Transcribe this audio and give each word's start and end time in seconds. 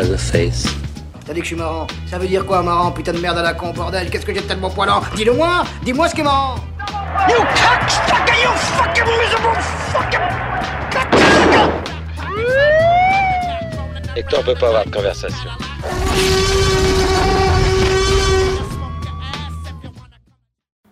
has 0.00 0.10
a 0.10 0.16
face. 0.16 0.64
T'as 1.26 1.34
dit 1.34 1.40
que 1.40 1.44
je 1.44 1.48
suis 1.48 1.56
marrant. 1.56 1.86
Ça 2.06 2.18
veut 2.18 2.26
dire 2.26 2.46
quoi, 2.46 2.62
marrant, 2.62 2.90
putain 2.90 3.12
de 3.12 3.18
merde 3.18 3.38
à 3.38 3.42
la 3.42 3.52
con, 3.52 3.72
bordel? 3.72 4.08
Qu'est-ce 4.10 4.24
que 4.24 4.32
j'ai 4.34 4.40
de 4.40 4.46
tellement 4.46 4.70
poilant? 4.70 5.02
Dis-le 5.14 5.32
moi 5.34 5.62
Dis-moi 5.84 6.08
ce 6.08 6.14
qui 6.14 6.22
est 6.22 6.24
marrant 6.24 6.56
You 7.28 7.36
cocksucker, 7.36 8.42
you 8.42 8.50
fucking 8.78 9.04
miserable 9.04 9.60
fucking 9.92 10.20
Hector 14.16 14.42
peut 14.42 14.54
pas 14.54 14.68
avoir 14.68 14.84
de 14.86 14.90
conversation. 14.90 15.50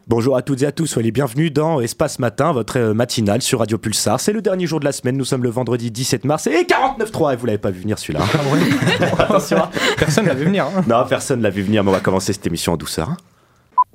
Bonjour 0.09 0.37
à 0.39 0.43
toutes 0.43 0.63
et 0.63 0.67
à 0.67 0.73
tous, 0.73 0.87
soyez 0.87 1.09
les 1.09 1.13
bienvenus 1.13 1.53
dans 1.53 1.81
Espace 1.83 2.19
Matin, 2.19 2.53
votre 2.53 2.79
euh, 2.79 2.95
matinale 2.95 3.43
sur 3.43 3.59
Radio 3.59 3.77
Pulsar. 3.77 4.19
C'est 4.21 4.33
le 4.33 4.41
dernier 4.41 4.67
jour 4.67 4.81
de 4.81 4.87
la 4.87 4.93
semaine, 4.93 5.19
nous 5.19 5.25
sommes 5.27 5.43
le 5.43 5.51
vendredi 5.51 5.91
17 5.91 6.25
mars 6.25 6.47
et 6.47 6.65
49.3 6.65 7.35
et 7.35 7.37
vous 7.37 7.45
l'avez 7.45 7.59
pas 7.59 7.71
vu 7.71 7.81
venir 7.83 7.99
celui-là. 7.99 8.21
Attention. 9.19 9.59
hein. 9.65 9.71
Personne 9.99 10.25
l'a 10.25 10.33
vu 10.35 10.47
venir. 10.47 10.65
hein. 10.65 10.83
Non, 10.89 11.05
personne 11.07 11.43
l'a 11.43 11.51
vu 11.51 11.61
venir, 11.63 11.85
mais 11.85 11.91
on 11.91 11.93
va 11.93 12.01
commencer 12.01 12.33
cette 12.33 12.47
émission 12.47 12.73
en 12.73 12.77
douceur. 12.79 13.11
hein. 13.11 13.17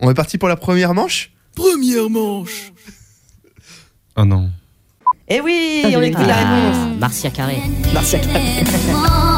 On 0.01 0.11
est 0.11 0.15
parti 0.15 0.37
pour 0.37 0.49
la 0.49 0.55
première 0.55 0.93
manche? 0.93 1.31
Première 1.55 2.07
manche. 2.11 2.71
Oh 4.15 4.23
non. 4.25 4.51
Eh 5.27 5.41
oui, 5.41 5.81
on 5.95 6.01
écrit 6.01 6.25
la 6.27 6.35
réponse. 6.35 6.99
Marcia 6.99 7.31
Carré. 7.31 7.57
Marcia 7.91 8.19
Carré. 8.19 8.39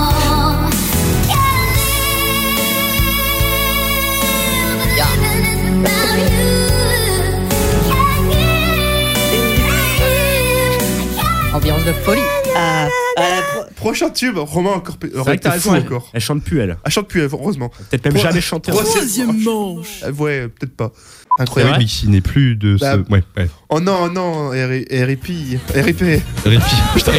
Ambiance 11.66 11.84
de 11.86 11.94
folie. 11.94 12.22
Ah, 12.56 12.86
euh, 13.18 13.22
pro- 13.52 13.64
Prochain 13.76 14.12
tube, 14.12 14.38
Romain 14.38 14.70
encore. 14.74 14.98
C'est 15.02 15.12
vrai 15.16 15.38
que 15.38 15.42
t'as 15.42 15.50
fou 15.54 15.72
raison, 15.72 15.76
elle, 15.76 15.82
encore. 15.82 16.10
elle 16.14 16.22
chante 16.22 16.44
plus, 16.44 16.60
elle. 16.60 16.78
Elle 16.84 16.92
chante 16.92 17.08
plus, 17.08 17.22
elle, 17.24 17.30
heureusement. 17.34 17.70
Peut-être 17.90 18.06
même 18.06 18.14
Pro- 18.14 18.22
jamais 18.22 18.40
chanté. 18.42 18.72
Pro- 18.72 18.84
Troisième 18.84 19.42
manche. 19.44 20.04
Euh, 20.04 20.12
Ouais, 20.12 20.48
peut-être 20.48 20.76
pas. 20.76 20.92
Ah 21.32 21.42
Incroyable. 21.42 21.78
oui, 21.80 22.04
n'est 22.08 22.22
plus 22.22 22.56
de 22.56 22.78
Bah, 22.80 22.94
ce. 23.08 23.12
Ouais, 23.12 23.24
ouais. 23.38 23.50
Oh 23.70 23.80
non, 23.80 24.10
non, 24.12 24.52
R- 24.54 25.06
RIP. 25.06 25.26
RIP. 25.74 26.22
Répi. 26.46 26.76
Putain, 26.94 27.14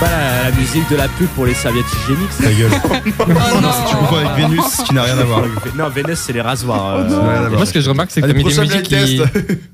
Pas 0.00 0.08
la, 0.08 0.48
la 0.50 0.56
musique 0.56 0.88
de 0.90 0.96
la 0.96 1.08
pub 1.08 1.26
pour 1.28 1.44
les 1.44 1.52
serviettes 1.52 1.84
hygiéniques. 1.92 2.30
ta 2.38 2.50
gueule. 2.50 2.70
non, 3.60 3.70
si 3.72 3.90
tu 3.90 3.96
confonds 3.96 4.16
avec 4.16 4.32
Vénus, 4.48 4.64
ce 4.78 4.82
qui 4.84 4.94
n'a 4.94 5.02
rien 5.02 5.18
à 5.18 5.24
voir. 5.24 5.42
Non, 5.76 5.88
Vénus, 5.90 6.18
c'est 6.18 6.32
les 6.32 6.40
rasoirs. 6.40 6.96
euh, 7.00 7.04
voir. 7.08 7.50
Moi, 7.50 7.66
ce 7.66 7.72
que 7.74 7.80
je 7.82 7.90
remarque, 7.90 8.10
c'est 8.10 8.22
que 8.22 8.26
t'as 8.26 8.32
mis, 8.32 8.42
des 8.44 8.60
musiques 8.60 8.82
qui... 8.82 9.20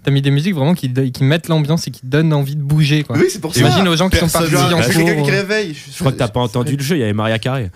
t'as 0.02 0.10
mis 0.10 0.22
des 0.22 0.30
musiques 0.32 0.54
vraiment 0.56 0.74
qui, 0.74 0.92
qui 1.12 1.22
mettent 1.24 1.46
l'ambiance 1.48 1.86
et 1.86 1.92
qui 1.92 2.00
donnent 2.04 2.32
envie 2.32 2.56
de 2.56 2.62
bouger. 2.62 3.04
Quoi. 3.04 3.16
Oui, 3.18 3.26
c'est 3.30 3.40
pour 3.40 3.54
ça. 3.54 3.60
Imagine 3.60 3.86
aux 3.86 3.96
gens 3.96 4.08
qui 4.08 4.16
sont 4.16 4.26
Personne- 4.26 4.50
partis 4.50 4.74
en 4.74 4.80
quelqu'un 4.80 5.14
cours. 5.14 5.24
qui 5.26 5.30
réveille. 5.30 5.76
Je 5.92 5.98
crois 6.00 6.10
que 6.10 6.18
t'as 6.18 6.28
pas 6.28 6.40
entendu 6.40 6.76
le 6.76 6.82
jeu, 6.82 6.96
il 6.96 7.00
y 7.00 7.04
avait 7.04 7.12
Maria 7.12 7.38
Carré. 7.38 7.70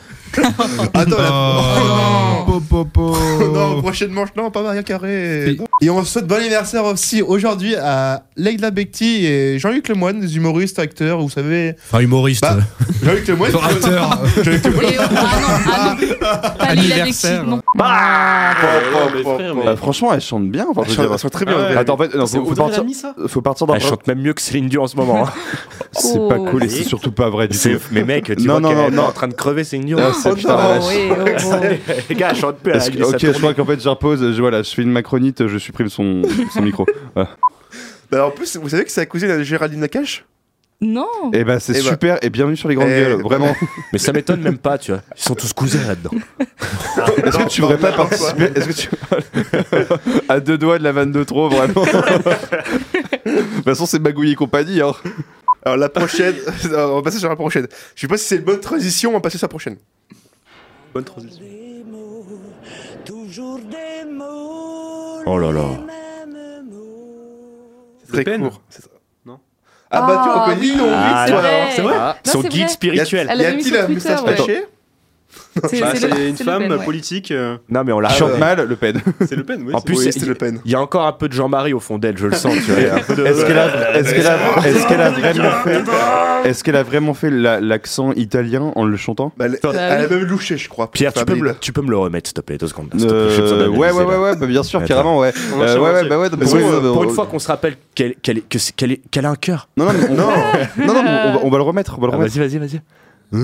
Attends, 0.95 1.19
la- 1.19 1.31
Oh, 1.33 2.45
Oh, 2.53 2.61
po, 2.61 2.85
po, 2.85 2.85
po. 2.85 3.17
non. 3.47 3.71
non, 3.77 3.83
prochaine 3.83 4.11
manche, 4.11 4.31
non, 4.37 4.51
pas 4.51 4.63
Maria 4.63 4.83
Carré. 4.83 5.57
Et 5.83 5.89
on 5.89 6.05
souhaite 6.05 6.27
bon 6.27 6.35
anniversaire 6.37 6.85
aussi 6.85 7.23
aujourd'hui 7.23 7.75
à 7.75 8.23
Leila 8.37 8.71
Bekti 8.71 9.25
et 9.25 9.59
Jean-Luc 9.59 9.89
Lemoine, 9.89 10.21
des 10.21 10.37
humoristes, 10.37 10.79
acteurs, 10.79 11.19
vous 11.23 11.31
savez. 11.31 11.75
Enfin, 11.91 12.01
humoriste. 12.01 12.43
Bah, 12.43 12.59
Jean-Luc 13.03 13.27
Lemoine. 13.29 13.53
Acteur. 13.57 14.23
Jean-Luc 14.43 14.65
Lemoine. 14.67 14.85
Et, 14.85 14.97
ah 14.99 15.09
non, 15.41 15.57
ah 15.71 15.97
non, 15.97 16.59
Anniversaire. 16.69 17.45
Bah, 17.75 18.53
Bah, 19.65 19.77
franchement, 19.77 20.13
elle 20.13 20.21
chante 20.21 20.51
bien. 20.51 20.67
Enfin, 20.71 20.83
je 20.85 20.91
Elle 20.91 20.91
veux 20.91 20.97
chante- 20.97 21.05
dire. 21.07 21.13
elle 21.15 21.19
chante 21.19 21.33
très 21.33 21.45
bien. 21.47 21.55
Ah 21.59 21.71
ouais. 21.71 21.77
Attends, 21.79 21.95
en 21.95 21.97
fait, 21.99 22.15
non, 22.15 22.27
faut, 22.27 22.45
faut 22.45 22.55
partir, 22.55 22.85
faut 23.27 23.41
partir 23.41 23.67
d'un 23.67 23.75
Elle 23.75 23.81
chante 23.81 24.07
même 24.07 24.21
mieux 24.21 24.35
que 24.35 24.43
Céline 24.43 24.69
Dion 24.69 24.83
en 24.83 24.87
ce 24.87 24.97
moment. 24.97 25.27
hein. 25.27 25.33
C'est 25.93 26.19
Oh. 26.19 26.29
pas 26.29 26.39
cool 26.39 26.63
et 26.65 26.69
c'est 26.69 26.85
surtout 26.85 27.11
pas 27.11 27.31
vrai 27.31 27.49
du 27.49 27.59
tout. 27.59 27.69
Mais 27.91 28.05
mec, 28.05 28.25
tu 28.27 28.47
Non, 28.47 28.55
vois 28.55 28.61
non, 28.61 28.69
qu'elle 28.69 28.79
non, 28.79 28.87
est 28.89 28.91
non. 28.93 29.03
en 29.05 29.13
train 29.13 29.27
de 29.29 29.35
crever 29.35 29.65
Céline 29.65 29.87
Dion. 29.87 29.99
Ah, 30.01 30.13
c'est- 30.13 30.31
Oh 30.31 30.35
putain, 30.37 30.57
non, 30.57 30.57
la 30.59 30.79
vache. 30.79 30.85
oui, 30.89 31.09
oh, 31.11 31.15
bon. 31.51 31.61
Les 32.11 32.15
gars, 32.15 32.29
elle 32.31 32.37
chante 32.37 32.57
plus, 32.59 32.79
sa 32.79 32.87
ok, 33.09 33.19
je 33.21 33.31
crois 33.39 33.55
qu'en 33.55 33.65
fait 33.65 33.81
j'impose, 33.83 34.33
je, 34.35 34.41
voilà, 34.41 34.63
je 34.63 34.71
fais 34.71 34.83
une 34.83 34.93
macronite, 34.93 35.47
je 35.49 35.59
supprime 35.71 35.89
son, 35.89 36.23
son 36.53 36.63
micro. 36.63 36.87
Voilà. 37.15 37.31
Bah, 38.11 38.27
en 38.27 38.31
plus, 38.33 38.57
vous 38.57 38.69
savez 38.69 38.85
que 38.85 38.91
c'est 38.91 39.01
la 39.03 39.07
cousine 39.07 39.29
de 39.29 39.43
Géraldine 39.45 39.81
Nakache? 39.81 40.25
Non. 40.83 41.31
Et 41.35 41.45
bah 41.45 41.61
c'est 41.61 41.75
Eh 41.79 41.83
bah. 41.83 41.91
super 41.91 42.19
et 42.23 42.31
bienvenue 42.31 42.57
sur 42.57 42.69
les 42.69 42.75
grandes 42.75 42.89
Eh, 42.89 43.03
gueules, 43.03 43.21
vraiment. 43.23 43.55
Mais 43.93 43.99
ça 43.99 44.13
m'étonne 44.13 44.41
même 44.41 44.57
pas, 44.59 44.79
tu 44.79 44.93
vois. 44.93 45.03
Ils 45.17 45.23
sont 45.23 45.35
tous 45.35 45.53
cousins 45.53 45.87
là-dedans. 45.87 46.11
Est-ce 47.25 47.37
que 47.37 47.49
tu 47.49 47.61
voudrais 47.61 47.77
pas 47.79 47.93
participer? 47.93 48.45
Est-ce 48.55 48.67
que 48.67 48.73
tu 48.73 48.89
à 50.29 50.41
deux 50.41 50.57
doigts 50.57 50.79
de 50.79 50.85
la 50.85 50.93
vanne 50.93 51.13
de 51.13 51.23
trop, 51.23 51.51
vraiment 51.51 51.85
De 51.85 53.57
toute 53.57 53.65
façon, 53.65 53.85
c'est 53.85 53.99
Magouille 53.99 54.33
et 54.33 54.35
compagnie. 54.37 54.81
Hein. 54.81 54.95
Alors 55.65 55.77
la 55.77 55.91
prochaine, 55.91 56.35
on 56.73 56.97
va 56.97 57.03
passer 57.03 57.19
sur 57.19 57.29
la 57.29 57.37
prochaine. 57.37 57.67
Je 57.95 58.01
sais 58.01 58.09
pas 58.09 58.17
si 58.17 58.25
c'est 58.25 58.37
une 58.37 58.45
bonne 58.45 58.61
transition, 58.61 59.11
on 59.11 59.15
va 59.15 59.21
passer 59.21 59.37
sur 59.37 59.45
la 59.45 59.51
prochaine. 59.51 59.77
Bonne 60.95 61.05
transition. 61.05 61.45
Oh 65.27 65.39
là 65.39 65.53
là. 65.53 65.63
C'est 68.13 68.25
très 68.25 68.39
court. 68.39 68.61
C'est 68.69 68.83
ça. 68.83 68.89
Non 69.25 69.39
Ah 69.91 70.03
bah 70.03 70.21
tu 70.25 70.31
Ah, 70.33 70.45
reconnais 70.45 70.61
oui, 70.61 70.77
non, 70.77 70.85
oui, 70.85 70.91
oui, 70.91 71.15
c'est 71.27 71.31
toi, 71.33 71.41
vrai. 71.41 71.55
alors. 71.61 71.73
C'est 71.75 71.83
vrai 71.83 71.95
Non, 71.99 72.13
Son 72.25 72.41
guide 72.43 72.69
spirituel. 72.69 73.27
Y 73.27 73.45
a-t-il 73.45 73.77
un 73.77 73.89
moustache 73.89 74.23
ouais. 74.23 74.69
C'est 75.69 75.81
Bah, 75.81 75.93
une 76.29 76.37
femme 76.37 76.63
Pen, 76.63 76.73
ouais. 76.73 76.85
politique. 76.85 77.31
euh, 77.31 77.57
Non, 77.69 77.83
mais 77.85 77.93
on 77.93 78.01
la 78.01 78.09
Ah, 78.11 78.15
chante 78.15 78.33
ouais. 78.33 78.39
mal, 78.39 78.67
Le 78.69 78.77
Pen. 78.77 79.01
C'est 79.29 79.37
Le 79.37 79.45
Pen, 79.45 79.63
oui. 79.67 79.75
En 79.75 79.81
plus, 79.81 79.97
Oui, 79.99 80.13
c'est- 80.13 80.25
Le 80.27 80.35
Pen. 80.35 80.61
Il 80.65 80.71
y 80.71 80.75
a 80.75 80.81
encore 80.81 81.07
un 81.07 81.13
peu 81.13 81.29
de 81.29 81.33
Jean-Marie 81.33 81.73
au 81.73 81.81
fond 81.81 81.99
d'elle, 81.99 82.17
je 82.19 82.27
le 82.29 82.35
sens. 82.35 82.55
Est-ce 82.69 83.45
qu'elle 83.45 83.59
a, 83.59 83.69
vraiment 83.69 84.63
fait, 85.63 85.83
est-ce 86.49 86.65
qu'elle 86.65 86.77
a 86.77 86.83
vraiment 86.83 87.15
fait 87.15 87.31
la- 87.31 87.61
l'accent 87.61 88.13
italien 88.13 88.73
en 88.75 88.85
le 88.85 88.97
chantant? 88.97 89.33
Bah, 89.37 89.47
elle, 89.47 89.59
elle 89.63 89.77
a 90.05 90.09
même 90.09 90.25
louché, 90.25 90.57
je 90.57 90.69
crois. 90.69 90.91
Pierre, 90.91 91.13
tu 91.13 91.25
peux, 91.25 91.35
me 91.35 91.43
le, 91.45 91.55
tu 91.61 91.73
peux 91.73 91.83
me 91.83 91.91
le 91.91 91.99
remettre, 91.99 92.29
s'il 92.29 92.35
te 92.35 92.41
plaît, 92.41 92.57
deux 92.59 92.67
secondes. 92.69 92.89
Euh, 93.01 93.69
ouais, 93.69 93.91
ouais, 93.93 94.05
ouais, 94.05 94.17
ouais, 94.17 94.37
bah, 94.37 94.47
bien 94.47 94.63
sûr, 94.63 94.83
carrément, 94.85 95.19
ouais. 95.19 95.33
Euh, 95.61 96.05
bah 96.09 96.29
pour, 96.39 96.55
euh, 97.03 97.05
une 97.05 97.11
fois 97.11 97.27
qu'on 97.27 97.39
se 97.39 97.49
rappelle 97.49 97.77
qu'elle 97.95 98.15
a 99.25 99.31
un 99.31 99.37
cœur. 99.37 99.69
Non, 99.77 99.87
non, 99.87 99.93
non, 100.17 100.29
on, 100.79 100.87
va, 100.87 101.41
on 101.43 101.51
va 101.51 101.57
le 101.59 101.63
remettre, 101.63 101.95
on 101.99 102.01
va 102.01 102.07
le 102.09 102.13
Ah, 102.13 102.17
remettre. 102.17 102.37
vas-y, 102.37 102.49
vas-y, 102.49 102.59
vas-y. 102.59 102.81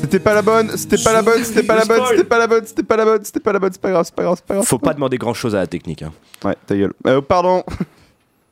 C'était 0.00 0.18
pas 0.20 0.34
la 0.34 0.42
bonne, 0.42 0.76
c'était 0.76 1.02
pas 1.02 1.12
la 1.14 1.22
bonne, 1.22 1.42
c'était 1.42 1.62
pas 1.62 1.74
la 1.76 1.84
bonne, 1.86 2.00
c'était 2.10 2.24
pas 2.24 2.38
la 2.38 2.46
bonne, 2.46 2.66
c'était 2.66 2.82
pas 2.82 2.96
la 2.96 3.04
bonne, 3.06 3.24
c'était 3.24 3.40
pas 3.40 3.52
la 3.52 3.58
bonne, 3.58 3.72
c'est 3.72 3.80
pas 3.80 3.90
grave, 3.90 4.04
c'est 4.04 4.14
pas 4.14 4.22
grave, 4.22 4.34
c'est 4.36 4.44
pas 4.46 4.54
grave. 4.54 4.66
Faut 4.66 4.78
pas 4.78 4.92
demander 4.94 5.16
grand 5.18 5.32
chose 5.34 5.54
à 5.54 5.58
la 5.60 5.66
technique. 5.66 6.02
hein. 6.02 6.12
Ouais, 6.44 6.54
ta 6.66 6.76
gueule. 6.76 6.92
Euh, 7.06 7.20
pardon. 7.22 7.64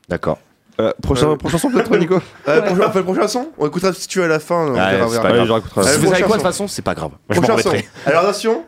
D'accord. 0.08 0.38
Euh, 0.80 0.92
prochain, 1.02 1.30
Euh. 1.32 1.36
prochain 1.36 1.58
son 1.58 1.70
peut-être, 1.70 1.94
Nico? 1.98 2.18
Euh, 2.48 2.62
prochain- 2.62 2.86
On 2.88 2.92
fait 2.92 2.98
le 3.00 3.04
prochain 3.04 3.28
son 3.28 3.48
On 3.58 3.66
écoutera 3.66 3.92
si 3.92 4.08
tu 4.08 4.18
veux 4.18 4.24
à 4.24 4.28
la 4.28 4.40
fin. 4.40 4.68
on 4.68 4.72
Ouais, 4.72 4.80
c'est 5.10 5.20
pas 5.22 5.44
je 5.44 5.46
Si 5.46 5.50
vous 5.52 5.82
savez 5.82 6.06
prochain 6.06 6.26
quoi, 6.26 6.28
de 6.28 6.32
toute 6.32 6.42
façon, 6.42 6.66
c'est 6.66 6.82
pas 6.82 6.94
grave. 6.94 7.10
Moi, 7.10 7.18
je 7.30 7.40
Prochain 7.40 7.58
son. 7.58 7.70
Alors 8.06 8.22
attention. 8.22 8.64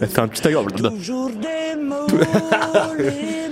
Elle 0.00 0.08
fait 0.08 0.20
un 0.20 0.28
petit 0.28 0.42
tailleur. 0.42 0.64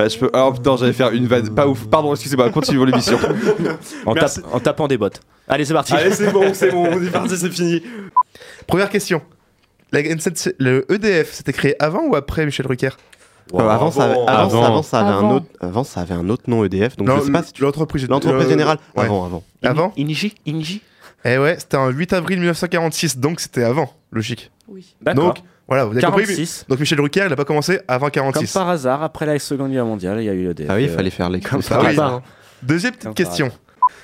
Bah, 0.00 0.08
je 0.08 0.18
peux. 0.18 0.30
Alors 0.32 0.54
putain, 0.54 0.78
j'allais 0.78 0.94
faire 0.94 1.10
une 1.10 1.26
vanne. 1.26 1.54
Pas 1.54 1.68
ouf. 1.68 1.86
Pardon, 1.86 2.14
excusez-moi. 2.14 2.48
Continuons 2.48 2.84
l'émission. 2.84 3.18
En, 4.06 4.14
Merci. 4.14 4.40
en 4.50 4.58
tapant 4.58 4.88
des 4.88 4.96
bottes. 4.96 5.20
Allez, 5.46 5.66
c'est 5.66 5.74
parti. 5.74 5.92
Allez, 5.92 6.12
c'est 6.12 6.30
bon, 6.32 6.54
c'est 6.54 6.70
bon, 6.70 6.86
on 6.90 7.02
est 7.02 7.10
parti, 7.10 7.36
c'est 7.36 7.50
fini. 7.50 7.82
Première 8.66 8.88
question. 8.88 9.20
La 9.92 10.00
N7, 10.00 10.54
le 10.58 10.90
EDF, 10.90 11.32
c'était 11.34 11.52
créé 11.52 11.74
avant 11.82 12.06
ou 12.06 12.16
après 12.16 12.46
Michel 12.46 12.64
Drucker? 12.64 12.90
Wow. 13.52 13.60
Euh, 13.60 13.68
avant, 13.68 13.90
ça 13.90 14.04
avait, 14.04 14.14
bon. 14.14 14.26
avant, 14.26 14.42
Avant. 14.42 14.64
avant, 14.64 14.82
ça 14.82 15.00
avait 15.00 15.12
un 15.26 15.30
autre, 15.32 15.46
avant, 15.60 15.84
ça 15.84 16.00
avait 16.00 16.14
un 16.14 16.28
autre 16.30 16.44
nom 16.46 16.64
EDF. 16.64 16.96
Donc 16.96 17.08
Non, 17.08 17.18
je 17.18 17.24
sais 17.26 17.32
pas 17.32 17.42
si 17.42 17.52
tu. 17.52 17.62
L'entreprise 17.62 18.08
L'entreprise 18.08 18.46
euh, 18.46 18.50
générale. 18.50 18.78
ouais. 18.96 19.04
Avant, 19.04 19.26
avant. 19.26 19.42
Avant 19.62 19.92
Inji 19.98 20.34
Inji 20.46 20.80
Eh 21.26 21.36
ouais, 21.36 21.56
c'était 21.58 21.76
en 21.76 21.90
8 21.90 22.14
avril 22.14 22.38
1946, 22.38 23.18
donc 23.18 23.40
c'était 23.40 23.64
avant, 23.64 23.92
logique. 24.12 24.50
Oui. 24.68 24.94
D'accord. 25.02 25.34
Donc, 25.34 25.42
voilà, 25.70 25.84
vous 25.86 25.92
avez 25.92 26.02
compris 26.02 26.24
46. 26.24 26.66
Donc 26.68 26.78
Michel 26.80 26.98
Drucker, 26.98 27.22
il 27.26 27.32
a 27.32 27.36
pas 27.36 27.44
commencé 27.46 27.80
avant 27.88 28.06
Comme 28.06 28.24
46. 28.32 28.52
par 28.52 28.68
hasard, 28.68 29.02
après 29.02 29.24
la 29.24 29.38
Seconde 29.38 29.70
Guerre 29.72 29.86
mondiale, 29.86 30.20
il 30.20 30.24
y 30.24 30.28
a 30.28 30.32
eu 30.34 30.44
le 30.44 30.54
Ah 30.68 30.74
oui, 30.74 30.82
il 30.84 30.88
fallait 30.90 31.10
faire 31.10 31.30
les 31.30 31.40
Comme 31.40 31.62
par 31.62 31.84
hasard. 31.86 32.20
Deuxième 32.62 32.92
petite 32.92 33.04
Comme 33.04 33.14
question. 33.14 33.50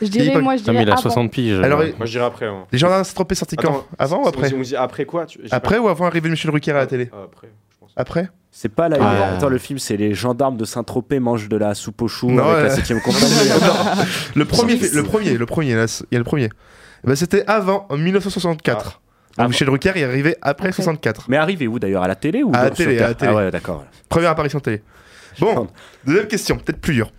Je 0.01 0.07
dirais, 0.09 0.33
pas- 0.33 0.41
moi, 0.41 0.55
je 0.57 0.61
Putain, 0.61 0.73
mais 0.73 0.79
dirais 0.79 0.89
il 0.89 0.91
a 0.91 0.93
avant. 0.95 1.03
60 1.03 1.31
piges. 1.31 1.59
Alors, 1.61 1.79
Moi, 1.81 2.07
je 2.07 2.11
dirais 2.11 2.25
après. 2.25 2.47
hein. 2.47 2.65
Les 2.73 2.79
gendarmes 2.79 3.05
s'est 3.05 3.35
sorti 3.35 3.57
quand 3.57 3.85
Avant 3.99 4.25
ou 4.25 4.29
après 4.29 4.49
dit- 4.49 4.55
on 4.57 4.61
dit 4.63 4.77
après 4.77 5.05
quoi 5.05 5.27
tu- 5.27 5.39
Après 5.51 5.77
pas- 5.77 5.81
ou 5.83 5.89
avant 5.89 6.05
l'arrivée 6.05 6.29
de 6.29 6.33
Michel 6.33 6.51
Drucker 6.51 6.73
à 6.73 6.75
la 6.79 6.87
télé 6.87 7.11
Ah, 7.13 7.17
Après, 7.25 7.49
je 7.71 7.77
pense. 7.81 7.91
Après 7.97 8.29
C'est 8.51 8.69
pas 8.71 8.89
la. 8.89 8.97
Ah. 9.01 9.35
Attends, 9.37 9.49
le 9.49 9.59
film, 9.59 9.79
c'est 9.79 9.97
les 9.97 10.15
gendarmes 10.15 10.57
de 10.57 10.65
Saint-Tropez 10.65 11.19
mangent 11.21 11.49
de 11.49 11.57
la 11.57 11.75
soupe 11.75 12.01
aux 12.03 12.09
choux 12.09 12.31
Non, 12.31 12.45
avec 12.45 12.69
la 12.69 12.75
ouais. 12.75 12.81
7ème 12.81 13.01
compagnie. 13.03 13.25
Le 14.35 14.45
premier, 14.45 14.77
le 14.77 15.03
premier, 15.03 15.37
le 15.37 15.47
premier, 15.47 15.75
là, 15.75 15.87
il 16.11 16.15
y 16.15 16.17
a 16.17 16.19
le 16.19 16.25
premier. 16.25 16.49
Ben, 17.05 17.15
c'était 17.15 17.45
avant, 17.47 17.87
en 17.91 17.97
1964. 17.97 19.01
Ah. 19.01 19.06
Donc 19.39 19.49
Michel 19.49 19.67
Drucker 19.69 19.93
est 19.97 20.05
arrivé 20.05 20.37
après 20.43 20.69
Après. 20.69 20.73
64. 20.83 21.27
Mais 21.29 21.37
arrivé 21.37 21.67
où 21.67 21.79
d'ailleurs 21.79 22.03
À 22.03 22.09
la 22.09 22.15
télé 22.15 22.43
ou 22.43 22.51
À 22.55 22.65
la 22.65 22.71
télé, 22.71 22.97
sur 22.97 23.05
à 23.05 23.09
la 23.09 23.15
Terre 23.15 23.29
télé. 23.29 23.33
Ah 23.33 23.45
ouais, 23.45 23.51
d'accord. 23.51 23.85
Première 24.09 24.31
apparition 24.31 24.61
télé. 24.61 24.83
Bon, 25.41 25.67
deuxième 26.07 26.27
question, 26.29 26.57
peut-être 26.57 26.81
plus 26.81 26.95
dur. 26.95 27.11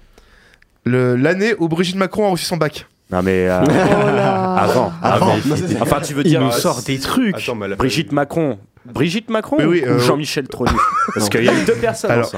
Le- 0.85 1.15
L'année 1.15 1.53
où 1.59 1.67
Brigitte 1.67 1.97
Macron 1.97 2.27
a 2.27 2.29
reçu 2.31 2.45
son 2.45 2.57
bac. 2.57 2.87
Non 3.11 3.21
mais 3.21 3.47
euh, 3.47 3.61
Oh 3.63 3.69
avant, 3.71 4.91
avant. 5.01 5.31
Avant. 5.31 5.35
Enfin, 5.81 6.01
tu 6.01 6.13
veux 6.13 6.23
Il 6.25 6.29
dire 6.29 6.41
nous 6.41 6.47
euh, 6.47 6.51
sort 6.51 6.81
des 6.83 6.99
trucs. 6.99 7.37
Attends, 7.37 7.55
mais 7.55 7.73
Brigitte 7.75 8.11
Macron 8.11 8.59
Brigitte 8.85 9.29
Macron 9.29 9.57
Oui, 9.59 9.65
oui, 9.65 9.83
ou 9.85 9.89
euh, 9.91 9.99
Jean-Michel 9.99 10.47
Tronu 10.47 10.71
Parce 11.13 11.29
qu'il 11.29 11.43
y 11.43 11.49
a 11.49 11.53
eu 11.53 11.65
deux 11.65 11.75
personnes 11.75 12.11
Alors. 12.11 12.31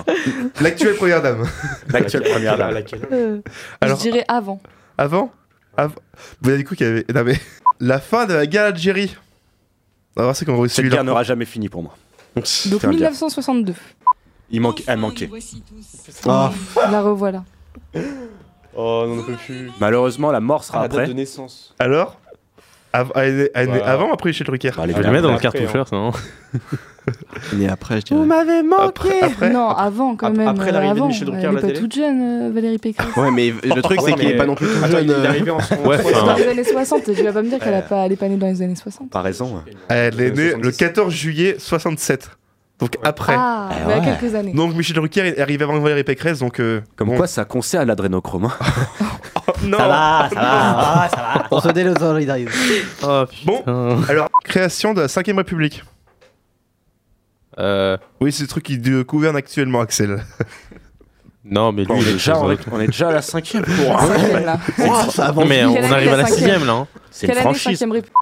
L'actuelle 0.61 0.95
première 0.95 1.21
dame. 1.21 1.43
L'actuelle 1.89 2.23
première 2.23 2.57
dame. 2.57 2.83
Euh, 3.11 3.39
Alors- 3.81 3.97
je 3.97 4.01
dirais 4.03 4.25
avant. 4.27 4.59
Avant, 4.97 5.31
avant. 5.77 5.95
Vous 6.41 6.49
avez 6.49 6.63
dit 6.63 6.75
qu'il 6.75 6.85
y 6.85 6.89
avait 6.89 7.05
Non 7.13 7.23
mais 7.23 7.35
la 7.79 7.99
fin 7.99 8.25
de 8.25 8.33
la 8.33 8.45
guerre 8.45 8.63
d'Algérie. 8.71 9.15
On 10.15 10.21
va 10.21 10.23
voir 10.25 10.35
c'est 10.35 10.45
qu'on 10.45 10.67
Cette 10.67 10.85
guerre 10.87 11.03
n'aura 11.03 11.23
jamais 11.23 11.45
fini 11.45 11.69
pour 11.69 11.83
moi. 11.83 11.95
Donc 12.35 12.45
Tiens, 12.45 12.89
dire. 12.89 12.89
1962. 12.89 13.73
Il 14.51 14.61
manque, 14.61 14.83
elle 14.87 14.99
manquait. 14.99 15.29
Ah. 16.25 16.51
La 16.91 17.01
revoilà. 17.01 17.43
Oh, 18.75 19.03
non, 19.07 19.13
on 19.13 19.15
ne 19.17 19.21
peut 19.23 19.35
plus. 19.35 19.71
Malheureusement, 19.79 20.31
la 20.31 20.39
mort 20.39 20.63
sera 20.63 20.79
Ah, 20.79 20.81
la 20.83 20.87
date 20.87 20.97
après. 20.99 21.07
de 21.09 21.13
naissance. 21.13 21.75
Alors? 21.79 22.19
Av- 22.91 23.11
Elle 23.15 23.49
Voilà. 23.53 23.85
avant 23.87 24.11
après 24.13 24.29
Michel 24.29 24.47
Drucker 24.47 24.71
Bah, 24.75 24.83
Je 24.87 24.93
vais 24.93 25.03
le 25.03 25.11
mettre 25.11 25.21
dans 25.23 25.29
le 25.29 25.35
après, 25.35 25.49
cartoucheur, 25.51 25.87
ça, 25.87 25.95
non 25.95 26.11
Né 27.53 27.67
après, 27.69 27.99
je 28.01 28.05
dirais. 28.05 28.25
m'avez 28.25 28.61
Après, 28.79 29.21
après 29.21 29.49
Non, 29.51 29.69
avant 29.69 30.15
quand 30.15 30.31
même. 30.31 30.47
après 30.47 30.69
euh, 30.69 30.71
l'arrivée 30.71 31.01
de. 31.01 31.05
Michel 31.05 31.27
Drucker 31.27 31.47
Elle 31.51 31.57
est 31.57 31.73
pas 31.73 31.79
toute 31.79 31.93
jeune, 31.93 32.21
euh, 32.21 32.51
Valérie 32.53 32.77
Pécresse. 32.77 33.15
Ouais, 33.15 33.31
mais 33.31 33.53
le 33.63 33.81
truc, 33.81 33.99
c'est 34.03 34.13
qu'il 34.13 34.27
est 34.27 34.31
mais- 34.33 34.37
pas 34.37 34.45
non 34.45 34.55
plus 34.55 34.67
tout 34.67 34.85
jeune. 34.87 35.03
il 35.05 35.11
est 35.11 35.13
euh, 35.13 35.25
arrivé 35.27 35.51
en. 35.51 35.57
Ouais, 35.57 35.97
C'est 36.03 36.15
enfin, 36.15 36.25
dans 36.25 36.35
les 36.37 36.47
années 36.47 36.63
60. 36.63 37.03
Tu 37.15 37.23
vas 37.23 37.31
pas 37.31 37.41
me 37.41 37.49
dire 37.49 37.59
qu'elle 37.59 37.73
a 37.73 37.81
pas, 37.81 38.07
née 38.07 38.15
dans 38.37 38.47
les 38.47 38.61
années 38.61 38.75
60. 38.75 39.09
Pas 39.11 39.21
raison. 39.21 39.61
Elle 39.87 40.19
est 40.21 40.31
née 40.31 40.49
le 40.55 40.71
76. 40.71 40.77
14 40.77 41.13
juillet 41.13 41.55
67. 41.59 42.29
Donc 42.79 42.97
après. 43.03 43.35
Ah, 43.37 43.69
Eh 43.71 43.75
mais 43.75 43.81
il 43.83 43.89
y 43.89 43.93
a 43.93 43.97
ouais. 44.11 44.17
quelques 44.19 44.35
années. 44.35 44.53
Donc 44.53 44.73
Michel 44.73 44.95
Drucker 44.95 45.27
est 45.27 45.39
arrivé 45.39 45.63
avant 45.65 45.77
Valérie 45.79 46.03
Pécresse, 46.05 46.39
donc 46.39 46.59
euh, 46.61 46.81
Comme 46.95 47.09
bon. 47.09 47.17
quoi, 47.17 47.27
ça 47.27 47.43
concerne 47.45 47.87
l'adrénochrome. 47.87 48.45
hein. 48.45 48.51
Non. 49.63 49.77
Ça 49.77 49.87
va, 49.87 50.29
ça 50.29 50.35
va, 50.35 50.41
ah, 50.43 51.09
ça 51.09 51.17
va. 51.17 51.47
On 51.51 51.59
se 51.59 51.67
délosolidarise. 51.69 52.47
Oh 53.03 53.25
Bon. 53.45 53.63
Alors 54.09 54.29
création 54.43 54.93
de 54.93 55.01
la 55.01 55.07
5 55.09 55.25
République. 55.35 55.83
Euh, 57.57 57.97
Oui, 58.21 58.31
c'est 58.31 58.43
le 58.43 58.47
truc 58.47 58.63
qui 58.63 58.77
gouverne 58.77 59.35
actuellement, 59.35 59.81
Axel. 59.81 60.23
non, 61.43 61.73
mais 61.73 61.83
lui, 61.83 61.91
on, 61.91 61.97
il 61.97 62.07
est 62.07 62.11
déjà, 62.13 62.39
on, 62.39 62.51
est, 62.51 62.59
on 62.71 62.79
est 62.79 62.85
déjà 62.87 63.09
à 63.09 63.11
la 63.13 63.21
cinquième. 63.21 63.65
Cinquième, 63.65 64.45
là. 64.45 64.57
Oh, 64.79 65.09
ça 65.11 65.25
avance. 65.25 65.45
Mais 65.47 65.65
on 65.65 65.91
arrive 65.91 66.13
à 66.13 66.17
la 66.17 66.25
sixième 66.27 66.65
là. 66.65 66.73
hein. 66.73 66.87
C'est 67.11 67.25
une 67.27 67.33
Quelle 67.33 67.41
année 67.41 67.53
franchise. 67.55 67.81
5ème 67.81 67.91
République 67.91 68.13
Euh, 68.15 68.19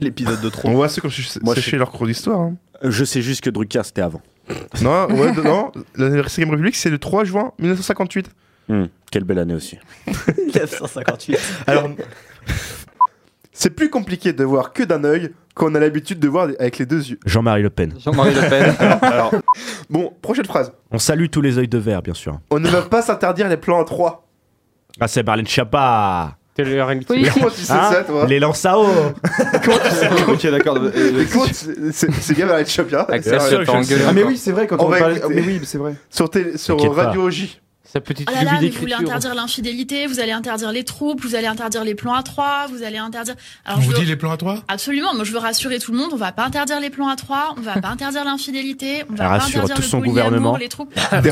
L'épisode 0.00 0.40
de 0.40 0.46
On 0.46 0.50
trop. 0.50 0.70
voit 0.72 0.88
ceux 0.88 1.00
qui 1.02 1.06
ont 1.06 1.40
Moi, 1.44 1.54
je 1.56 1.76
leur 1.76 1.90
cours 1.90 2.06
d'histoire. 2.06 2.40
hein. 2.40 2.56
Je 2.82 3.04
sais 3.04 3.22
juste 3.22 3.42
que 3.42 3.50
Drucker, 3.50 3.82
c'était 3.84 4.02
avant. 4.02 4.20
Non, 4.82 5.06
ouais, 5.08 5.32
de- 5.32 5.42
non, 5.42 5.72
la 5.96 6.28
5 6.28 6.48
République, 6.50 6.76
c'est 6.76 6.90
le 6.90 6.98
3 6.98 7.24
juin 7.24 7.52
1958. 7.58 8.30
Hmm, 8.68 8.84
Quelle 9.10 9.24
belle 9.24 9.38
année 9.38 9.54
aussi. 9.54 9.78
958. 10.54 11.38
Alors, 11.66 11.88
c'est 13.52 13.70
plus 13.70 13.88
compliqué 13.90 14.32
de 14.32 14.44
voir 14.44 14.72
que 14.72 14.82
d'un 14.82 15.02
œil 15.04 15.32
qu'on 15.54 15.74
a 15.74 15.80
l'habitude 15.80 16.18
de 16.20 16.28
voir 16.28 16.48
avec 16.60 16.78
les 16.78 16.84
deux 16.86 17.08
yeux. 17.08 17.18
Jean-Marie 17.24 17.62
Le 17.62 17.70
Pen. 17.70 17.94
Jean-Marie 17.98 18.34
Le 18.34 18.40
Pen. 18.48 18.74
Alors, 19.02 19.32
bon, 19.88 20.12
prochaine 20.20 20.44
phrase. 20.44 20.72
On 20.90 20.98
salue 20.98 21.26
tous 21.30 21.40
les 21.40 21.58
œils 21.58 21.68
de 21.68 21.78
verre, 21.78 22.02
bien 22.02 22.12
sûr. 22.14 22.38
On 22.50 22.58
ne 22.60 22.68
va 22.68 22.82
pas 22.82 23.00
s'interdire 23.02 23.48
les 23.48 23.56
plans 23.56 23.80
à 23.80 23.84
3. 23.84 24.28
Ah, 25.00 25.08
c'est 25.08 25.22
Marlène 25.24 25.46
Schiappa. 25.46 26.36
Politique. 27.04 27.32
Comment 27.34 27.50
tu 27.50 27.60
sais 27.60 27.72
Hein 27.72 27.90
ça, 27.92 28.02
toi 28.04 28.26
Les 28.26 28.40
ok, 30.28 30.46
d'accord. 30.50 30.76
Euh, 30.78 30.90
Mais 31.16 31.24
comment 31.26 31.46
tu 31.46 31.54
sais- 31.54 31.74
C'est 31.92 32.12
c'est 32.14 32.34
bien 32.34 32.46
Valérie 32.46 32.68
Chapia. 32.70 33.06
Axel, 33.08 33.32
Bien 33.38 33.40
sûr 33.40 33.50
t'as 33.50 33.56
que 33.58 33.64
je 33.64 33.70
engueulé 33.70 33.86
sais. 33.86 34.06
Ah, 34.08 34.12
mais 34.12 34.22
mais 34.22 34.26
oui, 34.28 34.36
c'est 34.36 34.52
vrai, 34.52 34.66
quand 34.66 34.76
On 34.80 34.86
on, 34.86 34.88
va 34.88 34.98
parlait. 34.98 35.16
écouter. 35.18 35.34
Mais 35.34 35.42
oui, 35.42 35.60
c'est 35.64 35.78
vrai. 35.78 35.94
Sur, 36.10 36.30
télé- 36.30 36.56
sur 36.58 36.76
T'inquiète 36.76 36.94
pas. 36.94 37.04
Radio 37.06 37.30
J. 37.30 37.60
Sa 37.84 38.00
petite 38.00 38.28
Oh 38.28 38.34
là 38.34 38.42
là, 38.42 38.50
lubie 38.54 38.64
mais 38.64 38.70
vous 38.70 38.78
voulez 38.80 38.86
d'écriture. 38.90 39.14
interdire 39.14 39.34
l'infidélité, 39.36 40.06
vous 40.08 40.18
allez 40.18 40.32
interdire 40.32 40.72
les 40.72 40.82
troupes, 40.82 41.22
vous 41.22 41.36
allez 41.36 41.46
interdire 41.46 41.84
les 41.84 41.94
plans 41.94 42.14
à 42.14 42.22
trois, 42.24 42.66
vous 42.68 42.82
allez 42.82 42.98
interdire. 42.98 43.34
Alors, 43.64 43.78
On 43.78 43.80
je 43.82 43.86
vous 43.86 43.92
veux- 43.92 43.98
dit 44.00 44.04
les 44.06 44.16
plans 44.16 44.32
à 44.32 44.36
toi 44.36 44.56
Absolument, 44.66 45.14
moi 45.14 45.22
je 45.24 45.30
veux 45.32 45.38
rassurer 45.38 45.78
tout 45.78 45.92
le 45.92 45.98
monde, 45.98 46.10
on 46.12 46.16
va 46.16 46.32
pas 46.32 46.44
interdire 46.44 46.80
les 46.80 46.90
plans 46.90 47.08
à 47.08 47.14
trois, 47.14 47.54
on 47.56 47.60
va 47.60 47.80
pas 47.80 47.88
interdire 47.88 48.24
l'infidélité, 48.24 49.04
on 49.08 49.14
va 49.14 49.24
Elle 49.24 49.28
pas 49.28 49.28
rassure 49.28 49.46
interdire 49.62 49.76
tout 49.76 49.82
le 49.82 49.86
son 49.86 49.98
polyamour, 50.00 50.22
gouvernement. 50.24 50.56
les 50.56 50.68
troupes. 50.68 50.92
T'es 51.22 51.30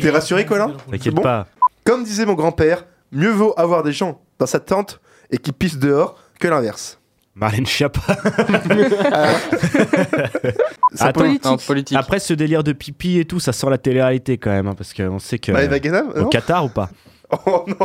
t'es 0.00 0.10
rassuré, 0.10 0.46
Colin? 0.46 0.72
T'inquiète 0.90 1.14
Bon. 1.14 1.22
pas. 1.22 1.48
Comme 1.84 2.04
disait 2.04 2.24
mon 2.24 2.34
grand-père, 2.34 2.84
mieux 3.12 3.30
vaut 3.30 3.54
avoir 3.56 3.82
des 3.82 3.92
gens 3.92 4.20
dans 4.38 4.46
sa 4.46 4.60
tente 4.60 5.00
et 5.30 5.38
qui 5.38 5.52
pissent 5.52 5.78
dehors 5.78 6.16
que 6.38 6.48
l'inverse. 6.48 6.98
Marlène 7.34 7.66
Schiappa. 7.66 8.00
Attends, 10.98 11.20
Politique. 11.20 11.66
Politique. 11.66 11.96
Après 11.96 12.18
ce 12.18 12.34
délire 12.34 12.64
de 12.64 12.72
pipi 12.72 13.18
et 13.18 13.24
tout, 13.24 13.40
ça 13.40 13.52
sent 13.52 13.70
la 13.70 13.78
télé-réalité 13.78 14.36
quand 14.38 14.50
même, 14.50 14.66
hein, 14.66 14.74
parce 14.76 14.92
qu'on 14.92 15.18
sait 15.18 15.38
que. 15.38 15.52
Bah, 15.52 15.62
Eva 15.62 15.78
Ganem, 15.78 16.10
au 16.16 16.26
Qatar 16.26 16.64
ou 16.64 16.68
pas? 16.68 16.90
Oh 17.46 17.64
non 17.68 17.76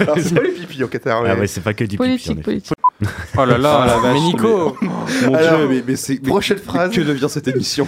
Alors, 0.00 0.16
c'est 0.18 0.34
pas 0.34 0.42
les 0.42 0.50
pipis 0.50 0.82
au 0.82 0.88
Qatar. 0.88 1.22
Ah 1.24 1.36
ouais, 1.36 1.46
c'est 1.46 1.60
pas 1.60 1.72
que 1.74 1.84
du 1.84 1.90
pipi. 1.90 1.98
Politique, 1.98 2.42
politique. 2.42 2.74
Oh 3.38 3.44
là 3.44 3.56
là, 3.56 3.82
Ah, 3.82 3.86
la 3.86 3.96
vache, 3.98 4.12
mais 4.14 4.20
Nico. 4.20 4.76
Mon 5.26 5.34
Alors, 5.36 5.58
dieu, 5.58 5.68
mais, 5.68 5.84
mais 5.86 5.94
c'est. 5.94 6.18
mais 6.20 6.28
Prochaine 6.28 6.58
phrase. 6.58 6.92
Que 6.92 7.00
devient 7.00 7.28
cette 7.30 7.46
émission? 7.46 7.86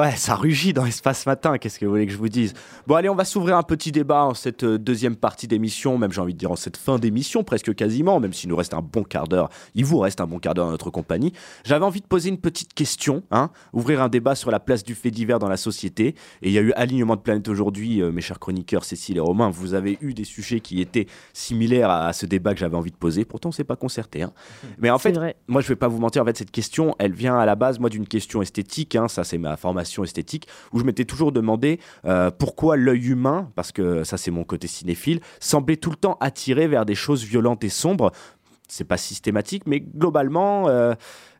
Ouais, 0.00 0.16
ça 0.16 0.34
rugit 0.34 0.72
dans 0.72 0.84
l'espace 0.84 1.24
matin, 1.26 1.56
qu'est-ce 1.58 1.78
que 1.78 1.84
vous 1.86 1.92
voulez 1.92 2.06
que 2.06 2.12
je 2.12 2.18
vous 2.18 2.28
dise? 2.28 2.52
Bon 2.86 2.94
allez, 2.94 3.08
on 3.08 3.14
va 3.14 3.24
s'ouvrir 3.24 3.56
un 3.56 3.62
petit 3.62 3.90
débat 3.92 4.24
en 4.24 4.34
cette 4.34 4.64
euh, 4.64 4.78
deuxième 4.78 5.16
partie 5.16 5.46
d'émission, 5.46 5.96
même 5.98 6.12
j'ai 6.12 6.20
envie 6.20 6.34
de 6.34 6.38
dire 6.38 6.50
en 6.50 6.56
cette 6.56 6.76
fin 6.76 6.98
d'émission, 6.98 7.42
presque 7.44 7.74
quasiment, 7.74 8.20
même 8.20 8.32
s'il 8.32 8.50
nous 8.50 8.56
reste 8.56 8.74
un 8.74 8.82
bon 8.82 9.02
quart 9.02 9.28
d'heure, 9.28 9.48
il 9.74 9.84
vous 9.84 9.98
reste 9.98 10.20
un 10.20 10.26
bon 10.26 10.38
quart 10.38 10.54
d'heure 10.54 10.66
dans 10.66 10.72
notre 10.72 10.90
compagnie. 10.90 11.32
J'avais 11.64 11.84
envie 11.84 12.00
de 12.00 12.06
poser 12.06 12.28
une 12.28 12.38
petite 12.38 12.74
question, 12.74 13.22
hein, 13.30 13.50
ouvrir 13.72 14.02
un 14.02 14.08
débat 14.08 14.34
sur 14.34 14.50
la 14.50 14.60
place 14.60 14.84
du 14.84 14.94
fait 14.94 15.10
divers 15.10 15.38
dans 15.38 15.48
la 15.48 15.56
société. 15.56 16.14
Et 16.42 16.48
il 16.48 16.52
y 16.52 16.58
a 16.58 16.62
eu 16.62 16.72
alignement 16.72 17.16
de 17.16 17.20
planète 17.20 17.48
aujourd'hui, 17.48 18.02
euh, 18.02 18.12
mes 18.12 18.20
chers 18.20 18.38
chroniqueurs 18.38 18.84
Cécile 18.84 19.16
et 19.16 19.20
Romain, 19.20 19.48
vous 19.48 19.74
avez 19.74 19.98
eu 20.00 20.12
des 20.14 20.24
sujets 20.24 20.60
qui 20.60 20.80
étaient 20.80 21.06
similaires 21.32 21.90
à, 21.90 22.08
à 22.08 22.12
ce 22.12 22.26
débat 22.26 22.52
que 22.52 22.60
j'avais 22.60 22.76
envie 22.76 22.90
de 22.90 22.96
poser, 22.96 23.24
pourtant 23.24 23.48
on 23.48 23.52
s'est 23.52 23.64
pas 23.64 23.76
concerté. 23.76 24.22
hein. 24.22 24.32
Mais 24.78 24.90
en 24.90 24.98
fait, 24.98 25.18
moi 25.46 25.60
je 25.62 25.68
vais 25.68 25.76
pas 25.76 25.88
vous 25.88 25.98
mentir, 25.98 26.22
en 26.22 26.24
fait 26.26 26.36
cette 26.36 26.50
question, 26.50 26.94
elle 26.98 27.12
vient 27.12 27.38
à 27.38 27.46
la 27.46 27.54
base, 27.56 27.78
moi 27.78 27.88
d'une 27.88 28.06
question 28.06 28.42
esthétique, 28.42 28.94
hein, 28.96 29.08
ça 29.08 29.24
c'est 29.24 29.38
ma 29.38 29.56
formation 29.56 29.87
esthétique, 30.04 30.48
où 30.72 30.78
je 30.78 30.84
m'étais 30.84 31.04
toujours 31.04 31.32
demandé 31.32 31.80
euh, 32.04 32.30
pourquoi 32.30 32.76
l'œil 32.76 33.08
humain, 33.08 33.50
parce 33.54 33.72
que 33.72 34.04
ça 34.04 34.16
c'est 34.16 34.30
mon 34.30 34.44
côté 34.44 34.66
cinéphile, 34.66 35.20
semblait 35.40 35.76
tout 35.76 35.90
le 35.90 35.96
temps 35.96 36.16
attiré 36.20 36.68
vers 36.68 36.84
des 36.84 36.94
choses 36.94 37.24
violentes 37.24 37.64
et 37.64 37.68
sombres. 37.68 38.12
C'est 38.68 38.84
pas 38.84 38.98
systématique, 38.98 39.62
mais 39.66 39.80
globalement, 39.80 40.68
euh, 40.68 40.92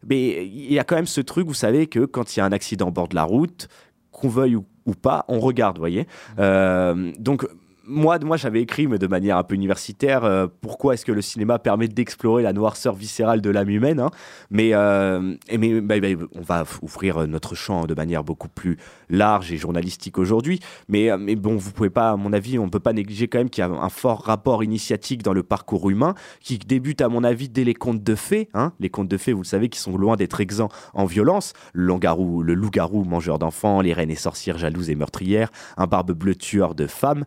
mais 0.09 0.47
il 0.47 0.73
y 0.73 0.78
a 0.78 0.85
quand 0.85 0.97
même 0.97 1.07
ce 1.07 1.21
truc, 1.21 1.47
vous 1.47 1.55
savez, 1.55 1.87
que 1.87 2.07
quand 2.07 2.35
il 2.35 2.40
y 2.40 2.43
a 2.43 2.47
un 2.47 2.52
accident 2.52 2.88
au 2.88 2.90
bord 2.90 3.09
de 3.09 3.14
la 3.14 3.25
route, 3.25 3.69
qu'on 4.12 4.28
veuille 4.28 4.57
ou, 4.57 4.95
pas, 4.95 5.26
on 5.28 5.38
regarde, 5.38 5.76
vous 5.76 5.83
voyez. 5.83 6.07
Euh, 6.38 7.12
donc 7.19 7.47
moi, 7.88 8.18
moi 8.21 8.37
j'avais 8.37 8.61
écrit, 8.61 8.87
mais 8.87 8.99
de 8.99 9.07
manière 9.07 9.38
un 9.38 9.42
peu 9.42 9.54
universitaire, 9.54 10.25
euh, 10.25 10.47
pourquoi 10.61 10.95
est-ce 10.95 11.04
que 11.04 11.12
le 11.12 11.23
cinéma 11.23 11.59
permet 11.59 11.88
d'explorer 11.88 12.42
la 12.42 12.52
noirceur 12.52 12.95
viscérale 12.95 13.40
de 13.40 13.50
l'âme 13.50 13.71
humaine. 13.71 14.00
hein. 14.00 14.11
mais 14.50 14.75
euh, 14.75 15.35
mais 15.59 15.80
bah, 15.80 15.99
bah, 15.99 16.09
on 16.35 16.42
va 16.42 16.64
ouvrir 16.83 17.26
notre 17.26 17.54
champ 17.54 17.87
de 17.87 17.95
manière 17.95 18.23
beaucoup 18.25 18.49
plus 18.49 18.76
large 19.09 19.50
et 19.52 19.57
journalistique 19.57 20.18
aujourd'hui. 20.18 20.61
Mais, 20.88 21.11
euh, 21.11 21.16
mais 21.18 21.35
bon, 21.35 21.57
vous 21.57 21.73
pouvez 21.73 21.90
pas, 21.90 22.11
à 22.11 22.16
mon 22.16 22.33
avis, 22.33 22.59
on 22.59 22.68
peut 22.68 22.80
pas 22.80 22.92
négliger 22.92 23.28
quand 23.28 23.38
même 23.38 23.50
qu'il 23.50 23.62
y 23.62 23.66
a 23.66 23.71
un 23.71 23.88
fort 23.88 24.23
rapport 24.23 24.62
initiatique 24.62 25.23
dans 25.23 25.33
le 25.33 25.42
parcours 25.42 25.88
humain 25.90 26.14
qui 26.40 26.59
débute, 26.59 27.00
à 27.00 27.09
mon 27.09 27.25
avis, 27.25 27.49
dès 27.49 27.64
les 27.64 27.75
contes 27.75 28.02
de 28.02 28.14
fées. 28.14 28.49
hein. 28.54 28.73
Les 28.80 28.90
contes 28.90 29.09
de 29.09 29.16
fées, 29.16 29.33
vous 29.33 29.42
le 29.42 29.47
savez, 29.47 29.68
qui 29.68 29.78
sont 29.78 29.97
loin 29.97 30.16
d'être 30.16 30.40
exempts 30.40 30.68
en 30.92 31.07
violence. 31.07 31.54
Le 31.73 32.54
loup-garou, 32.54 33.04
mangeur 33.04 33.38
d'enfants, 33.38 33.80
les 33.80 33.92
reines 33.92 34.11
et 34.11 34.16
sorcières 34.16 34.59
jalouses 34.59 34.90
et 34.90 34.95
meurtrières, 34.95 35.50
un 35.76 35.87
barbe 35.87 36.12
bleue 36.12 36.35
tueur 36.35 36.75
de 36.75 36.87
femmes. 36.87 37.25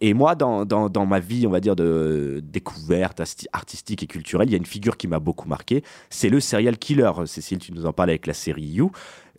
Et 0.00 0.14
moi, 0.14 0.34
dans, 0.34 0.64
dans, 0.64 1.06
ma 1.06 1.20
vie, 1.20 1.46
on 1.46 1.50
va 1.50 1.60
dire, 1.60 1.76
de 1.76 2.40
découverte 2.42 3.22
artistique 3.52 4.02
et 4.02 4.06
culturelle, 4.06 4.48
il 4.48 4.52
y 4.52 4.54
a 4.54 4.58
une 4.58 4.66
figure 4.66 4.96
qui 4.96 5.08
m'a 5.08 5.18
beaucoup 5.18 5.48
marqué. 5.48 5.82
C'est 6.10 6.28
le 6.28 6.40
serial 6.40 6.78
killer. 6.78 7.10
Cécile, 7.26 7.58
tu 7.58 7.72
nous 7.72 7.86
en 7.86 7.92
parles 7.92 8.10
avec 8.10 8.26
la 8.26 8.34
série 8.34 8.62
You. 8.62 8.90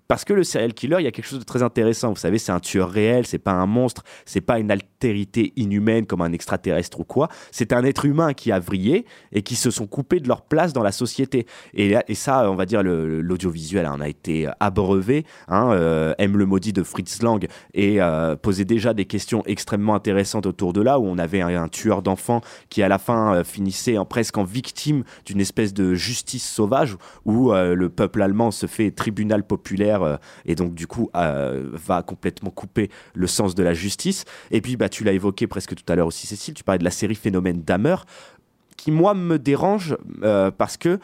Parce 0.08 0.25
que 0.25 0.34
le 0.34 0.44
serial 0.44 0.74
killer, 0.74 0.98
il 1.00 1.04
y 1.04 1.08
a 1.08 1.12
quelque 1.12 1.28
chose 1.28 1.39
de 1.39 1.44
très 1.44 1.62
intéressant. 1.62 2.10
Vous 2.10 2.16
savez, 2.16 2.39
c'est 2.39 2.51
un 2.51 2.60
tueur 2.60 2.89
réel, 2.89 3.28
c'est 3.28 3.38
pas 3.38 3.51
un 3.51 3.68
monstre, 3.68 4.04
c'est 4.25 4.42
pas 4.42 4.58
une 4.58 4.72
inhumaine 5.03 6.06
comme 6.06 6.22
un 6.22 6.32
extraterrestre 6.32 7.00
ou 7.00 7.03
quoi. 7.03 7.29
C'est 7.51 7.74
un 7.74 7.84
être 7.84 8.06
humain 8.06 8.34
qui 8.34 8.51
a 8.51 8.60
vrillé 8.60 9.06
et 9.32 9.41
qui 9.41 9.56
se 9.56 9.72
sont 9.72 9.88
coupés 9.88 10.20
de 10.20 10.27
leur 10.27 10.41
place 10.41 10.74
dans 10.74 10.84
la 10.84 10.91
société. 10.91 11.46
Et, 11.74 11.96
ça, 12.15 12.50
on 12.51 12.56
va 12.56 12.65
dire, 12.65 12.84
l'audiovisuel 12.84 13.88
en 13.88 14.01
a 14.01 14.08
été 14.08 14.48
abreuvé. 14.60 15.25
Hein, 15.48 15.72
euh, 15.72 16.13
le 16.20 16.46
maudit 16.46 16.74
de 16.74 16.84
Fritz 16.84 17.22
Lang 17.22 17.46
et 17.74 18.01
euh, 18.01 18.36
posait 18.36 18.65
déjà 18.65 18.94
des 18.94 19.06
questions 19.06 19.44
extrêmement 19.46 19.96
intéressantes 19.96 20.46
autour 20.46 20.74
de 20.74 20.82
là, 20.82 21.00
où 21.00 21.06
on 21.06 21.18
avait 21.18 21.41
un, 21.41 21.68
tueur 21.68 22.01
d'enfants 22.01 22.41
qui, 22.70 22.82
à 22.82 22.88
la 22.88 22.98
fin, 22.98 23.36
euh, 23.36 23.44
finissait 23.44 23.96
presque 24.10 24.38
en 24.38 24.44
victime 24.44 25.03
d'une 25.25 25.41
espèce 25.41 25.74
de 25.74 25.94
justice 25.96 26.48
sauvage, 26.48 26.98
où 27.25 27.51
euh, 27.51 27.75
le 27.75 27.89
peuple 27.89 28.22
allemand 28.22 28.51
se 28.51 28.65
fait 28.65 28.91
tribunal 28.91 29.44
populaire 29.44 30.03
euh, 30.03 30.18
et 30.46 30.56
donc, 30.56 30.74
du 30.74 30.88
coup, 30.88 31.10
euh, 31.15 31.70
va 31.74 32.01
complètement 32.01 32.50
couper 32.50 32.89
le 33.13 33.27
sens 33.27 33.56
de 33.56 33.63
la 33.63 33.74
justice. 33.74 34.25
Et 34.51 34.62
puis, 34.62 34.77
bah, 34.77 34.88
tu 34.89 35.03
l'as 35.03 35.13
évoqué 35.13 35.48
presque 35.48 35.75
tout 35.75 35.91
à 35.91 35.96
l'heure 35.96 36.08
aussi, 36.08 36.27
Cécile, 36.27 36.53
tu 36.53 36.63
parlais 36.63 36.79
de 36.79 36.84
la 36.84 36.91
série 36.91 37.15
Phénomène 37.15 37.62
d'Hammer, 37.62 37.96
qui, 38.77 38.91
moi, 38.91 39.13
me 39.13 39.38
dérange 39.38 39.98
euh, 40.24 40.51
parce 40.51 40.77
que 40.77 41.00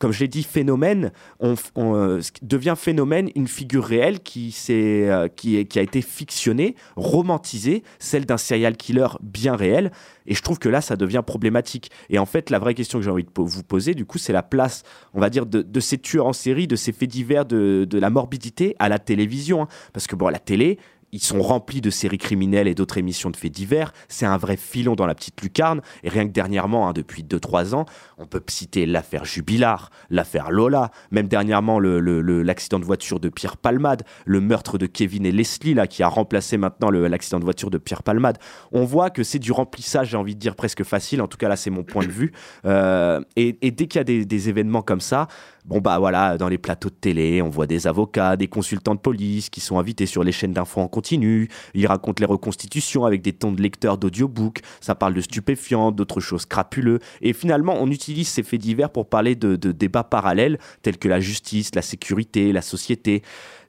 comme 0.00 0.12
je 0.12 0.20
l'ai 0.20 0.28
dit, 0.28 0.42
phénomène, 0.42 1.12
euh, 1.42 2.22
devient 2.40 2.74
phénomène 2.74 3.28
une 3.34 3.46
figure 3.46 3.84
réelle 3.84 4.20
qui, 4.20 4.56
euh, 4.70 5.28
qui, 5.28 5.78
a 5.78 5.82
été 5.82 6.00
fictionnée, 6.00 6.74
romantisée, 6.96 7.84
celle 7.98 8.24
d'un 8.24 8.38
serial 8.38 8.78
killer 8.78 9.08
bien 9.20 9.54
réel. 9.54 9.92
Et 10.26 10.34
je 10.34 10.42
trouve 10.42 10.58
que 10.58 10.70
là, 10.70 10.80
ça 10.80 10.96
devient 10.96 11.22
problématique. 11.24 11.90
Et 12.08 12.18
en 12.18 12.24
fait, 12.24 12.48
la 12.48 12.58
vraie 12.58 12.72
question 12.72 12.98
que 12.98 13.04
j'ai 13.04 13.10
envie 13.10 13.24
de 13.24 13.30
vous 13.36 13.62
poser, 13.62 13.94
du 13.94 14.06
coup, 14.06 14.16
c'est 14.16 14.32
la 14.32 14.42
place, 14.42 14.84
on 15.12 15.20
va 15.20 15.28
dire, 15.28 15.44
de, 15.44 15.80
ces 15.80 15.98
tueurs 15.98 16.26
en 16.26 16.32
série, 16.32 16.66
de 16.66 16.76
ces 16.76 16.92
faits 16.92 17.10
divers, 17.10 17.44
de, 17.44 17.84
de 17.84 17.98
la 17.98 18.08
morbidité 18.08 18.76
à 18.78 18.88
la 18.88 18.98
télévision. 18.98 19.62
hein. 19.62 19.68
Parce 19.92 20.06
que, 20.06 20.16
bon, 20.16 20.28
à 20.28 20.30
la 20.30 20.38
télé, 20.38 20.78
ils 21.12 21.22
sont 21.22 21.42
remplis 21.42 21.80
de 21.80 21.90
séries 21.90 22.18
criminelles 22.18 22.68
et 22.68 22.74
d'autres 22.74 22.98
émissions 22.98 23.30
de 23.30 23.36
faits 23.36 23.52
divers. 23.52 23.92
C'est 24.08 24.26
un 24.26 24.36
vrai 24.36 24.56
filon 24.56 24.94
dans 24.94 25.06
la 25.06 25.14
petite 25.14 25.40
lucarne. 25.42 25.80
Et 26.02 26.08
rien 26.08 26.26
que 26.26 26.32
dernièrement, 26.32 26.88
hein, 26.88 26.92
depuis 26.92 27.22
2-3 27.22 27.74
ans, 27.74 27.86
on 28.18 28.26
peut 28.26 28.42
citer 28.48 28.86
l'affaire 28.86 29.24
Jubilard, 29.24 29.90
l'affaire 30.10 30.50
Lola, 30.50 30.90
même 31.10 31.28
dernièrement 31.28 31.80
l'accident 31.80 32.78
de 32.78 32.84
voiture 32.84 33.20
de 33.20 33.28
Pierre 33.28 33.56
Palmade, 33.56 34.02
le 34.24 34.40
meurtre 34.40 34.78
de 34.78 34.86
Kevin 34.86 35.26
et 35.26 35.32
Leslie, 35.32 35.74
là, 35.74 35.86
qui 35.86 36.02
a 36.02 36.08
remplacé 36.08 36.56
maintenant 36.56 36.90
l'accident 36.90 37.38
de 37.38 37.44
voiture 37.44 37.70
de 37.70 37.78
Pierre 37.78 38.02
Palmade. 38.02 38.38
On 38.72 38.84
voit 38.84 39.10
que 39.10 39.22
c'est 39.22 39.38
du 39.38 39.52
remplissage, 39.52 40.10
j'ai 40.10 40.16
envie 40.16 40.34
de 40.34 40.40
dire, 40.40 40.54
presque 40.54 40.84
facile. 40.84 41.22
En 41.22 41.28
tout 41.28 41.38
cas, 41.38 41.48
là, 41.48 41.56
c'est 41.56 41.70
mon 41.70 41.82
point 41.82 42.04
de 42.04 42.12
vue. 42.12 42.32
Euh, 42.64 43.20
et, 43.36 43.52
dès 43.70 43.86
qu'il 43.86 43.98
y 43.98 44.00
a 44.00 44.04
des, 44.04 44.24
des 44.24 44.48
événements 44.48 44.82
comme 44.82 45.00
ça, 45.00 45.28
Bon 45.66 45.78
bah 45.78 45.98
voilà, 45.98 46.38
dans 46.38 46.48
les 46.48 46.56
plateaux 46.56 46.88
de 46.88 46.94
télé, 46.94 47.42
on 47.42 47.50
voit 47.50 47.66
des 47.66 47.86
avocats, 47.86 48.36
des 48.36 48.48
consultants 48.48 48.94
de 48.94 49.00
police 49.00 49.50
qui 49.50 49.60
sont 49.60 49.78
invités 49.78 50.06
sur 50.06 50.24
les 50.24 50.32
chaînes 50.32 50.54
d'infos 50.54 50.80
en 50.80 50.88
Ils 51.74 51.86
racontent 51.86 52.20
les 52.20 52.26
reconstitutions 52.26 53.04
avec 53.04 53.22
des 53.22 53.32
tons 53.32 53.52
de 53.52 53.62
lecteurs 53.62 53.98
d'audiobook. 53.98 54.60
Ça 54.80 54.94
parle 54.94 55.14
de 55.14 55.20
stupéfiants, 55.20 55.92
d'autres 55.92 56.20
choses 56.20 56.46
crapuleux. 56.46 56.98
Et 57.20 57.32
finalement, 57.32 57.76
on 57.78 57.90
utilise 57.90 58.28
ces 58.28 58.42
faits 58.42 58.60
divers 58.60 58.90
pour 58.90 59.08
parler 59.08 59.34
de, 59.34 59.56
débats 59.56 60.04
parallèles 60.04 60.58
tels 60.82 60.98
que 60.98 61.08
la 61.08 61.20
justice, 61.20 61.74
la 61.74 61.82
sécurité, 61.82 62.52
la 62.52 62.62
société. 62.62 63.22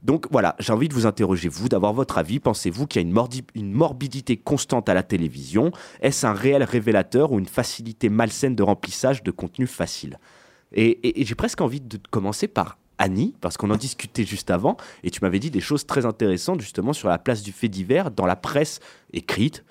Donc 0.03 0.27
voilà, 0.31 0.55
j'ai 0.59 0.73
envie 0.73 0.89
de 0.89 0.93
vous 0.93 1.05
interroger, 1.05 1.47
vous, 1.47 1.69
d'avoir 1.69 1.93
votre 1.93 2.17
avis. 2.17 2.39
Pensez-vous 2.39 2.87
qu'il 2.87 3.01
y 3.01 3.05
a 3.05 3.07
une, 3.55 3.71
morbidité 3.71 4.37
constante 4.37 4.89
à 4.89 4.93
la 4.93 5.03
télévision? 5.03 5.71
Est-ce 6.01 6.25
un 6.25 6.33
réel 6.33 6.63
révélateur 6.63 7.31
ou 7.31 7.39
une 7.39 7.47
facilité 7.47 8.09
malsaine 8.09 8.55
de 8.55 8.63
remplissage 8.63 9.23
de 9.23 9.31
contenu 9.31 9.67
facile? 9.67 10.17
Et 10.73 11.25
j'ai 11.25 11.35
presque 11.35 11.59
envie 11.59 11.81
de 11.81 11.99
commencer 12.09 12.47
par 12.47 12.77
Annie, 13.01 13.33
parce 13.41 13.57
qu'on 13.57 13.71
en 13.71 13.77
discutait 13.77 14.23
juste 14.23 14.51
avant, 14.51 14.77
et 15.03 15.09
tu 15.09 15.19
m'avais 15.21 15.39
dit 15.39 15.49
des 15.49 15.59
choses 15.59 15.85
très 15.85 16.05
intéressantes 16.05 16.61
justement 16.61 16.93
sur 16.93 17.09
la 17.09 17.17
place 17.17 17.41
du 17.41 17.51
fait 17.51 17.67
divers 17.67 18.11
dans 18.11 18.25
la 18.25 18.35
presse 18.35 18.79
écrite, 19.11 19.65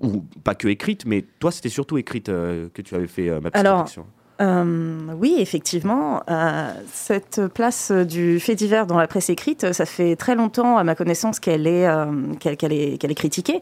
ou 0.00 0.22
pas 0.44 0.54
que 0.54 0.68
écrite, 0.68 1.06
mais 1.06 1.24
toi 1.38 1.50
c'était 1.50 1.70
surtout 1.70 1.96
écrite 1.96 2.28
euh, 2.28 2.68
que 2.74 2.82
tu 2.82 2.94
avais 2.94 3.06
fait 3.06 3.30
euh, 3.30 3.40
ma 3.40 3.50
petite 3.50 3.66
Alors. 3.66 3.88
Euh, 4.40 5.14
oui, 5.16 5.36
effectivement, 5.38 6.22
euh, 6.28 6.72
cette 6.92 7.46
place 7.46 7.92
du 7.92 8.40
fait 8.40 8.54
divers 8.54 8.86
dans 8.86 8.98
la 8.98 9.06
presse 9.06 9.30
écrite, 9.30 9.72
ça 9.72 9.86
fait 9.86 10.16
très 10.16 10.34
longtemps, 10.34 10.76
à 10.76 10.84
ma 10.84 10.94
connaissance, 10.94 11.38
qu'elle 11.38 11.66
est, 11.66 11.86
euh, 11.86 12.06
qu'elle, 12.40 12.56
qu'elle 12.56 12.72
est, 12.72 12.98
qu'elle 12.98 13.12
est 13.12 13.16
critiquée. 13.16 13.60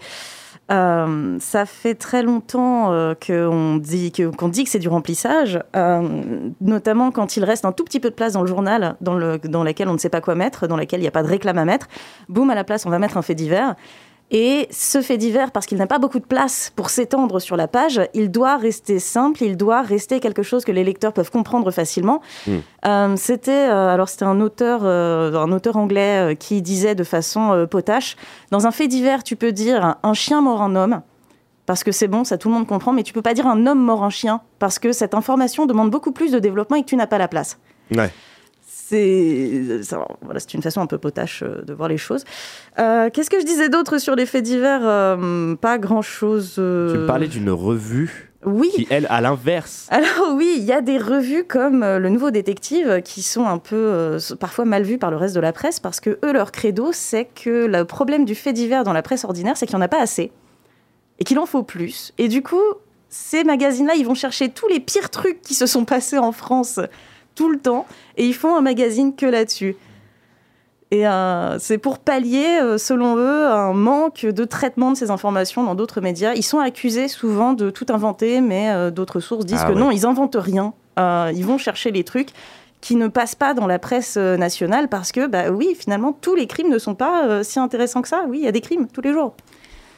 Euh, 0.71 1.39
ça 1.41 1.67
fait 1.67 1.95
très 1.95 2.23
longtemps 2.23 2.93
euh, 2.93 3.15
qu'on 3.15 3.77
dit, 3.77 4.13
que, 4.13 4.49
dit 4.49 4.65
que 4.65 4.71
c'est 4.71 4.79
du 4.79 4.89
remplissage, 4.89 5.61
euh, 5.75 6.51
notamment 6.61 7.11
quand 7.11 7.37
il 7.37 7.45
reste 7.45 7.65
un 7.65 7.73
tout 7.73 7.85
petit 7.85 8.01
peu 8.01 8.11
de 8.11 8.15
place 8.15 8.35
dans 8.35 8.43
le 8.43 8.47
journal 8.47 8.97
dans, 9.01 9.15
le, 9.15 9.39
dans 9.39 9.65
on 9.65 9.93
ne 9.93 9.99
sait 9.99 10.09
pas 10.09 10.21
quoi 10.21 10.35
mettre, 10.35 10.69
dans 10.69 10.77
laquelle 10.77 11.01
il 11.01 11.03
n'y 11.03 11.09
a 11.09 11.13
pas 11.13 11.25
de 11.25 11.29
réclame 11.29 11.59
à 11.59 11.65
mettre. 11.65 11.89
Boum, 12.29 12.49
à 12.49 12.55
la 12.55 12.65
place, 12.65 12.87
on 12.87 12.91
va 12.91 12.99
mettre 12.99 13.17
un 13.17 13.23
fait 13.23 13.35
divers. 13.35 13.75
Et 14.35 14.67
ce 14.71 15.03
fait 15.03 15.19
divers, 15.19 15.51
parce 15.51 15.67
qu'il 15.67 15.77
n'a 15.77 15.87
pas 15.87 15.99
beaucoup 15.99 16.19
de 16.19 16.25
place 16.25 16.73
pour 16.75 16.89
s'étendre 16.89 17.39
sur 17.39 17.55
la 17.55 17.69
page, 17.69 18.01
il 18.15 18.31
doit 18.31 18.57
rester 18.57 18.99
simple, 18.99 19.43
il 19.45 19.59
doit 19.59 19.83
rester 19.83 20.21
quelque 20.21 20.43
chose 20.43 20.65
que 20.65 20.73
les 20.73 20.85
lecteurs 20.85 21.13
peuvent 21.13 21.31
comprendre 21.31 21.71
facilement. 21.71 22.23
Euh, 22.87 23.15
c'était 23.17 23.69
euh, 23.69 23.89
alors 23.89 24.09
c'était 24.09 24.25
un 24.25 24.41
auteur, 24.41 24.81
euh, 24.85 25.35
un 25.35 25.53
auteur 25.53 25.77
anglais 25.77 26.35
qui 26.41 26.63
disait 26.63 26.95
de 26.95 27.05
façon 27.05 27.67
potache 27.71 28.17
dans 28.51 28.67
un 28.67 28.71
fait 28.71 28.89
divers, 28.89 29.23
tu 29.23 29.37
peux 29.37 29.53
dire 29.53 29.97
un 30.03 30.15
chien 30.15 30.41
mort 30.41 30.63
un 30.63 30.75
homme. 30.77 31.03
Parce 31.67 31.85
que 31.85 31.93
c'est 31.93 32.09
bon, 32.09 32.25
ça 32.25 32.39
tout 32.39 32.49
le 32.49 32.55
monde 32.55 32.67
comprend, 32.67 32.93
mais 32.93 33.03
tu 33.03 33.13
peux 33.13 33.23
pas 33.23 33.35
dire 33.35 33.47
un 33.47 33.67
homme 33.67 33.81
mort 33.81 34.03
un 34.03 34.11
chien, 34.11 34.41
parce 34.59 34.79
que 34.79 34.93
cette 34.93 35.15
information 35.15 35.67
demande 35.67 35.91
beaucoup 35.91 36.11
plus 36.11 36.33
de 36.33 36.39
développement 36.39 36.77
et 36.77 36.83
que 36.83 36.89
tu 36.89 36.97
n'as 36.97 37.07
pas 37.07 37.19
la 37.19 37.29
place. 37.29 37.59
Ouais. 37.95 38.11
C'est 38.97 39.81
ça, 39.85 40.07
voilà, 40.21 40.39
c'est 40.39 40.53
une 40.53 40.63
façon 40.63 40.83
un 40.83 40.87
peu 40.87 40.99
potache 40.99 41.43
euh, 41.43 41.63
de 41.63 41.73
voir 41.73 41.89
les 41.89 41.97
choses. 41.97 42.25
Euh, 42.79 43.09
Qu'est-ce 43.11 43.31
que 43.31 43.41
je 43.41 43.47
disais 43.47 43.71
d'autre 43.71 43.97
sur 43.97 44.15
les 44.15 44.27
faits 44.27 44.45
divers 44.45 44.83
Euh, 44.85 45.55
Pas 45.55 45.79
grand-chose. 45.79 46.57
euh, 46.59 46.93
Tu 46.93 46.99
me 46.99 47.07
parlais 47.07 47.27
d'une 47.27 47.49
revue 47.51 48.31
Oui. 48.45 48.71
qui, 48.75 48.87
elle, 48.91 49.07
à 49.09 49.23
l'inverse, 49.23 49.87
Alors 49.91 50.35
oui, 50.35 50.53
il 50.59 50.65
y 50.65 50.73
a 50.73 50.83
des 50.83 50.99
revues 50.99 51.45
comme 51.45 51.83
euh, 51.83 51.99
Le 51.99 52.11
Nouveau 52.11 52.31
Détective 52.31 53.01
qui 53.03 53.23
sont 53.23 53.47
un 53.47 53.57
peu 53.57 53.77
euh, 53.77 54.19
parfois 54.39 54.67
mal 54.67 54.83
vues 54.83 54.99
par 54.99 55.11
le 55.11 55.17
reste 55.17 55.35
de 55.35 55.41
la 55.41 55.55
presse 55.55 55.81
parce 55.81 55.99
que 56.01 56.19
eux, 56.23 56.33
leur 56.35 56.53
credo, 56.53 56.91
c'est 56.93 57.25
que 57.25 57.65
le 57.65 57.87
problème 57.87 58.27
du 58.27 58.35
fait 58.35 58.53
divers 58.53 58.85
dans 58.85 58.93
la 58.93 59.03
presse 59.03 59.25
ordinaire, 59.25 59.57
c'est 59.57 59.65
qu'il 59.67 59.77
n'y 59.77 59.83
en 59.83 59.87
a 59.87 59.89
pas 59.89 60.03
assez 60.03 60.33
et 61.19 61.25
qu'il 61.25 61.39
en 61.39 61.47
faut 61.47 61.63
plus. 61.63 62.13
Et 62.19 62.29
du 62.29 62.43
coup, 62.43 62.61
ces 63.09 63.43
magazines-là, 63.45 63.95
ils 63.95 64.05
vont 64.05 64.15
chercher 64.15 64.51
tous 64.51 64.69
les 64.69 64.81
pires 64.81 65.09
trucs 65.09 65.41
qui 65.41 65.55
se 65.55 65.65
sont 65.67 65.87
passés 65.87 66.19
en 66.19 66.33
France 66.33 66.79
tout 67.35 67.51
le 67.51 67.59
temps 67.59 67.87
et 68.17 68.27
ils 68.27 68.35
font 68.35 68.55
un 68.57 68.61
magazine 68.61 69.15
que 69.15 69.27
là-dessus. 69.27 69.77
Et 70.93 71.07
euh, 71.07 71.59
c'est 71.59 71.79
pour 71.79 71.99
pallier, 71.99 72.61
euh, 72.61 72.77
selon 72.77 73.17
eux, 73.17 73.47
un 73.47 73.73
manque 73.73 74.27
de 74.27 74.45
traitement 74.45 74.91
de 74.91 74.97
ces 74.97 75.11
informations 75.11 75.65
dans 75.65 75.75
d'autres 75.75 76.03
médias. 76.03 76.35
Ils 76.35 76.43
sont 76.43 76.59
accusés 76.59 77.09
souvent 77.09 77.55
de 77.55 77.71
tout 77.71 77.87
inventer, 77.89 78.43
mais 78.43 78.69
euh, 78.69 78.91
d'autres 78.91 79.21
sources 79.21 79.47
disent 79.47 79.61
Ah 79.63 79.69
que 79.69 79.73
ouais. 79.73 79.81
non, 79.81 79.91
ils 79.91 80.05
inventent 80.05 80.37
rien. 80.39 80.75
Euh, 80.99 81.33
ils 81.35 81.47
vont 81.47 81.57
chercher 81.57 81.93
les 81.93 82.05
trucs 82.05 82.29
qui 82.83 82.97
ne 82.97 83.09
passent 83.09 83.37
pas 83.37 83.55
dans 83.55 83.67
la 83.67 83.79
presse 83.79 84.19
nationale 84.19 84.89
parce 84.89 85.13
que, 85.13 85.27
bah 85.27 85.51
oui, 85.51 85.75
finalement, 85.79 86.13
tous 86.13 86.35
les 86.35 86.47
crimes 86.47 86.69
ne 86.69 86.79
sont 86.79 86.95
pas 86.95 87.27
euh, 87.27 87.43
si 87.43 87.59
intéressants 87.59 88.03
que 88.03 88.09
ça. 88.09 88.25
Oui, 88.29 88.41
il 88.41 88.45
y 88.45 88.49
a 88.49 88.53
des 88.53 88.61
crimes 88.61 88.87
tous 88.93 89.01
les 89.01 89.15
jours. 89.15 89.35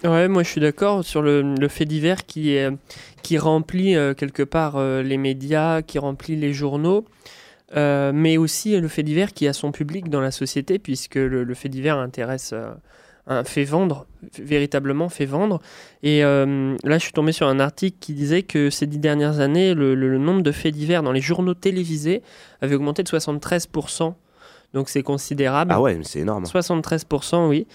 Ouais, 0.04 0.28
moi 0.28 0.42
je 0.42 0.50
suis 0.50 0.60
d'accord 0.60 1.02
sur 1.02 1.22
le, 1.22 1.40
le 1.40 1.68
fait 1.68 1.86
divers 1.86 2.26
qui, 2.26 2.54
est, 2.54 2.70
qui 3.24 3.38
remplit 3.38 3.96
euh, 3.96 4.14
quelque 4.14 4.44
part 4.44 4.74
euh, 4.76 5.02
les 5.02 5.16
médias, 5.16 5.82
qui 5.82 5.98
remplit 5.98 6.36
les 6.36 6.52
journaux, 6.52 7.04
euh, 7.76 8.12
mais 8.14 8.36
aussi 8.36 8.78
le 8.78 8.86
fait 8.86 9.02
divers 9.02 9.32
qui 9.32 9.48
a 9.48 9.52
son 9.52 9.72
public 9.72 10.08
dans 10.10 10.20
la 10.20 10.30
société, 10.30 10.78
puisque 10.78 11.16
le, 11.16 11.42
le 11.42 11.54
fait 11.54 11.68
divers 11.68 11.98
intéresse, 11.98 12.52
un- 13.26 13.42
fait 13.44 13.64
vendre, 13.64 14.06
véritablement 14.38 15.08
fait 15.08 15.24
vendre. 15.24 15.60
Et 16.02 16.20
là 16.20 16.98
je 16.98 17.02
suis 17.02 17.12
tombé 17.14 17.32
sur 17.32 17.46
un 17.48 17.58
article 17.58 17.96
qui 17.98 18.12
disait 18.12 18.42
que 18.42 18.68
ces 18.68 18.86
dix 18.86 18.98
dernières 18.98 19.40
années, 19.40 19.72
le, 19.74 19.94
le- 19.94 20.10
le 20.10 20.18
nombre 20.18 20.42
de 20.42 20.52
faits 20.52 20.74
divers 20.74 21.02
dans 21.02 21.10
les 21.12 21.22
journaux 21.22 21.54
télévisés 21.54 22.20
avait 22.60 22.74
augmenté 22.74 23.02
de 23.02 23.08
73%. 23.08 24.12
Donc 24.74 24.88
c'est 24.90 25.02
considérable. 25.02 25.72
Ah 25.74 25.80
ouais, 25.80 25.94
mais 25.94 26.04
c'est 26.04 26.20
énorme. 26.20 26.44
73%, 26.44 27.48
oui. 27.48 27.66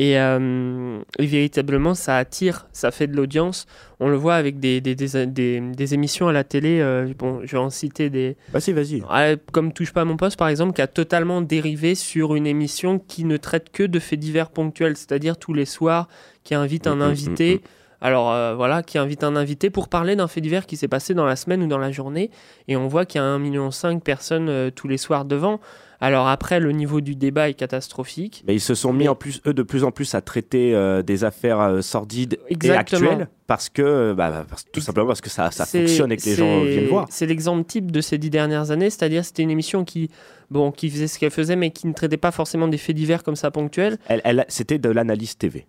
Et, 0.00 0.16
euh, 0.16 1.00
et 1.18 1.26
véritablement, 1.26 1.92
ça 1.92 2.16
attire, 2.18 2.68
ça 2.72 2.92
fait 2.92 3.08
de 3.08 3.16
l'audience. 3.16 3.66
On 3.98 4.08
le 4.08 4.16
voit 4.16 4.36
avec 4.36 4.60
des, 4.60 4.80
des, 4.80 4.94
des, 4.94 5.26
des- 5.26 5.60
des 5.60 5.94
émissions 5.94 6.28
à 6.28 6.32
la 6.32 6.44
télé. 6.44 6.78
euh, 6.80 7.12
bon, 7.18 7.40
je 7.42 7.50
vais 7.50 7.58
en 7.58 7.68
citer 7.68 8.08
des. 8.08 8.36
Vas-y, 8.52 8.72
vas-y. 8.72 9.02
Ouais, 9.02 9.36
comme 9.50 9.72
Touche 9.72 9.92
pas 9.92 10.02
à 10.02 10.04
mon 10.04 10.16
poste, 10.16 10.38
par 10.38 10.48
exemple, 10.48 10.72
qui 10.72 10.82
a 10.82 10.86
totalement 10.86 11.40
dérivé 11.42 11.96
sur 11.96 12.36
une 12.36 12.46
émission 12.46 13.00
qui 13.00 13.24
ne 13.24 13.36
traite 13.36 13.70
que 13.72 13.82
de 13.82 13.98
faits 13.98 14.20
divers 14.20 14.50
ponctuels, 14.50 14.96
c'est-à-dire 14.96 15.36
tous 15.36 15.52
les 15.52 15.64
soirs, 15.64 16.06
qui 16.44 16.54
invite 16.54 16.86
un 16.86 16.94
Mm, 16.94 16.98
mm, 17.00 17.02
invité. 17.02 17.54
mm. 17.56 17.68
Alors 18.00 18.30
euh, 18.32 18.54
voilà, 18.54 18.82
qui 18.82 18.96
invite 18.98 19.24
un 19.24 19.34
invité 19.36 19.70
pour 19.70 19.88
parler 19.88 20.14
d'un 20.16 20.28
fait 20.28 20.40
divers 20.40 20.66
qui 20.66 20.76
s'est 20.76 20.88
passé 20.88 21.14
dans 21.14 21.26
la 21.26 21.36
semaine 21.36 21.62
ou 21.62 21.66
dans 21.66 21.78
la 21.78 21.90
journée. 21.90 22.30
Et 22.68 22.76
on 22.76 22.86
voit 22.86 23.04
qu'il 23.06 23.20
y 23.20 23.24
a 23.24 23.26
1,5 23.26 23.38
million 23.40 23.68
de 23.68 24.00
personnes 24.00 24.48
euh, 24.48 24.70
tous 24.70 24.86
les 24.88 24.98
soirs 24.98 25.24
devant. 25.24 25.60
Alors 26.00 26.28
après, 26.28 26.60
le 26.60 26.70
niveau 26.70 27.00
du 27.00 27.16
débat 27.16 27.48
est 27.48 27.54
catastrophique. 27.54 28.44
Mais 28.46 28.54
ils 28.54 28.60
se 28.60 28.76
sont 28.76 28.92
mis 28.92 29.08
en 29.08 29.16
plus, 29.16 29.40
eux, 29.46 29.52
de 29.52 29.64
plus 29.64 29.82
en 29.82 29.90
plus 29.90 30.14
à 30.14 30.20
traiter 30.20 30.72
euh, 30.72 31.02
des 31.02 31.24
affaires 31.24 31.78
sordides 31.82 32.38
Exactement. 32.48 33.00
et 33.02 33.04
actuelles 33.08 33.28
parce 33.48 33.68
que, 33.68 34.12
bah, 34.12 34.44
parce- 34.48 34.64
tout 34.70 34.80
simplement 34.80 35.08
parce 35.08 35.20
que 35.20 35.30
ça, 35.30 35.50
ça 35.50 35.66
fonctionne 35.66 36.12
et 36.12 36.16
que 36.16 36.24
les 36.24 36.36
gens 36.36 36.62
viennent 36.62 36.86
voir. 36.86 37.06
C'est 37.10 37.26
l'exemple 37.26 37.64
type 37.64 37.90
de 37.90 38.00
ces 38.00 38.16
dix 38.16 38.30
dernières 38.30 38.70
années, 38.70 38.90
c'est-à-dire 38.90 39.24
c'était 39.24 39.42
une 39.42 39.50
émission 39.50 39.84
qui, 39.84 40.08
bon, 40.52 40.70
qui 40.70 40.88
faisait 40.88 41.08
ce 41.08 41.18
qu'elle 41.18 41.30
faisait, 41.32 41.56
mais 41.56 41.70
qui 41.70 41.88
ne 41.88 41.94
traitait 41.94 42.16
pas 42.16 42.30
forcément 42.30 42.68
des 42.68 42.78
faits 42.78 42.94
divers 42.94 43.24
comme 43.24 43.36
ça 43.36 43.50
ponctuels. 43.50 43.98
Elle, 44.06 44.20
elle- 44.22 44.44
c'était 44.46 44.78
de 44.78 44.90
l'analyse 44.90 45.36
TV. 45.36 45.66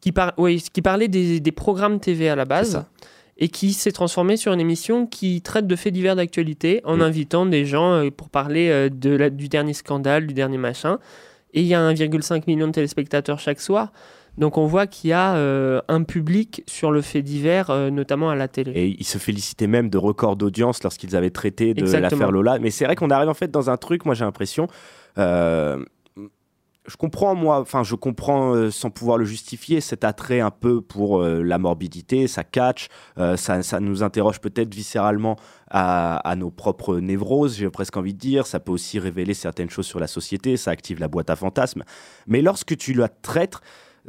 Qui, 0.00 0.12
par- 0.12 0.32
oui, 0.38 0.62
qui 0.72 0.82
parlait 0.82 1.08
des, 1.08 1.40
des 1.40 1.52
programmes 1.52 2.00
TV 2.00 2.28
à 2.28 2.36
la 2.36 2.44
base. 2.44 2.84
Et 3.38 3.48
qui 3.48 3.72
s'est 3.72 3.92
transformé 3.92 4.36
sur 4.36 4.52
une 4.52 4.60
émission 4.60 5.06
qui 5.06 5.40
traite 5.40 5.66
de 5.66 5.74
faits 5.74 5.92
divers 5.94 6.14
d'actualité 6.16 6.80
en 6.84 6.98
Mm. 6.98 7.02
invitant 7.02 7.46
des 7.46 7.64
gens 7.64 7.92
euh, 7.94 8.10
pour 8.10 8.28
parler 8.28 8.68
euh, 8.68 8.88
de 8.90 9.10
la- 9.10 9.30
du 9.30 9.48
dernier 9.48 9.72
scandale, 9.72 10.26
du 10.26 10.34
dernier 10.34 10.58
machin. 10.58 10.98
Et 11.54 11.60
il 11.62 11.66
y 11.66 11.74
a 11.74 11.80
1,5 11.80 12.44
million 12.46 12.66
de 12.66 12.72
téléspectateurs 12.72 13.38
chaque 13.40 13.60
soir. 13.60 13.92
Donc 14.38 14.56
on 14.58 14.66
voit 14.66 14.86
qu'il 14.86 15.10
y 15.10 15.12
a 15.12 15.34
euh, 15.36 15.80
un 15.88 16.02
public 16.04 16.62
sur 16.66 16.90
le 16.92 17.02
fait 17.02 17.20
divers, 17.22 17.68
euh, 17.70 17.90
notamment 17.90 18.30
à 18.30 18.34
la 18.34 18.48
télé. 18.48 18.72
Et 18.74 18.96
ils 18.98 19.04
se 19.04 19.18
félicitaient 19.18 19.66
même 19.66 19.90
de 19.90 19.98
records 19.98 20.36
d'audience 20.36 20.82
lorsqu'ils 20.82 21.16
avaient 21.16 21.30
traité 21.30 21.74
de 21.74 21.84
l'affaire 22.00 22.30
Lola. 22.30 22.58
Mais 22.58 22.70
c'est 22.70 22.84
vrai 22.84 22.96
qu'on 22.96 23.10
arrive 23.10 23.28
en 23.28 23.34
fait 23.34 23.50
dans 23.50 23.68
un 23.70 23.76
truc, 23.76 24.04
moi 24.06 24.14
j'ai 24.14 24.24
l'impression. 24.24 24.68
euh, 25.18 25.82
je 26.86 26.96
comprends, 26.96 27.34
moi, 27.36 27.60
enfin, 27.60 27.84
je 27.84 27.94
comprends 27.94 28.54
euh, 28.54 28.70
sans 28.72 28.90
pouvoir 28.90 29.16
le 29.16 29.24
justifier, 29.24 29.80
cet 29.80 30.02
attrait 30.02 30.40
un 30.40 30.50
peu 30.50 30.80
pour 30.80 31.22
euh, 31.22 31.40
la 31.42 31.58
morbidité, 31.58 32.26
ça 32.26 32.42
catch, 32.42 32.88
euh, 33.18 33.36
ça, 33.36 33.62
ça 33.62 33.78
nous 33.78 34.02
interroge 34.02 34.40
peut-être 34.40 34.74
viscéralement 34.74 35.36
à, 35.70 36.34
nos 36.36 36.50
propres 36.50 36.98
névroses, 36.98 37.56
j'ai 37.56 37.70
presque 37.70 37.96
envie 37.96 38.12
de 38.12 38.18
dire. 38.18 38.46
Ça 38.46 38.60
peut 38.60 38.72
aussi 38.72 38.98
révéler 38.98 39.32
certaines 39.32 39.70
choses 39.70 39.86
sur 39.86 40.00
la 40.00 40.06
société, 40.06 40.56
ça 40.56 40.72
active 40.72 40.98
la 41.00 41.08
boîte 41.08 41.30
à 41.30 41.36
fantasmes. 41.36 41.84
Mais 42.26 42.42
lorsque 42.42 42.76
tu 42.76 42.92
la 42.92 43.08
traites, 43.08 43.58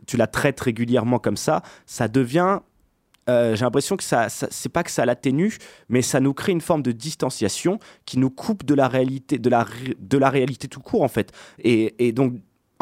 tu 0.07 0.17
la 0.17 0.27
traites 0.27 0.59
régulièrement 0.59 1.19
comme 1.19 1.37
ça, 1.37 1.61
ça 1.85 2.07
devient 2.07 2.59
j'ai 3.25 3.55
l'impression 3.61 3.95
que 3.95 4.03
ça, 4.03 4.27
ça- 4.27 4.49
c'est 4.51 4.67
pas 4.67 4.83
que 4.83 4.91
ça 4.91 5.05
l'atténue, 5.05 5.55
mais 5.87 6.01
ça 6.01 6.19
nous 6.19 6.33
crée 6.33 6.51
une 6.51 6.59
forme 6.59 6.81
de 6.81 6.91
distanciation 6.91 7.79
qui 8.05 8.19
nous 8.19 8.29
coupe 8.29 8.65
de 8.65 8.73
la 8.73 8.89
réalité, 8.89 9.39
de 9.39 9.49
la, 9.49 9.65
de 9.97 10.17
la 10.17 10.29
réalité 10.29 10.67
tout 10.67 10.81
court 10.81 11.03
en 11.03 11.07
fait. 11.07 11.31
Et 11.59 12.11
donc, 12.11 12.33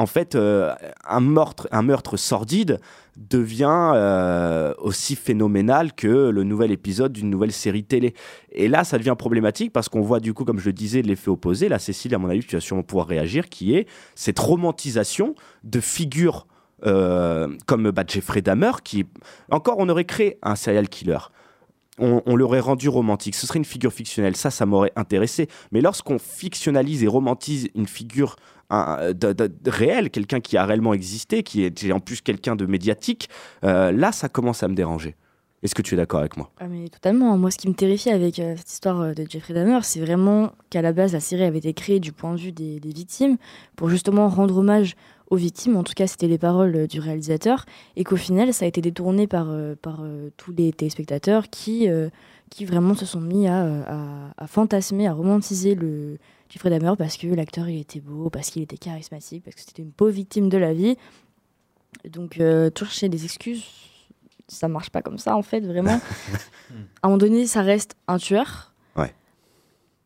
en 0.01 0.07
fait, 0.07 0.33
euh, 0.33 0.73
un 1.07 1.21
meurtre, 1.21 2.17
sordide 2.17 2.79
devient 3.17 3.91
euh, 3.93 4.73
aussi 4.79 5.15
phénoménal 5.15 5.93
que 5.93 6.29
le 6.29 6.43
nouvel 6.43 6.71
épisode 6.71 7.13
d'une 7.13 7.29
nouvelle 7.29 7.51
série 7.51 7.83
télé. 7.83 8.15
Et 8.51 8.67
là, 8.67 8.83
ça 8.83 8.97
devient 8.97 9.15
problématique 9.17 9.71
parce 9.71 9.89
qu'on 9.89 10.01
voit 10.01 10.19
du 10.19 10.33
coup, 10.33 10.43
comme 10.43 10.59
je 10.59 10.65
le 10.65 10.73
disais, 10.73 11.03
l'effet 11.03 11.29
opposé. 11.29 11.69
Là, 11.69 11.77
Cécile, 11.77 12.15
à 12.15 12.17
mon 12.17 12.29
avis, 12.29 12.39
tu 12.39 12.55
vas 12.55 12.61
sûrement 12.61 12.83
pouvoir 12.83 13.05
réagir, 13.05 13.47
qui 13.47 13.75
est 13.75 13.87
cette 14.15 14.39
romantisation 14.39 15.35
de 15.63 15.79
figures 15.79 16.47
euh, 16.87 17.47
comme 17.67 17.91
bah, 17.91 18.03
Jeffrey 18.07 18.41
Dahmer, 18.41 18.71
qui 18.83 19.05
encore 19.51 19.75
on 19.77 19.87
aurait 19.87 20.05
créé 20.05 20.39
un 20.41 20.55
serial 20.55 20.89
killer. 20.89 21.19
On, 22.01 22.35
l'aurait 22.35 22.59
rendu 22.59 22.89
romantique. 22.89 23.35
Ce 23.35 23.45
serait 23.45 23.59
une 23.59 23.65
figure 23.65 23.93
fictionnelle. 23.93 24.35
Ça, 24.35 24.49
ça 24.49 24.65
m'aurait 24.65 24.91
intéressé. 24.95 25.47
Mais 25.71 25.81
lorsqu'on 25.81 26.17
fictionnalise 26.17 27.03
et 27.03 27.07
romantise 27.07 27.69
une 27.75 27.85
figure 27.87 28.35
un- 28.71 29.13
de- 29.13 30.07
quelqu'un 30.07 30.39
qui 30.39 30.57
a 30.57 30.65
réellement 30.65 30.93
existé, 30.93 31.43
qui 31.43 31.63
est 31.63 31.91
en 31.91 31.99
plus 31.99 32.21
quelqu'un 32.21 32.55
de 32.55 32.65
médiatique, 32.65 33.29
euh, 33.63 33.91
là, 33.91 34.11
ça 34.11 34.29
commence 34.29 34.63
à 34.63 34.67
me 34.67 34.73
déranger. 34.73 35.15
Est-ce 35.63 35.75
que 35.75 35.83
tu 35.83 35.93
es 35.93 35.97
d'accord 35.97 36.21
avec 36.21 36.37
moi? 36.37 36.49
Ah 36.59 36.67
mais 36.67 36.87
totalement. 36.89 37.37
Moi, 37.37 37.51
ce 37.51 37.57
qui 37.57 37.67
me 37.69 37.75
terrifie 37.75 38.09
avec 38.09 38.39
euh, 38.39 38.55
cette 38.57 38.71
histoire 38.71 38.99
euh, 39.01 39.13
de 39.13 39.27
Jeffrey 39.29 39.53
Dahmer, 39.53 39.77
c'est 39.83 39.99
vraiment 39.99 40.53
qu'à 40.71 40.81
la 40.81 40.91
base, 40.91 41.13
la 41.13 41.19
série 41.19 41.43
avait 41.43 41.59
été 41.59 41.73
créée 41.73 41.99
du 41.99 42.11
point 42.11 42.33
de 42.33 42.39
vue 42.39 42.51
des 42.51 42.79
victimes 42.83 43.37
pour 43.75 43.89
justement 43.89 44.27
rendre 44.27 44.57
hommage 44.57 44.95
aux 45.31 45.35
victimes. 45.35 45.75
En 45.75 45.83
tout 45.83 45.93
cas, 45.95 46.05
c'était 46.05 46.27
les 46.27 46.37
paroles 46.37 46.75
euh, 46.75 46.87
du 46.87 46.99
réalisateur. 46.99 47.65
Et 47.95 48.03
qu'au 48.03 48.17
final, 48.17 48.53
ça 48.53 48.65
a 48.65 48.67
été 48.67 48.81
détourné 48.81 49.25
par, 49.25 49.47
euh, 49.49 49.73
par 49.81 50.01
euh, 50.03 50.29
tous 50.37 50.51
les 50.51 50.71
téléspectateurs 50.71 51.49
qui, 51.49 51.87
qui 52.51 52.65
vraiment 52.65 52.93
se 52.93 53.05
sont 53.07 53.21
mis 53.21 53.47
à, 53.47 53.63
à, 53.87 54.33
à 54.37 54.47
fantasmer, 54.47 55.07
à 55.07 55.13
romantiser 55.13 55.73
le 55.73 56.17
Jeffrey 56.51 56.69
Dahmer 56.69 56.95
parce 56.97 57.15
que 57.15 57.27
l'acteur, 57.27 57.69
il 57.69 57.79
était 57.79 58.01
beau, 58.01 58.29
parce 58.29 58.49
qu'il 58.49 58.61
était 58.61 58.77
charismatique, 58.77 59.43
parce 59.45 59.55
que 59.55 59.61
c'était 59.61 59.81
une 59.81 59.93
pauvre 59.93 60.11
victime 60.11 60.49
de 60.49 60.57
la 60.57 60.73
vie. 60.73 60.97
Donc, 62.09 62.39
euh, 62.39 62.69
chercher 62.77 63.07
des 63.07 63.23
excuses, 63.23 63.63
ça 64.49 64.67
marche 64.67 64.89
pas 64.89 65.01
comme 65.01 65.17
ça, 65.17 65.35
en 65.37 65.43
fait, 65.43 65.61
vraiment. 65.61 65.99
à 67.01 67.07
un 67.07 67.07
moment 67.07 67.17
donné, 67.17 67.47
ça 67.47 67.61
reste 67.61 67.95
un 68.07 68.17
tueur. 68.17 68.73
Ouais. 68.97 69.13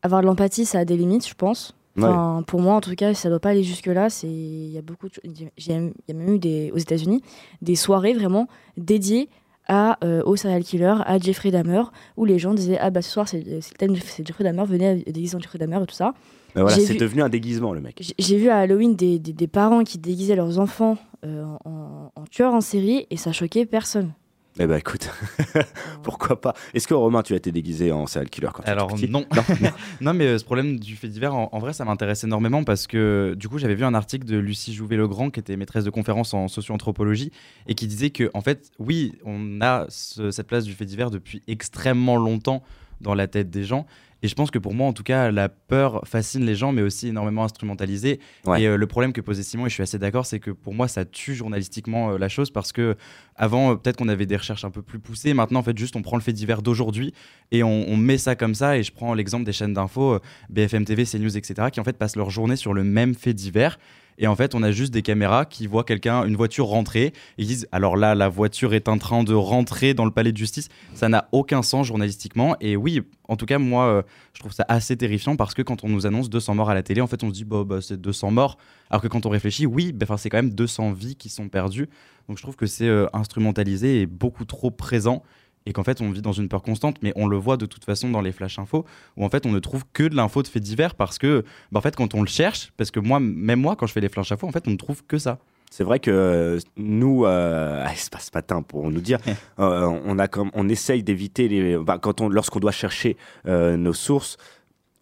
Avoir 0.02 0.20
de 0.20 0.26
l'empathie, 0.26 0.66
ça 0.66 0.78
a 0.78 0.84
des 0.84 0.96
limites, 0.96 1.26
je 1.26 1.34
pense. 1.34 1.74
Enfin, 1.98 2.42
Pour 2.46 2.60
moi, 2.60 2.74
en 2.74 2.80
tout 2.80 2.94
cas, 2.94 3.14
ça 3.14 3.28
doit 3.28 3.40
pas 3.40 3.50
aller 3.50 3.62
jusque-là. 3.64 4.10
C'est- 4.10 4.26
Il 4.28 4.70
y 4.70 4.78
a 4.78 4.82
beaucoup 4.82 5.08
de... 5.08 5.14
y 5.24 5.72
a 5.72 5.74
même 6.14 6.34
eu 6.34 6.38
des... 6.38 6.70
aux 6.74 6.78
États-Unis 6.78 7.22
des 7.62 7.76
soirées 7.76 8.12
vraiment 8.14 8.48
dédiées 8.76 9.28
à, 9.68 9.98
euh, 10.04 10.22
au 10.24 10.36
serial 10.36 10.62
killer, 10.62 10.94
à 11.04 11.18
Jeffrey 11.18 11.50
Dahmer, 11.50 11.82
où 12.16 12.24
les 12.24 12.38
gens 12.38 12.54
disaient 12.54 12.78
Ah 12.80 12.90
bah 12.90 13.02
ce 13.02 13.10
soir, 13.10 13.26
c'est 13.28 13.42
le 13.44 13.60
thème, 13.78 13.94
de- 13.94 13.96
Jeffrey 14.24 14.44
Dahmer, 14.44 14.64
venez 14.64 15.02
déguiser 15.06 15.36
en 15.36 15.40
Jeffrey 15.40 15.58
Dahmer 15.58 15.82
et 15.82 15.86
tout 15.86 15.94
ça. 15.94 16.14
Euh, 16.56 16.62
Voilà, 16.62 16.76
J'ai 16.76 16.82
c'est 16.86 16.92
vu- 16.92 16.98
devenu 17.00 17.22
un 17.22 17.28
déguisement, 17.28 17.72
le 17.72 17.80
mec. 17.80 17.96
j'ai- 18.00 18.14
J'ai 18.18 18.36
vu 18.38 18.48
à 18.48 18.58
Halloween 18.58 18.94
des, 18.94 19.18
des, 19.18 19.32
des 19.32 19.46
parents 19.48 19.82
qui 19.82 19.98
déguisaient 19.98 20.36
leurs 20.36 20.58
enfants 20.60 20.96
euh, 21.24 21.44
en, 21.64 22.12
en 22.14 22.24
tueurs 22.30 22.54
en 22.54 22.60
série 22.60 23.06
et 23.10 23.16
ça 23.16 23.32
choquait 23.32 23.66
personne. 23.66 24.12
Eh 24.58 24.66
ben 24.66 24.76
écoute, 24.78 25.10
pourquoi 26.02 26.40
pas 26.40 26.54
Est-ce 26.72 26.88
que 26.88 26.94
Romain, 26.94 27.22
tu 27.22 27.34
as 27.34 27.36
été 27.36 27.52
déguisé 27.52 27.92
en 27.92 28.06
serial 28.06 28.30
killer 28.30 28.48
quand 28.54 28.62
tu 28.62 28.68
étais 28.68 28.70
Alors 28.70 28.88
petit 28.94 29.08
non. 29.08 29.24
non, 30.00 30.14
mais 30.14 30.24
euh, 30.26 30.38
ce 30.38 30.44
problème 30.44 30.78
du 30.80 30.96
fait 30.96 31.08
divers, 31.08 31.34
en, 31.34 31.50
en 31.52 31.58
vrai, 31.58 31.74
ça 31.74 31.84
m'intéresse 31.84 32.24
énormément 32.24 32.64
parce 32.64 32.86
que 32.86 33.34
du 33.36 33.48
coup, 33.50 33.58
j'avais 33.58 33.74
vu 33.74 33.84
un 33.84 33.92
article 33.92 34.24
de 34.24 34.38
Lucie 34.38 34.72
Jouvet-Legrand, 34.72 35.28
qui 35.30 35.40
était 35.40 35.56
maîtresse 35.58 35.84
de 35.84 35.90
conférence 35.90 36.32
en 36.32 36.48
socio-anthropologie, 36.48 37.32
et 37.66 37.74
qui 37.74 37.86
disait 37.86 38.10
que, 38.10 38.30
en 38.32 38.40
fait, 38.40 38.70
oui, 38.78 39.12
on 39.26 39.60
a 39.60 39.84
ce- 39.90 40.30
cette 40.30 40.46
place 40.46 40.64
du 40.64 40.72
fait 40.72 40.86
divers 40.86 41.10
depuis 41.10 41.42
extrêmement 41.48 42.16
longtemps 42.16 42.62
dans 43.02 43.14
la 43.14 43.26
tête 43.26 43.50
des 43.50 43.64
gens. 43.64 43.86
Et 44.26 44.28
je 44.28 44.34
pense 44.34 44.50
que 44.50 44.58
pour 44.58 44.74
moi, 44.74 44.88
en 44.88 44.92
tout 44.92 45.04
cas, 45.04 45.30
la 45.30 45.48
peur 45.48 46.00
fascine 46.04 46.44
les 46.44 46.56
gens, 46.56 46.72
mais 46.72 46.82
aussi 46.82 47.06
énormément 47.06 47.44
instrumentalisée. 47.44 48.18
Ouais. 48.44 48.60
Et 48.60 48.66
euh, 48.66 48.76
le 48.76 48.86
problème 48.88 49.12
que 49.12 49.20
posait 49.20 49.44
Simon, 49.44 49.66
et 49.66 49.68
je 49.68 49.74
suis 49.74 49.84
assez 49.84 50.00
d'accord, 50.00 50.26
c'est 50.26 50.40
que 50.40 50.50
pour 50.50 50.74
moi, 50.74 50.88
ça 50.88 51.04
tue 51.04 51.36
journalistiquement 51.36 52.10
euh, 52.10 52.18
la 52.18 52.28
chose 52.28 52.50
parce 52.50 52.72
que 52.72 52.96
avant, 53.36 53.70
euh, 53.70 53.74
peut-être 53.76 53.98
qu'on 53.98 54.08
avait 54.08 54.26
des 54.26 54.36
recherches 54.36 54.64
un 54.64 54.72
peu 54.72 54.82
plus 54.82 54.98
poussées. 54.98 55.32
Maintenant, 55.32 55.60
en 55.60 55.62
fait, 55.62 55.78
juste 55.78 55.94
on 55.94 56.02
prend 56.02 56.16
le 56.16 56.22
fait 56.22 56.32
divers 56.32 56.60
d'aujourd'hui 56.60 57.14
et 57.52 57.62
on, 57.62 57.88
on 57.88 57.96
met 57.96 58.18
ça 58.18 58.34
comme 58.34 58.56
ça. 58.56 58.76
Et 58.76 58.82
je 58.82 58.90
prends 58.90 59.14
l'exemple 59.14 59.44
des 59.44 59.52
chaînes 59.52 59.74
d'infos, 59.74 60.18
BFM 60.50 60.84
TV, 60.84 61.04
CNews, 61.04 61.36
etc., 61.36 61.68
qui 61.70 61.78
en 61.78 61.84
fait 61.84 61.96
passent 61.96 62.16
leur 62.16 62.30
journée 62.30 62.56
sur 62.56 62.74
le 62.74 62.82
même 62.82 63.14
fait 63.14 63.32
divers. 63.32 63.78
Et 64.18 64.26
en 64.26 64.36
fait, 64.36 64.54
on 64.54 64.62
a 64.62 64.70
juste 64.70 64.92
des 64.92 65.02
caméras 65.02 65.44
qui 65.44 65.66
voient 65.66 65.84
quelqu'un, 65.84 66.24
une 66.24 66.36
voiture 66.36 66.66
rentrer, 66.66 67.12
ils 67.38 67.46
disent 67.46 67.68
alors 67.72 67.96
là, 67.96 68.14
la 68.14 68.28
voiture 68.28 68.74
est 68.74 68.88
en 68.88 68.98
train 68.98 69.24
de 69.24 69.34
rentrer 69.34 69.94
dans 69.94 70.04
le 70.04 70.10
palais 70.10 70.32
de 70.32 70.36
justice. 70.36 70.68
Ça 70.94 71.08
n'a 71.08 71.28
aucun 71.32 71.62
sens 71.62 71.86
journalistiquement. 71.86 72.56
Et 72.60 72.76
oui, 72.76 73.02
en 73.28 73.36
tout 73.36 73.46
cas, 73.46 73.58
moi, 73.58 73.86
euh, 73.86 74.02
je 74.32 74.40
trouve 74.40 74.52
ça 74.52 74.64
assez 74.68 74.96
terrifiant 74.96 75.36
parce 75.36 75.54
que 75.54 75.62
quand 75.62 75.84
on 75.84 75.88
nous 75.88 76.06
annonce 76.06 76.30
200 76.30 76.54
morts 76.54 76.70
à 76.70 76.74
la 76.74 76.82
télé, 76.82 77.00
en 77.00 77.06
fait, 77.06 77.22
on 77.22 77.28
se 77.28 77.34
dit 77.34 77.44
bah, 77.44 77.64
bah, 77.64 77.80
c'est 77.80 78.00
200 78.00 78.30
morts. 78.30 78.58
Alors 78.90 79.02
que 79.02 79.08
quand 79.08 79.26
on 79.26 79.30
réfléchit, 79.30 79.66
oui, 79.66 79.92
bah, 79.92 80.06
c'est 80.16 80.30
quand 80.30 80.38
même 80.38 80.54
200 80.54 80.92
vies 80.92 81.16
qui 81.16 81.28
sont 81.28 81.48
perdues. 81.48 81.88
Donc 82.28 82.38
je 82.38 82.42
trouve 82.42 82.56
que 82.56 82.66
c'est 82.66 82.88
euh, 82.88 83.06
instrumentalisé 83.12 84.02
et 84.02 84.06
beaucoup 84.06 84.44
trop 84.44 84.70
présent. 84.70 85.22
Et 85.68 85.72
qu'en 85.72 85.82
fait, 85.82 86.00
on 86.00 86.10
vit 86.10 86.22
dans 86.22 86.32
une 86.32 86.48
peur 86.48 86.62
constante, 86.62 86.98
mais 87.02 87.12
on 87.16 87.26
le 87.26 87.36
voit 87.36 87.56
de 87.56 87.66
toute 87.66 87.84
façon 87.84 88.08
dans 88.08 88.20
les 88.20 88.30
flash 88.32 88.58
infos, 88.58 88.84
où 89.16 89.24
en 89.24 89.28
fait, 89.28 89.46
on 89.46 89.50
ne 89.50 89.58
trouve 89.58 89.82
que 89.92 90.04
de 90.04 90.14
l'info 90.14 90.42
de 90.42 90.48
faits 90.48 90.62
divers 90.62 90.94
parce 90.94 91.18
que, 91.18 91.44
bah, 91.72 91.78
en 91.78 91.82
fait, 91.82 91.96
quand 91.96 92.14
on 92.14 92.20
le 92.22 92.28
cherche, 92.28 92.72
parce 92.76 92.90
que 92.92 93.00
moi, 93.00 93.18
même 93.20 93.60
moi, 93.60 93.74
quand 93.76 93.86
je 93.86 93.92
fais 93.92 94.00
les 94.00 94.08
flash 94.08 94.30
infos, 94.30 94.46
en 94.46 94.52
fait, 94.52 94.68
on 94.68 94.70
ne 94.70 94.76
trouve 94.76 95.04
que 95.04 95.18
ça. 95.18 95.38
C'est 95.68 95.82
vrai 95.82 95.98
que 95.98 96.10
euh, 96.12 96.60
nous, 96.76 97.24
euh, 97.26 97.84
à 97.86 97.92
Espace 97.92 98.32
Matin, 98.32 98.62
pour 98.62 98.88
nous 98.90 99.00
dire, 99.00 99.18
euh, 99.58 99.86
on, 100.04 100.18
a 100.20 100.28
comme, 100.28 100.50
on 100.54 100.68
essaye 100.68 101.02
d'éviter 101.02 101.48
les. 101.48 101.76
bah, 101.76 101.98
quand 102.00 102.20
on, 102.20 102.28
lorsqu'on 102.28 102.60
doit 102.60 102.70
chercher 102.70 103.16
euh, 103.48 103.76
nos 103.76 103.92
sources, 103.92 104.36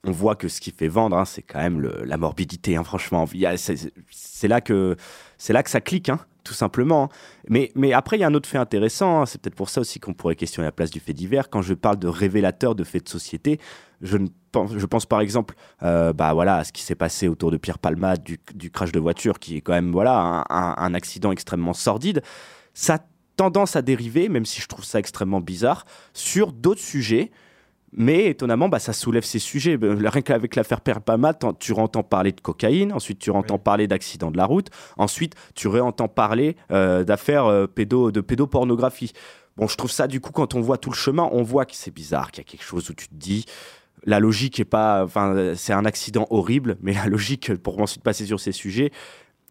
on 0.06 0.10
voit 0.12 0.34
que 0.34 0.48
ce 0.48 0.60
qui 0.62 0.70
fait 0.70 0.88
vendre, 0.88 1.16
hein, 1.18 1.24
c'est 1.26 1.42
quand 1.42 1.60
même 1.60 1.80
le- 1.80 2.04
la 2.06 2.16
morbidité. 2.16 2.76
hein, 2.76 2.84
franchement, 2.84 3.26
c'est 4.10 4.48
là 4.48 4.60
que 4.62 4.96
c'est 5.38 5.52
là 5.52 5.62
que 5.62 5.70
ça 5.70 5.80
clique. 5.82 6.08
hein, 6.08 6.20
tout 6.44 6.54
simplement. 6.54 7.08
Mais, 7.48 7.72
mais 7.74 7.92
après, 7.92 8.16
il 8.16 8.20
y 8.20 8.24
a 8.24 8.28
un 8.28 8.34
autre 8.34 8.48
fait 8.48 8.58
intéressant, 8.58 9.22
hein, 9.22 9.26
c'est 9.26 9.40
peut-être 9.40 9.56
pour 9.56 9.70
ça 9.70 9.80
aussi 9.80 9.98
qu'on 9.98 10.14
pourrait 10.14 10.36
questionner 10.36 10.66
la 10.66 10.72
place 10.72 10.90
du 10.90 11.00
fait 11.00 11.14
divers. 11.14 11.50
Quand 11.50 11.62
je 11.62 11.74
parle 11.74 11.98
de 11.98 12.06
révélateur 12.06 12.74
de 12.74 12.84
faits 12.84 13.04
de 13.04 13.08
société, 13.08 13.58
je, 14.02 14.18
pense, 14.86 15.06
par 15.06 15.20
exemple 15.20 15.54
euh, 15.82 16.12
bah, 16.12 16.34
voilà, 16.34 16.56
à 16.56 16.64
ce 16.64 16.72
qui 16.72 16.82
s'est 16.82 16.94
passé 16.94 17.26
autour 17.26 17.50
de 17.50 17.56
Pierre 17.56 17.78
Palmade, 17.78 18.22
du, 18.54 18.70
crash 18.70 18.92
de 18.92 19.00
voiture, 19.00 19.38
qui 19.38 19.56
est 19.56 19.60
quand 19.62 19.72
même 19.72 19.90
voilà, 19.90 20.18
un, 20.18 20.40
un- 20.50 20.74
un 20.76 20.94
accident 20.94 21.32
extrêmement 21.32 21.72
sordide. 21.72 22.22
Ça 22.74 22.96
a 22.96 22.98
tendance 23.36 23.74
à 23.76 23.82
dériver, 23.82 24.28
même 24.28 24.44
si 24.44 24.60
je 24.60 24.68
trouve 24.68 24.84
ça 24.84 24.98
extrêmement 24.98 25.40
bizarre, 25.40 25.86
sur 26.12 26.52
d'autres 26.52 26.80
sujets. 26.82 27.32
Mais 27.96 28.26
étonnamment, 28.26 28.68
bah, 28.68 28.80
ça 28.80 28.92
soulève 28.92 29.24
ces 29.24 29.38
sujets. 29.38 29.76
Ben, 29.76 29.96
Rien 30.06 30.22
qu'avec 30.22 30.56
l'affaire 30.56 30.80
Perpamat, 30.80 31.34
t'en- 31.34 31.52
tu 31.54 31.72
entends 31.72 32.02
parler 32.02 32.32
de 32.32 32.40
cocaïne, 32.40 32.92
ensuite 32.92 33.20
tu 33.20 33.30
entends 33.30 33.58
parler 33.58 33.86
d'accidents 33.86 34.30
de 34.32 34.36
la 34.36 34.46
route, 34.46 34.68
ensuite 34.96 35.34
tu 35.54 35.68
réentends 35.68 36.08
parler 36.08 36.56
euh, 36.72 37.04
d'affaires 37.04 37.46
euh, 37.46 37.66
pédo, 37.66 38.10
de 38.10 38.20
pédopornographie. 38.20 39.12
Bon, 39.56 39.68
je 39.68 39.76
trouve 39.76 39.90
ça, 39.92 40.08
du 40.08 40.20
coup, 40.20 40.32
quand 40.32 40.54
on 40.54 40.60
voit 40.60 40.78
tout 40.78 40.90
le 40.90 40.96
chemin, 40.96 41.28
on 41.30 41.42
voit 41.44 41.64
que 41.64 41.76
c'est 41.76 41.94
bizarre, 41.94 42.32
qu'il 42.32 42.42
y 42.42 42.46
a 42.46 42.50
quelque 42.50 42.64
chose 42.64 42.90
où 42.90 42.94
tu 42.94 43.06
te 43.06 43.14
dis, 43.14 43.44
la 44.04 44.18
logique 44.18 44.58
est 44.58 44.64
pas. 44.64 45.04
Enfin, 45.04 45.32
euh, 45.34 45.54
c'est 45.56 45.72
un 45.72 45.84
accident 45.84 46.26
horrible, 46.30 46.76
mais 46.82 46.92
la 46.94 47.06
logique 47.06 47.54
pour 47.54 47.80
ensuite 47.80 48.02
passer 48.02 48.26
sur 48.26 48.40
ces 48.40 48.50
sujets 48.52 48.90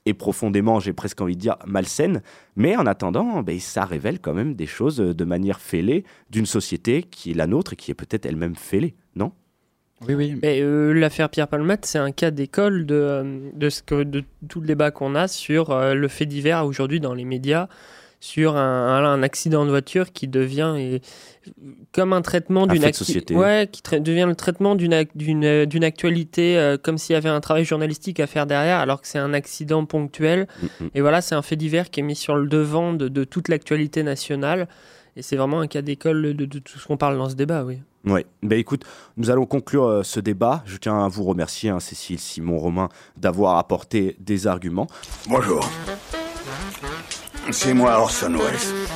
est 0.05 0.13
profondément, 0.13 0.79
j'ai 0.79 0.93
presque 0.93 1.21
envie 1.21 1.35
de 1.35 1.41
dire, 1.41 1.57
malsaine. 1.65 2.21
Mais 2.55 2.75
en 2.75 2.85
attendant, 2.85 3.41
ben, 3.41 3.59
ça 3.59 3.85
révèle 3.85 4.19
quand 4.19 4.33
même 4.33 4.53
des 4.55 4.67
choses 4.67 4.99
euh, 4.99 5.13
de 5.13 5.23
manière 5.23 5.59
fêlée 5.59 6.03
d'une 6.29 6.45
société 6.45 7.03
qui 7.03 7.31
est 7.31 7.35
la 7.35 7.47
nôtre 7.47 7.73
et 7.73 7.75
qui 7.75 7.91
est 7.91 7.95
peut-être 7.95 8.25
elle-même 8.25 8.55
fêlée, 8.55 8.95
non? 9.15 9.31
Oui, 10.07 10.15
oui. 10.15 10.39
Mais 10.41 10.61
euh, 10.61 10.93
l'affaire 10.93 11.29
Pierre 11.29 11.47
Palmade, 11.47 11.85
c'est 11.85 11.99
un 11.99 12.11
cas 12.11 12.31
d'école 12.31 12.85
de, 12.85 12.95
euh, 12.95 13.49
de, 13.53 13.69
ce 13.69 13.81
que, 13.81 14.03
de 14.03 14.23
tout 14.49 14.59
le 14.59 14.67
débat 14.67 14.91
qu'on 14.91 15.15
a 15.15 15.27
sur 15.27 15.71
euh, 15.71 15.93
le 15.93 16.07
fait 16.07 16.25
divers 16.25 16.65
aujourd'hui 16.65 16.99
dans 16.99 17.13
les 17.13 17.25
médias, 17.25 17.67
sur 18.23 18.55
un, 18.55 19.21
accident 19.21 19.65
de 19.65 19.69
voiture 19.69 20.13
qui 20.13 20.29
devient 20.29 20.75
euh, 20.77 20.99
comme 21.91 22.13
un 22.13 22.21
traitement 22.21 22.63
Un 22.63 22.67
d'une 22.67 22.93
société. 22.93 23.35
Ouais, 23.35 23.67
qui 23.69 23.81
devient 23.99 24.23
le 24.25 24.35
traitement 24.35 24.75
d'une 24.75 24.93
euh, 24.93 25.65
d'une 25.65 25.83
actualité 25.83 26.57
euh, 26.57 26.77
comme 26.81 26.97
s'il 26.97 27.15
y 27.15 27.17
avait 27.17 27.27
un 27.27 27.41
travail 27.41 27.65
journalistique 27.65 28.21
à 28.21 28.27
faire 28.27 28.45
derrière, 28.45 28.77
alors 28.77 29.01
que 29.01 29.09
c'est 29.09 29.19
un 29.19 29.33
accident 29.33 29.85
ponctuel. 29.85 30.47
Mm, 30.61 30.85
Et 30.95 31.01
voilà, 31.01 31.19
c'est 31.19 31.35
un 31.35 31.41
fait 31.41 31.57
divers 31.57 31.89
qui 31.89 31.99
est 31.99 32.03
mis 32.03 32.15
sur 32.15 32.35
le 32.35 32.47
devant 32.47 32.93
de, 32.93 33.09
de 33.09 33.25
toute 33.25 33.49
l'actualité 33.49 34.03
nationale. 34.03 34.69
Et 35.17 35.21
c'est 35.21 35.35
vraiment 35.35 35.59
un 35.59 35.67
cas 35.67 35.81
d'école 35.81 36.21
de, 36.33 36.45
de 36.45 36.59
tout 36.59 36.79
ce 36.79 36.87
qu'on 36.87 36.97
parle 36.97 37.17
dans 37.17 37.29
ce 37.29 37.35
débat, 37.35 37.65
oui. 37.65 37.79
Ouais. 38.05 38.25
Ben 38.41 38.57
écoute, 38.57 38.85
nous 39.17 39.31
allons 39.31 39.45
conclure 39.45 39.83
euh, 39.83 40.03
ce 40.03 40.21
débat. 40.21 40.63
Je 40.65 40.77
tiens 40.77 41.03
à 41.03 41.09
vous 41.09 41.25
remercier, 41.25 41.71
hein, 41.71 41.81
Cécile, 41.81 42.19
Simon, 42.19 42.57
Romain, 42.57 42.87
d'avoir 43.17 43.57
apporté 43.57 44.15
des 44.21 44.47
arguments. 44.47 44.87
Bonjour. 45.27 45.69
C'est 47.51 47.73
moi 47.73 47.99
Orson 47.99 48.33
Welles. 48.35 48.87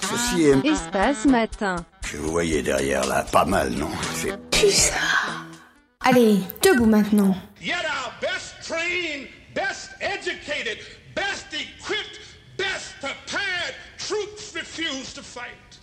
Ceci 0.00 0.44
est... 0.44 0.66
Espace 0.66 1.24
matin. 1.26 1.76
Que 2.02 2.16
vous 2.16 2.30
voyez 2.30 2.62
derrière 2.62 3.06
là, 3.06 3.24
pas 3.30 3.44
mal, 3.44 3.70
non? 3.70 3.90
C'est... 4.14 4.92
Allez, 6.00 6.38
debout 6.62 6.86
maintenant. 6.86 7.34
Yet 7.60 7.84
our 7.86 8.12
best 8.20 8.54
trained, 8.62 9.28
best 9.54 9.90
educated, 10.00 10.78
best 11.14 11.46
equipped, 11.52 12.20
best 12.58 12.94
prepared 13.00 13.74
troops 13.98 14.54
refuse 14.54 15.14
to 15.14 15.22
fight. 15.22 15.78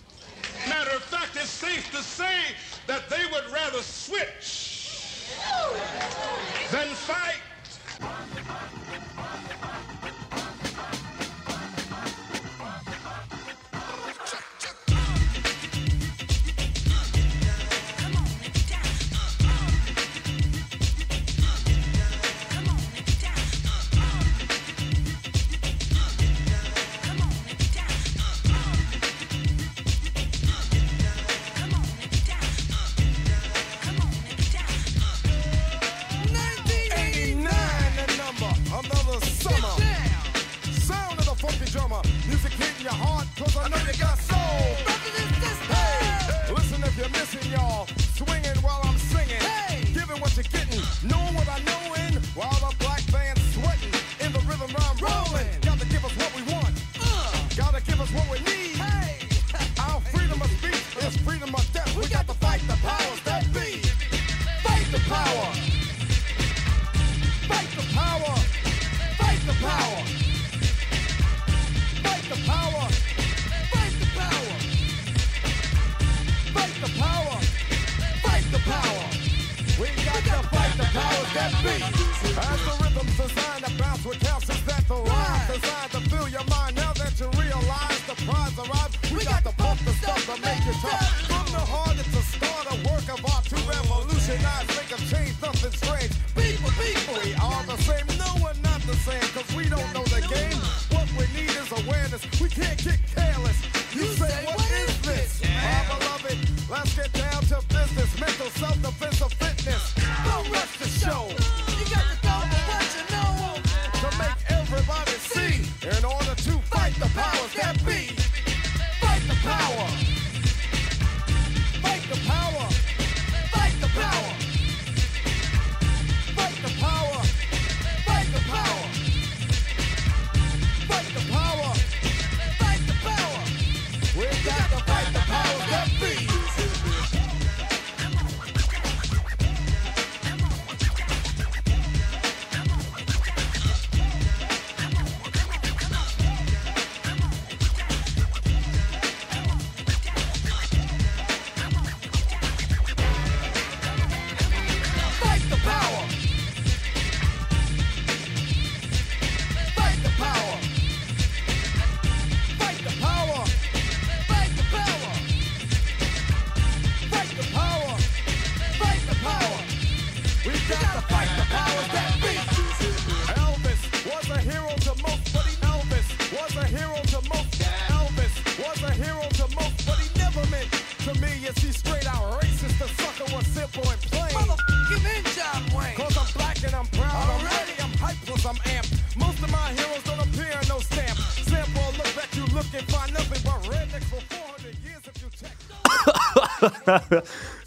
Matter 0.68 0.94
of 0.94 1.02
fact, 1.02 1.36
it's 1.36 1.50
safe 1.50 1.90
to 1.90 2.02
say 2.02 2.54
that 2.86 3.08
they 3.10 3.24
would 3.32 3.52
rather 3.52 3.82
switch 3.82 5.26
than 6.70 6.86
fight. 6.94 7.42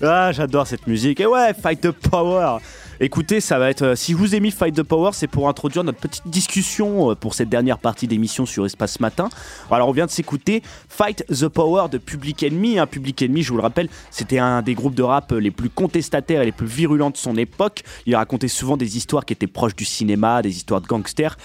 Ah, 0.07 0.31
j'adore 0.31 0.67
cette 0.67 0.87
musique. 0.87 1.19
Et 1.19 1.25
ouais, 1.25 1.53
Fight 1.53 1.81
the 1.81 1.91
Power. 1.91 2.57
Écoutez, 3.01 3.41
ça 3.41 3.59
va 3.59 3.69
être. 3.69 3.81
euh, 3.81 3.95
si 3.95 4.13
je 4.13 4.17
vous 4.17 4.35
ai 4.35 4.39
mis 4.39 4.51
Fight 4.51 4.73
the 4.73 4.83
Power, 4.83 5.09
c'est 5.13 5.27
pour 5.27 5.49
introduire 5.49 5.83
notre 5.83 5.99
petite 5.99 6.25
discussion 6.27 7.11
euh, 7.11 7.15
pour 7.15 7.33
cette 7.33 7.49
dernière 7.49 7.77
partie 7.77 8.07
d'émission 8.07 8.45
sur 8.45 8.65
Espace 8.65 9.01
Matin. 9.01 9.27
Alors, 9.69 9.89
on 9.89 9.91
vient 9.91 10.05
de 10.05 10.11
s'écouter 10.11 10.63
Fight 10.87 11.25
the 11.27 11.49
Power 11.49 11.89
de 11.91 11.97
Public 11.97 12.41
Enemy. 12.43 12.79
hein. 12.79 12.87
Public 12.87 13.21
Enemy, 13.21 13.43
je 13.43 13.49
vous 13.49 13.57
le 13.57 13.63
rappelle, 13.63 13.89
c'était 14.11 14.39
un 14.39 14.61
des 14.61 14.75
groupes 14.75 14.95
de 14.95 15.03
rap 15.03 15.33
euh, 15.33 15.39
les 15.39 15.51
plus 15.51 15.69
contestataires 15.69 16.41
et 16.41 16.45
les 16.45 16.53
plus 16.53 16.67
virulents 16.67 17.09
de 17.09 17.17
son 17.17 17.35
époque. 17.35 17.83
Il 18.05 18.15
racontait 18.15 18.47
souvent 18.47 18.77
des 18.77 18.95
histoires 18.95 19.25
qui 19.25 19.33
étaient 19.33 19.45
proches 19.45 19.75
du 19.75 19.83
cinéma, 19.85 20.41
des 20.41 20.55
histoires 20.55 20.79
de 20.79 20.87
gangsters. 20.87 21.35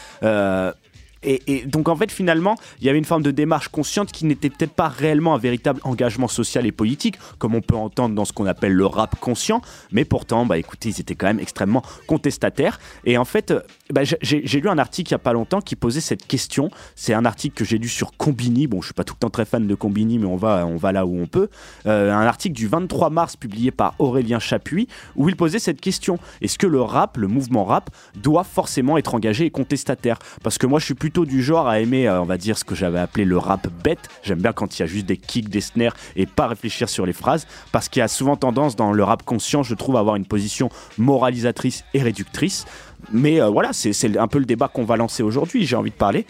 Et, 1.22 1.66
donc 1.66 1.88
en 1.88 1.96
fait 1.96 2.10
finalement 2.10 2.56
il 2.80 2.86
y 2.86 2.88
avait 2.88 2.98
une 2.98 3.04
forme 3.04 3.22
de 3.22 3.30
démarche 3.30 3.68
consciente 3.68 4.10
qui 4.12 4.24
n'était 4.24 4.50
peut-être 4.50 4.72
pas 4.72 4.88
réellement 4.88 5.34
un 5.34 5.38
véritable 5.38 5.80
engagement 5.84 6.28
social 6.28 6.66
et 6.66 6.72
politique 6.72 7.18
comme 7.38 7.54
on 7.54 7.60
peut 7.60 7.76
entendre 7.76 8.14
dans 8.14 8.24
ce 8.24 8.32
qu'on 8.32 8.46
appelle 8.46 8.72
le 8.72 8.86
rap 8.86 9.18
conscient. 9.20 9.60
Mais 9.92 10.04
pourtant 10.04 10.46
bah 10.46 10.58
écoutez 10.58 10.88
ils 10.90 11.00
étaient 11.00 11.14
quand 11.14 11.26
même 11.26 11.40
extrêmement 11.40 11.82
contestataires. 12.06 12.80
Et 13.04 13.18
en 13.18 13.24
fait 13.24 13.52
bah, 13.92 14.02
j'ai- 14.04 14.60
lu 14.60 14.68
un 14.68 14.78
article 14.78 15.10
il 15.10 15.12
y 15.12 15.14
a 15.14 15.18
pas 15.18 15.32
longtemps 15.32 15.60
qui 15.60 15.76
posait 15.76 16.00
cette 16.00 16.26
question. 16.26 16.70
C'est 16.96 17.14
un 17.14 17.24
article 17.24 17.56
que 17.56 17.64
j'ai 17.64 17.78
lu 17.78 17.88
sur 17.88 18.12
Combini. 18.16 18.66
Bon 18.66 18.80
je 18.80 18.86
suis 18.86 18.94
pas 18.94 19.04
tout 19.04 19.14
le 19.14 19.20
temps 19.20 19.30
très 19.30 19.44
fan 19.44 19.66
de 19.66 19.74
Combini 19.74 20.18
mais 20.18 20.26
on 20.26 20.36
va, 20.36 20.66
on 20.66 20.76
va 20.76 20.92
là 20.92 21.06
où 21.06 21.18
on 21.20 21.26
peut. 21.26 21.48
Euh, 21.86 22.12
un 22.12 22.26
article 22.26 22.54
du 22.54 22.66
23 22.66 23.10
mars 23.10 23.36
publié 23.36 23.70
par 23.70 23.94
Aurélien 23.98 24.38
Chapuis 24.38 24.88
où 25.16 25.28
il 25.28 25.36
posait 25.36 25.58
cette 25.58 25.80
question. 25.80 26.18
Est-ce 26.42 26.58
que 26.58 26.66
le 26.66 26.80
rap 26.82 27.16
le 27.16 27.26
mouvement 27.28 27.64
rap 27.64 27.90
doit 28.16 28.44
forcément 28.44 28.98
être 28.98 29.14
engagé 29.14 29.46
et 29.46 29.50
contestataire? 29.50 30.18
Parce 30.42 30.58
que 30.58 30.66
moi 30.66 30.78
je 30.78 30.84
suis 30.84 30.94
plutôt 30.94 31.24
du 31.24 31.42
genre 31.42 31.68
à 31.68 31.80
aimer 31.80 32.06
euh, 32.08 32.20
on 32.20 32.26
va 32.26 32.36
dire 32.36 32.58
ce 32.58 32.64
que 32.64 32.74
j'avais 32.74 32.98
appelé 32.98 33.24
le 33.24 33.38
rap 33.38 33.66
bête. 33.82 34.08
J'aime 34.22 34.40
bien 34.40 34.52
quand 34.52 34.78
il 34.78 34.82
y 34.82 34.84
a 34.84 34.86
juste 34.86 35.06
des 35.06 35.16
kicks 35.16 35.48
des 35.48 35.60
snares 35.60 35.94
et 36.16 36.26
pas 36.26 36.46
réfléchir 36.46 36.88
sur 36.88 37.06
les 37.06 37.12
phrases. 37.12 37.46
Parce 37.72 37.88
qu'il 37.88 38.00
y 38.00 38.02
a 38.02 38.08
souvent 38.08 38.36
tendance 38.36 38.76
dans 38.76 38.92
le 38.92 39.02
rap 39.04 39.22
conscient 39.24 39.62
je 39.62 39.74
trouve 39.74 39.96
à 39.96 40.00
avoir 40.00 40.16
une 40.16 40.26
position 40.26 40.68
moralisatrice 40.98 41.84
et 41.94 42.02
réductrice 42.02 42.66
mais 43.12 43.40
euh, 43.40 43.48
voilà 43.48 43.72
c'est 43.72 44.16
un 44.16 44.28
peu 44.28 44.38
le 44.38 44.44
débat 44.44 44.68
qu'on 44.68 44.84
va 44.84 44.96
lancer 44.96 45.22
aujourd'hui 45.22 45.66
j'ai 45.66 45.76
envie 45.76 45.90
de 45.90 45.96
parler 45.96 46.26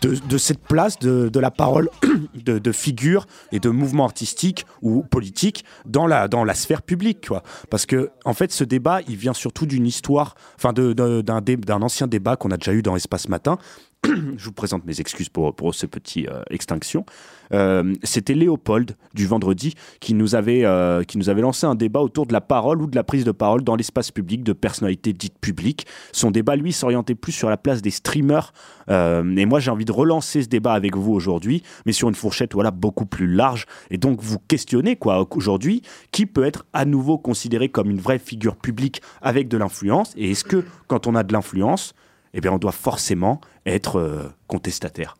de, 0.00 0.38
cette 0.38 0.60
place 0.60 0.98
de, 0.98 1.38
la 1.38 1.50
parole 1.50 1.88
de, 2.34 2.58
de 2.58 2.72
figures 2.72 3.26
et 3.52 3.60
de 3.60 3.70
mouvements 3.70 4.04
artistiques 4.04 4.66
ou 4.82 5.02
politiques 5.02 5.64
dans 5.86 6.06
la, 6.06 6.54
sphère 6.54 6.82
publique. 6.82 7.28
Parce 7.70 7.86
que, 7.86 8.10
en 8.24 8.34
fait, 8.34 8.52
ce 8.52 8.64
débat, 8.64 9.00
il 9.08 9.16
vient 9.16 9.32
surtout 9.32 9.66
d'une 9.66 9.86
histoire, 9.86 10.34
enfin, 10.56 10.72
d'un 10.72 11.82
ancien 11.82 12.06
débat 12.06 12.36
qu'on 12.36 12.50
a 12.50 12.56
déjà 12.56 12.72
eu 12.72 12.82
dans 12.82 12.96
Espace 12.96 13.28
Matin. 13.28 13.58
Je 14.04 14.44
vous 14.44 14.52
présente 14.52 14.84
mes 14.86 15.00
excuses 15.00 15.28
pour, 15.28 15.54
pour 15.54 15.74
ce 15.74 15.84
petit 15.84 16.26
euh, 16.28 16.42
extinction. 16.50 17.04
Euh, 17.52 17.94
C'était 18.04 18.34
Léopold 18.34 18.96
du 19.12 19.26
vendredi 19.26 19.74
qui 20.00 20.14
nous, 20.14 20.36
avait, 20.36 20.64
euh, 20.64 21.02
qui 21.02 21.18
nous 21.18 21.28
avait 21.28 21.40
lancé 21.40 21.66
un 21.66 21.74
débat 21.74 22.00
autour 22.00 22.26
de 22.26 22.32
la 22.32 22.40
parole 22.40 22.80
ou 22.80 22.86
de 22.86 22.94
la 22.94 23.02
prise 23.02 23.24
de 23.24 23.32
parole 23.32 23.64
dans 23.64 23.74
l'espace 23.74 24.12
public 24.12 24.44
de 24.44 24.52
personnalités 24.52 25.12
dites 25.12 25.38
publiques. 25.40 25.86
Son 26.12 26.30
débat, 26.30 26.54
lui, 26.54 26.72
s'orientait 26.72 27.16
plus 27.16 27.32
sur 27.32 27.50
la 27.50 27.56
place 27.56 27.82
des 27.82 27.90
streamers. 27.90 28.52
Et 28.88 29.46
moi, 29.46 29.60
j'ai 29.60 29.70
envie 29.70 29.84
de 29.84 29.92
relancer 29.92 30.42
ce 30.42 30.48
débat 30.48 30.72
avec 30.72 30.96
vous 30.96 31.12
aujourd'hui, 31.12 31.62
mais 31.84 31.92
sur 31.92 32.08
une 32.08 32.14
fourchette 32.14 32.54
voilà, 32.54 32.70
beaucoup 32.70 33.04
plus 33.04 33.26
large. 33.26 33.66
Et 33.90 33.98
donc, 33.98 34.22
vous 34.22 34.38
questionnez 34.38 34.96
quoi 34.96 35.26
aujourd'hui 35.32 35.82
qui 36.12 36.24
peut 36.24 36.44
être 36.44 36.64
à 36.72 36.84
nouveau 36.84 37.18
considéré 37.18 37.68
comme 37.68 37.90
une 37.90 38.00
vraie 38.00 38.18
figure 38.18 38.56
publique 38.56 39.02
avec 39.20 39.48
de 39.48 39.58
l'influence? 39.58 40.14
Et 40.16 40.30
est-ce 40.30 40.44
que, 40.44 40.64
quand 40.86 41.06
on 41.06 41.14
a 41.14 41.22
de 41.22 41.32
l'influence, 41.32 41.94
eh 42.34 42.40
bien, 42.40 42.52
on 42.52 42.58
doit 42.58 42.72
forcément 42.72 43.40
être 43.66 43.98
euh, 43.98 44.32
contestataire 44.46 45.16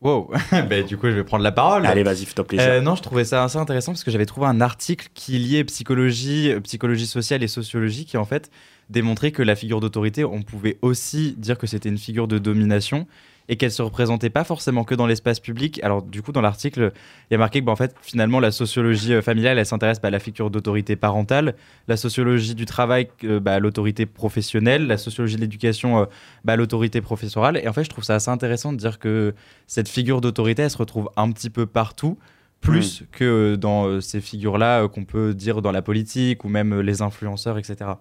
Wow, 0.00 0.30
bah, 0.52 0.82
du 0.82 0.96
coup 0.96 1.06
je 1.06 1.16
vais 1.16 1.24
prendre 1.24 1.42
la 1.42 1.50
parole. 1.50 1.84
Allez, 1.84 2.04
vas-y, 2.04 2.24
fais-toi 2.24 2.46
plaisir. 2.46 2.68
Euh, 2.68 2.80
non, 2.80 2.94
je 2.94 3.02
trouvais 3.02 3.24
ça 3.24 3.42
assez 3.42 3.58
intéressant 3.58 3.92
parce 3.92 4.04
que 4.04 4.12
j'avais 4.12 4.26
trouvé 4.26 4.46
un 4.46 4.60
article 4.60 5.08
qui 5.12 5.38
liait 5.38 5.64
psychologie, 5.64 6.52
euh, 6.52 6.60
psychologie 6.60 7.06
sociale 7.06 7.42
et 7.42 7.48
sociologie 7.48 8.04
qui 8.04 8.16
en 8.16 8.24
fait 8.24 8.50
démontrait 8.90 9.32
que 9.32 9.42
la 9.42 9.56
figure 9.56 9.80
d'autorité, 9.80 10.24
on 10.24 10.42
pouvait 10.42 10.78
aussi 10.82 11.34
dire 11.36 11.58
que 11.58 11.66
c'était 11.66 11.88
une 11.88 11.98
figure 11.98 12.28
de 12.28 12.38
domination 12.38 13.06
et 13.48 13.56
qu'elle 13.56 13.72
se 13.72 13.82
représentait 13.82 14.30
pas 14.30 14.44
forcément 14.44 14.84
que 14.84 14.94
dans 14.94 15.06
l'espace 15.06 15.40
public. 15.40 15.80
Alors 15.82 16.02
du 16.02 16.22
coup 16.22 16.32
dans 16.32 16.40
l'article, 16.40 16.92
il 17.30 17.34
y 17.34 17.36
a 17.36 17.38
marqué 17.38 17.60
que 17.60 17.64
bah, 17.64 17.72
en 17.72 17.76
fait 17.76 17.94
finalement 18.02 18.40
la 18.40 18.50
sociologie 18.50 19.14
euh, 19.14 19.22
familiale, 19.22 19.58
elle 19.58 19.66
s'intéresse 19.66 20.00
bah, 20.00 20.08
à 20.08 20.10
la 20.10 20.18
figure 20.18 20.50
d'autorité 20.50 20.96
parentale, 20.96 21.54
la 21.88 21.96
sociologie 21.96 22.54
du 22.54 22.66
travail 22.66 23.08
euh, 23.24 23.40
bah, 23.40 23.54
à 23.54 23.58
l'autorité 23.58 24.06
professionnelle, 24.06 24.86
la 24.86 24.98
sociologie 24.98 25.36
de 25.36 25.40
l'éducation 25.40 26.00
euh, 26.00 26.04
à 26.46 26.56
l'autorité 26.56 27.00
professorale. 27.00 27.56
Et 27.56 27.68
en 27.68 27.72
fait 27.72 27.84
je 27.84 27.90
trouve 27.90 28.04
ça 28.04 28.16
assez 28.16 28.30
intéressant 28.30 28.72
de 28.72 28.78
dire 28.78 28.98
que 28.98 29.34
cette 29.66 29.88
figure 29.88 30.20
d'autorité, 30.20 30.62
elle 30.62 30.70
se 30.70 30.78
retrouve 30.78 31.10
un 31.16 31.30
petit 31.32 31.50
peu 31.50 31.66
partout 31.66 32.18
plus 32.60 33.04
que 33.12 33.24
euh, 33.24 33.56
dans 33.56 34.00
ces 34.00 34.20
figures-là 34.20 34.88
qu'on 34.88 35.04
peut 35.04 35.32
dire 35.32 35.62
dans 35.62 35.72
la 35.72 35.80
politique 35.80 36.44
ou 36.44 36.48
même 36.48 36.80
les 36.80 37.02
influenceurs, 37.02 37.56
etc. 37.56 37.92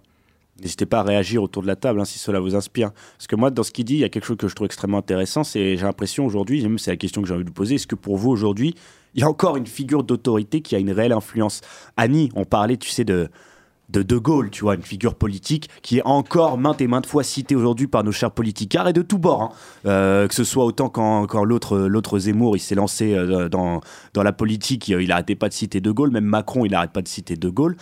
N'hésitez 0.62 0.86
pas 0.86 1.00
à 1.00 1.04
réagir 1.04 1.44
autour 1.44 1.62
de 1.62 1.68
la 1.68 1.76
table 1.76 2.00
hein, 2.00 2.06
si 2.06 2.18
cela 2.20 2.40
vous 2.40 2.56
inspire. 2.56 2.92
Parce 3.18 3.28
que 3.28 3.36
moi, 3.36 3.52
dans 3.52 3.64
ce 3.64 3.72
qu'il 3.72 3.86
dit, 3.86 3.96
il 3.96 4.00
y 4.00 4.04
a 4.04 4.10
quelque 4.10 4.26
chose 4.26 4.38
que 4.38 4.48
je 4.48 4.56
trouve 4.56 4.66
extrêmement 4.66 4.98
intéressant. 4.98 5.44
C'est, 5.44 5.78
j'ai 5.78 5.84
l'impression 5.84 6.26
aujourd'hui, 6.26 6.62
même 6.64 6.80
c'est 6.80 6.92
la 6.92 6.98
question 6.98 7.22
que 7.22 7.28
j'ai 7.28 7.34
envie 7.34 7.44
de 7.44 7.50
vous 7.50 7.54
poser, 7.54 7.76
est-ce 7.76 7.88
que 7.88 7.96
pour 7.96 8.18
vous 8.18 8.30
aujourd'hui, 8.32 8.74
il 9.14 9.22
y 9.22 9.24
a 9.24 9.30
encore 9.30 9.58
une 9.58 9.68
figure 9.68 10.04
d'autorité 10.04 10.62
qui 10.62 10.76
a 10.76 10.80
une 10.80 10.92
réelle 10.92 11.12
influence? 11.12 11.62
Annie, 11.96 12.30
on 12.36 12.46
parlait, 12.46 12.78
tu 12.78 12.90
sais, 12.90 13.04
de 13.04 13.30
de 13.90 14.04
De 14.04 14.18
Gaulle, 14.18 14.50
tu 14.50 14.64
vois, 14.64 14.76
une 14.76 14.82
figure 14.82 15.16
politique 15.16 15.70
qui 15.82 16.00
est 16.00 16.02
encore 16.04 16.58
maintes 16.58 16.82
et 16.82 16.88
maintes 16.88 17.06
fois 17.06 17.24
citée 17.24 17.56
aujourd'hui 17.56 17.88
par 17.88 18.04
nos 18.04 18.12
chers 18.12 18.32
politicards 18.32 18.90
et 18.90 18.94
de 18.94 19.02
tous 19.02 19.18
bords. 19.18 19.44
hein. 19.44 19.50
Euh, 19.86 20.28
que 20.28 20.34
ce 20.34 20.44
soit 20.44 20.66
autant 20.66 20.90
quand, 20.90 21.26
quand 21.28 21.46
l'autre, 21.46 21.78
l'autre 21.78 22.20
Zemmour, 22.20 22.58
il 22.58 22.60
s'est 22.60 22.76
lancé 22.76 23.14
euh, 23.14 23.48
dans, 23.48 23.80
dans 24.14 24.24
la 24.24 24.34
politique, 24.34 24.90
il 24.90 25.08
n'arrêtait 25.08 25.36
pas 25.36 25.48
de 25.48 25.54
citer 25.54 25.80
De 25.80 25.92
Gaulle, 25.92 26.12
même 26.12 26.26
Macron, 26.26 26.66
il 26.66 26.72
n'arrête 26.72 26.92
pas 26.92 27.02
de 27.02 27.08
citer 27.08 27.38
De 27.38 27.50
Gaulle. 27.50 27.78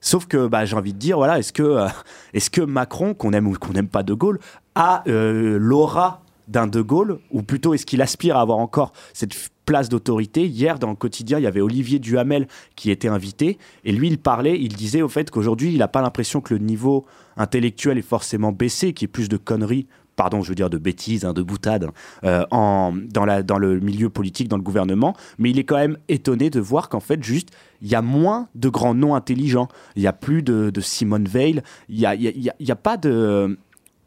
Sauf 0.00 0.26
que 0.26 0.46
bah, 0.46 0.64
j'ai 0.64 0.76
envie 0.76 0.92
de 0.92 0.98
dire, 0.98 1.16
voilà, 1.16 1.38
est-ce 1.38 1.52
que, 1.52 1.62
euh, 1.62 1.88
est-ce 2.34 2.50
que 2.50 2.60
Macron, 2.60 3.14
qu'on 3.14 3.32
aime 3.32 3.46
ou 3.46 3.54
qu'on 3.54 3.72
n'aime 3.72 3.88
pas 3.88 4.02
De 4.02 4.14
Gaulle, 4.14 4.38
a 4.74 5.02
euh, 5.08 5.58
l'aura 5.58 6.22
d'un 6.46 6.66
De 6.66 6.80
Gaulle, 6.80 7.18
ou 7.30 7.42
plutôt 7.42 7.74
est-ce 7.74 7.84
qu'il 7.84 8.00
aspire 8.00 8.36
à 8.36 8.40
avoir 8.40 8.58
encore 8.58 8.92
cette 9.12 9.34
place 9.66 9.88
d'autorité? 9.88 10.46
Hier, 10.46 10.78
dans 10.78 10.88
le 10.88 10.96
quotidien, 10.96 11.38
il 11.38 11.42
y 11.42 11.46
avait 11.46 11.60
Olivier 11.60 11.98
Duhamel 11.98 12.48
qui 12.74 12.90
était 12.90 13.08
invité, 13.08 13.58
et 13.84 13.92
lui, 13.92 14.08
il 14.08 14.18
parlait, 14.18 14.58
il 14.58 14.74
disait 14.74 15.02
au 15.02 15.08
fait 15.08 15.30
qu'aujourd'hui, 15.30 15.72
il 15.72 15.78
n'a 15.78 15.88
pas 15.88 16.00
l'impression 16.00 16.40
que 16.40 16.54
le 16.54 16.60
niveau 16.60 17.04
intellectuel 17.36 17.98
est 17.98 18.02
forcément 18.02 18.52
baissé, 18.52 18.94
qu'il 18.94 19.06
y 19.06 19.08
ait 19.08 19.12
plus 19.12 19.28
de 19.28 19.36
conneries 19.36 19.86
pardon, 20.18 20.42
je 20.42 20.50
veux 20.50 20.54
dire 20.54 20.68
de 20.68 20.76
bêtises, 20.76 21.24
hein, 21.24 21.32
de 21.32 21.42
boutades, 21.42 21.88
euh, 22.24 22.44
en, 22.50 22.92
dans, 22.94 23.24
la, 23.24 23.42
dans 23.42 23.56
le 23.56 23.80
milieu 23.80 24.10
politique, 24.10 24.48
dans 24.48 24.58
le 24.58 24.62
gouvernement, 24.62 25.16
mais 25.38 25.48
il 25.48 25.58
est 25.58 25.64
quand 25.64 25.78
même 25.78 25.96
étonné 26.08 26.50
de 26.50 26.60
voir 26.60 26.90
qu'en 26.90 27.00
fait, 27.00 27.22
juste, 27.22 27.48
il 27.80 27.88
y 27.88 27.94
a 27.94 28.02
moins 28.02 28.48
de 28.54 28.68
grands 28.68 28.94
noms 28.94 29.14
intelligents. 29.14 29.68
Il 29.96 30.02
n'y 30.02 30.08
a 30.08 30.12
plus 30.12 30.42
de, 30.42 30.68
de 30.70 30.80
Simone 30.82 31.24
Veil, 31.24 31.62
il 31.88 31.96
n'y 31.98 32.04
a, 32.04 32.14
y 32.14 32.28
a- 32.28 32.32
y 32.36 32.50
a- 32.50 32.54
il 32.58 32.68
y 32.68 32.70
a 32.72 32.76
pas 32.76 32.96
de... 32.98 33.56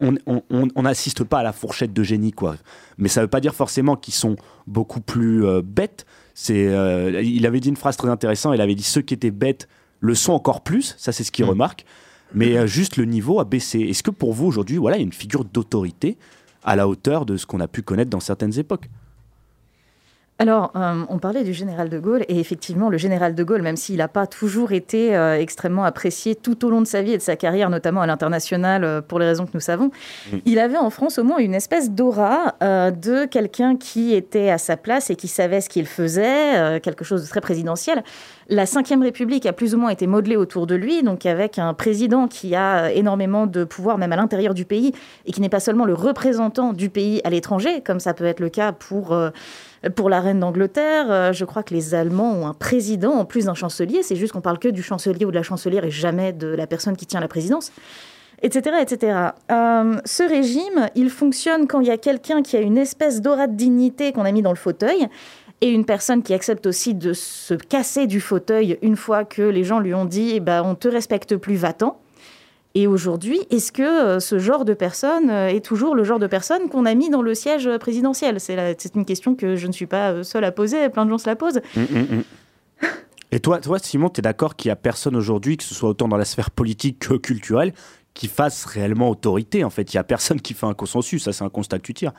On 0.04 0.82
n'assiste 0.82 1.24
pas 1.24 1.40
à 1.40 1.44
la 1.44 1.54
fourchette 1.54 1.94
de 1.94 2.04
génie, 2.04 2.32
quoi. 2.32 2.56
Mais 2.98 3.08
ça 3.08 3.22
ne 3.22 3.26
veut 3.26 3.30
pas 3.30 3.40
dire 3.40 3.54
forcément 3.54 3.96
qu'ils 3.96 4.16
sont 4.16 4.36
beaucoup 4.66 5.00
plus 5.00 5.46
euh, 5.46 5.62
bêtes. 5.64 6.06
C'est, 6.34 6.68
euh, 6.68 7.22
il 7.22 7.46
avait 7.46 7.60
dit 7.60 7.70
une 7.70 7.76
phrase 7.78 7.98
très 7.98 8.10
intéressante, 8.10 8.54
il 8.56 8.62
avait 8.62 8.74
dit 8.76 8.84
ceux 8.84 9.02
qui 9.02 9.14
étaient 9.14 9.32
bêtes 9.32 9.68
le 10.00 10.16
sont 10.16 10.34
encore 10.34 10.62
plus, 10.62 10.96
ça 10.98 11.12
c'est 11.12 11.24
ce 11.24 11.32
qu'il 11.32 11.46
remarque, 11.46 11.86
mais 12.34 12.58
euh, 12.58 12.68
juste 12.68 12.98
le 12.98 13.06
niveau 13.06 13.40
a 13.40 13.46
baissé. 13.46 13.80
Est-ce 13.80 14.04
que 14.04 14.12
pour 14.12 14.34
vous 14.34 14.46
aujourd'hui, 14.46 14.78
voilà, 14.78 14.98
il 14.98 15.02
y 15.02 15.04
a 15.04 15.06
une 15.06 15.14
figure 15.14 15.46
d'autorité 15.46 16.18
à 16.64 16.76
la 16.76 16.88
hauteur 16.88 17.26
de 17.26 17.38
ce 17.38 17.46
qu'on 17.46 17.60
a 17.60 17.68
pu 17.68 17.82
connaître 17.82 18.10
dans 18.10 18.20
certaines 18.20 18.58
époques? 18.58 18.90
Alors, 20.42 20.72
euh, 20.76 21.06
on 21.10 21.20
parlait 21.20 21.44
du 21.44 21.54
général 21.54 21.88
de 21.88 22.00
Gaulle, 22.00 22.24
et 22.28 22.40
effectivement, 22.40 22.90
le 22.90 22.98
général 22.98 23.36
de 23.36 23.44
Gaulle, 23.44 23.62
même 23.62 23.76
s'il 23.76 23.98
n'a 23.98 24.08
pas 24.08 24.26
toujours 24.26 24.72
été 24.72 25.16
euh, 25.16 25.38
extrêmement 25.38 25.84
apprécié 25.84 26.34
tout 26.34 26.66
au 26.66 26.72
long 26.72 26.82
de 26.82 26.88
sa 26.88 27.04
vie 27.04 27.12
et 27.12 27.18
de 27.18 27.22
sa 27.22 27.36
carrière, 27.36 27.70
notamment 27.70 28.02
à 28.02 28.08
l'international, 28.08 28.84
euh, 28.84 29.02
pour 29.02 29.20
les 29.20 29.28
raisons 29.28 29.46
que 29.46 29.52
nous 29.54 29.60
savons, 29.60 29.92
il 30.48 30.58
avait 30.58 30.80
en 30.80 30.90
France 30.90 31.20
au 31.20 31.24
moins 31.24 31.38
une 31.38 31.54
espèce 31.54 31.92
d'aura 31.92 32.56
de 32.60 33.26
quelqu'un 33.26 33.76
qui 33.76 34.16
était 34.16 34.50
à 34.50 34.58
sa 34.58 34.78
place 34.78 35.12
et 35.12 35.16
qui 35.16 35.28
savait 35.28 35.62
ce 35.62 35.70
qu'il 35.70 35.86
faisait, 35.86 36.80
quelque 36.82 37.04
chose 37.04 37.24
de 37.24 37.30
très 37.30 37.42
présidentiel. 37.42 38.04
La 38.50 38.66
Ve 38.66 39.02
République 39.02 39.46
a 39.46 39.54
plus 39.54 39.76
ou 39.76 39.78
moins 39.78 39.92
été 39.92 40.08
modelée 40.08 40.38
autour 40.38 40.66
de 40.66 40.74
lui, 40.74 41.04
donc 41.04 41.28
avec 41.28 41.60
un 41.60 41.74
président 41.76 42.28
qui 42.28 42.56
a 42.56 42.92
énormément 42.92 43.46
de 43.46 43.64
pouvoir, 43.64 44.00
même 44.00 44.12
à 44.12 44.16
l'intérieur 44.16 44.56
du 44.56 44.66
pays, 44.66 44.94
et 45.26 45.32
qui 45.32 45.42
n'est 45.42 45.50
pas 45.50 45.60
seulement 45.60 45.86
le 45.86 45.94
représentant 45.94 46.74
du 46.74 46.90
pays 46.90 47.22
à 47.24 47.30
l'étranger, 47.30 47.82
comme 47.82 48.00
ça 48.00 48.14
peut 48.14 48.26
être 48.26 48.40
le 48.40 48.50
cas 48.50 48.72
pour, 48.72 49.16
pour 49.90 50.10
la 50.10 50.22
reine 50.22 50.40
d'Angleterre. 50.40 51.06
Euh, 51.10 51.34
je 51.34 51.46
crois 51.46 51.64
que 51.64 51.74
les 51.74 51.96
Allemands 51.96 52.34
ont 52.34 52.48
un 52.48 52.54
président 52.54 53.14
en 53.14 53.26
plus 53.26 53.46
d'un 53.46 53.54
chancelier, 53.54 54.04
c'est 54.04 54.16
juste 54.16 54.34
qu'on 54.34 54.42
parle 54.42 54.60
que 54.60 54.68
du 54.68 54.84
chancelier 54.84 55.26
ou 55.26 55.32
de 55.32 55.36
la 55.36 55.44
chancelière 55.44 55.84
et 55.84 55.92
jamais 55.92 56.34
de 56.34 56.48
la 56.48 56.68
personne 56.68 56.96
qui 56.96 57.06
tient 57.06 57.20
la 57.20 57.28
présidence 57.28 57.72
etc. 58.44 58.78
etc. 58.82 59.18
Euh, 59.52 59.98
ce 60.04 60.24
régime, 60.24 60.90
il 60.96 61.10
fonctionne 61.10 61.68
quand 61.68 61.80
il 61.82 61.88
y 61.88 61.92
a 61.92 61.98
quelqu'un 61.98 62.42
qui 62.42 62.58
a 62.58 62.62
une 62.62 62.78
espèce 62.78 63.22
d'aura 63.22 63.48
de 63.48 63.56
dignité 63.56 64.12
qu'on 64.12 64.26
a 64.26 64.32
mis 64.32 64.42
dans 64.42 64.52
le 64.52 64.58
fauteuil 64.58 65.08
et 65.62 65.70
une 65.70 65.86
personne 65.86 66.24
qui 66.24 66.34
accepte 66.34 66.66
aussi 66.66 66.96
de 66.96 67.14
se 67.14 67.54
casser 67.54 68.08
du 68.08 68.20
fauteuil 68.20 68.80
une 68.82 68.96
fois 68.96 69.26
que 69.26 69.44
les 69.44 69.64
gens 69.64 69.80
lui 69.80 69.94
ont 69.94 70.06
dit 70.06 70.32
eh 70.36 70.40
ben, 70.40 70.64
on 70.64 70.76
te 70.76 70.88
respecte 70.88 71.36
plus, 71.38 71.56
va-t'en. 71.56 72.00
Et 72.74 72.88
aujourd'hui, 72.88 73.40
est-ce 73.50 73.72
que 73.72 73.82
euh, 73.82 74.20
ce 74.20 74.40
genre 74.40 74.64
de 74.64 74.74
personne 74.74 75.30
euh, 75.30 75.50
est 75.50 75.64
toujours 75.64 75.94
le 75.94 76.04
genre 76.04 76.20
de 76.20 76.28
personne 76.28 76.70
qu'on 76.70 76.86
a 76.86 76.94
mis 76.96 77.10
dans 77.10 77.22
le 77.22 77.36
siège 77.36 77.70
présidentiel? 77.80 78.40
C'est 78.40 78.96
une 78.96 79.06
question 79.06 79.36
que 79.36 79.56
je 79.58 79.68
ne 79.68 79.74
suis 79.74 79.88
pas 79.88 80.12
euh, 80.12 80.24
seule 80.24 80.46
à 80.46 80.52
poser, 80.52 80.88
plein 80.90 81.06
de 81.06 81.10
gens 81.10 81.18
se 81.18 81.28
la 81.28 81.36
posent. 81.36 81.62
Et 83.34 83.40
toi, 83.40 83.60
toi 83.60 83.78
Simon, 83.80 84.10
tu 84.10 84.20
es 84.20 84.22
d'accord 84.22 84.56
qu'il 84.56 84.70
n'y 84.70 84.74
a 84.74 84.78
personne 84.78 85.16
aujourd'hui, 85.16 85.58
que 85.58 85.64
ce 85.64 85.74
soit 85.74 85.90
autant 85.90 86.08
dans 86.08 86.18
la 86.18 86.26
sphère 86.26 86.52
politique 86.52 87.00
que 87.00 87.16
culturelle, 87.16 87.74
qui 88.14 88.28
fasse 88.28 88.66
réellement 88.66 89.10
autorité 89.10 89.64
en 89.64 89.70
fait? 89.70 89.94
Il 89.94 89.98
n'y 89.98 90.00
a 90.00 90.04
personne 90.04 90.42
qui 90.42 90.54
fait 90.54 90.66
un 90.66 90.74
consensus, 90.74 91.24
ça 91.24 91.34
c'est 91.34 91.44
un 91.44 91.50
constat 91.50 91.80
que 91.80 91.84
tu 91.84 91.94
tires. 91.94 92.14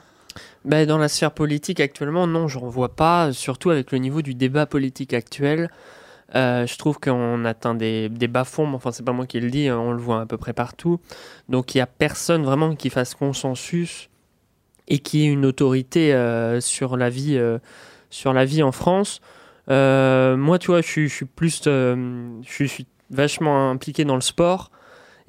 Ben, 0.65 0.87
dans 0.87 0.99
la 0.99 1.09
sphère 1.09 1.33
politique 1.33 1.81
actuellement, 1.81 2.27
non, 2.27 2.49
je 2.49 2.59
ne 2.59 2.65
vois 2.65 2.95
pas, 2.95 3.33
surtout 3.33 3.71
avec 3.71 3.93
le 3.93 3.99
niveau 3.99 4.23
du 4.23 4.35
débat 4.35 4.65
politique 4.67 5.13
actuel. 5.13 5.71
Euh, 6.35 6.67
je 6.67 6.77
trouve 6.79 6.99
qu'on 6.99 7.45
atteint 7.45 7.75
des, 7.75 8.09
des 8.09 8.29
bas-fonds, 8.29 8.67
mais 8.67 8.77
enfin, 8.77 8.91
c'est 8.93 9.05
pas 9.05 9.13
moi 9.13 9.27
qui 9.27 9.39
le 9.41 9.51
dis, 9.51 9.69
hein, 9.69 9.79
on 9.79 9.93
le 9.93 9.99
voit 9.99 10.23
à 10.23 10.27
peu 10.27 10.39
près 10.39 10.53
partout. 10.53 10.99
Donc, 11.49 11.75
il 11.75 11.79
n'y 11.79 11.83
a 11.83 11.87
personne 11.87 12.43
vraiment 12.45 12.75
qui 12.75 12.89
fasse 12.91 13.15
consensus 13.15 14.09
et 14.89 14.99
qui 14.99 15.23
ait 15.25 15.31
une 15.31 15.45
autorité 15.45 16.15
euh, 16.15 16.61
sur, 16.61 16.97
la 16.97 17.11
vie, 17.11 17.37
euh, 17.37 17.59
sur 18.11 18.33
la 18.33 18.45
vie 18.45 18.63
en 18.63 18.73
France. 18.73 19.21
Moi, 19.69 20.59
tu 20.59 20.69
vois, 20.69 20.81
je 20.81 20.87
suis, 20.87 21.09
je 21.09 21.15
suis 21.15 21.27
plus. 21.27 21.63
je 21.65 22.43
suis- 22.45 22.67
je 22.69 22.73
suis 22.73 22.87
vachement 23.11 23.71
impliqué 23.71 24.05
dans 24.05 24.15
le 24.15 24.21
sport. 24.23 24.71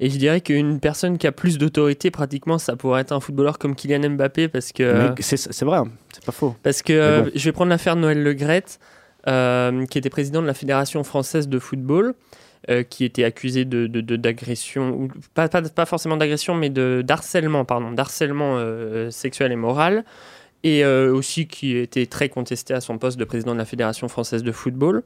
Et 0.00 0.10
je 0.10 0.18
dirais 0.18 0.40
qu'une 0.40 0.80
personne 0.80 1.18
qui 1.18 1.26
a 1.28 1.32
plus 1.32 1.56
d'autorité, 1.56 2.10
pratiquement, 2.10 2.58
ça 2.58 2.74
pourrait 2.74 3.02
être 3.02 3.12
un 3.12 3.20
footballeur 3.20 3.58
comme 3.58 3.76
Kylian 3.76 4.10
Mbappé, 4.10 4.48
parce 4.48 4.72
que. 4.72 4.82
C'est 5.20 5.62
vrai, 5.64 5.78
hein, 5.78 5.88
c'est 6.12 6.24
pas 6.24 6.32
faux. 6.32 6.56
Parce 6.64 6.82
que 6.82 7.20
bon. 7.22 7.30
je 7.34 7.44
vais 7.44 7.52
prendre 7.52 7.70
l'affaire 7.70 7.94
Noël 7.94 8.20
Legrette, 8.22 8.80
euh, 8.80 8.93
qui 9.26 9.98
était 9.98 10.10
président 10.10 10.42
de 10.42 10.46
la 10.46 10.54
Fédération 10.54 11.02
française 11.04 11.48
de 11.48 11.58
football, 11.58 12.14
euh, 12.70 12.82
qui 12.82 13.04
était 13.04 13.24
accusé 13.24 13.64
de, 13.64 13.86
d'agression, 14.16 15.08
pas, 15.34 15.48
pas, 15.48 15.86
forcément 15.86 16.16
d'agression, 16.16 16.54
mais 16.54 16.70
de, 16.70 17.02
d'harcèlement, 17.04 17.64
pardon, 17.64 17.92
d'harcèlement 17.92 18.56
euh, 18.56 19.10
sexuel 19.10 19.52
et 19.52 19.56
moral, 19.56 20.04
et 20.62 20.84
euh, 20.84 21.12
aussi 21.12 21.46
qui 21.46 21.76
était 21.76 22.06
très 22.06 22.28
contesté 22.28 22.72
à 22.72 22.80
son 22.80 22.96
poste 22.96 23.18
de 23.18 23.24
président 23.24 23.52
de 23.52 23.58
la 23.58 23.66
Fédération 23.66 24.08
française 24.08 24.42
de 24.42 24.52
football. 24.52 25.02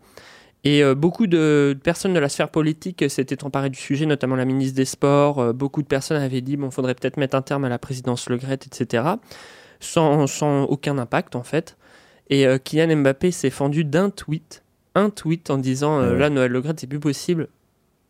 Et 0.65 0.83
euh, 0.83 0.95
beaucoup 0.95 1.27
de 1.27 1.79
personnes 1.83 2.15
de 2.15 2.19
la 2.19 2.29
sphère 2.29 2.51
politique 2.51 3.03
euh, 3.03 3.09
s'étaient 3.09 3.45
emparées 3.45 3.71
du 3.71 3.79
sujet, 3.79 4.07
notamment 4.07 4.35
la 4.35 4.45
ministre 4.45 4.77
des 4.77 4.85
Sports. 4.85 5.39
Euh, 5.39 5.53
beaucoup 5.53 5.83
de 5.83 5.87
personnes 5.87 6.21
avaient 6.21 6.41
dit 6.41 6.57
bon, 6.57 6.71
faudrait 6.71 6.95
peut-être 6.95 7.17
mettre 7.17 7.37
un 7.37 7.43
terme 7.43 7.65
à 7.65 7.69
la 7.69 7.79
présidence 7.79 8.29
Le 8.29 8.37
Gret, 8.37 8.59
etc. 8.67 9.05
Sans, 9.81 10.27
sans 10.27 10.65
aucun 10.65 10.99
impact 10.99 11.37
en 11.37 11.45
fait. 11.45 11.77
Et 12.31 12.47
euh, 12.47 12.59
Kylian 12.59 12.97
Mbappé 12.97 13.31
s'est 13.31 13.51
fendu 13.51 13.85
d'un 13.85 14.11
tweet, 14.11 14.63
un 14.95 15.11
tweet 15.11 15.51
en 15.51 15.59
disant 15.59 15.99
euh, 16.01 16.09
Ah 16.09 16.13
ouais. 16.13 16.19
là 16.19 16.31
Noël 16.31 16.51
Le 16.53 16.61
Gret 16.61 16.75
c'est 16.77 16.87
plus 16.87 17.01
possible. 17.01 17.49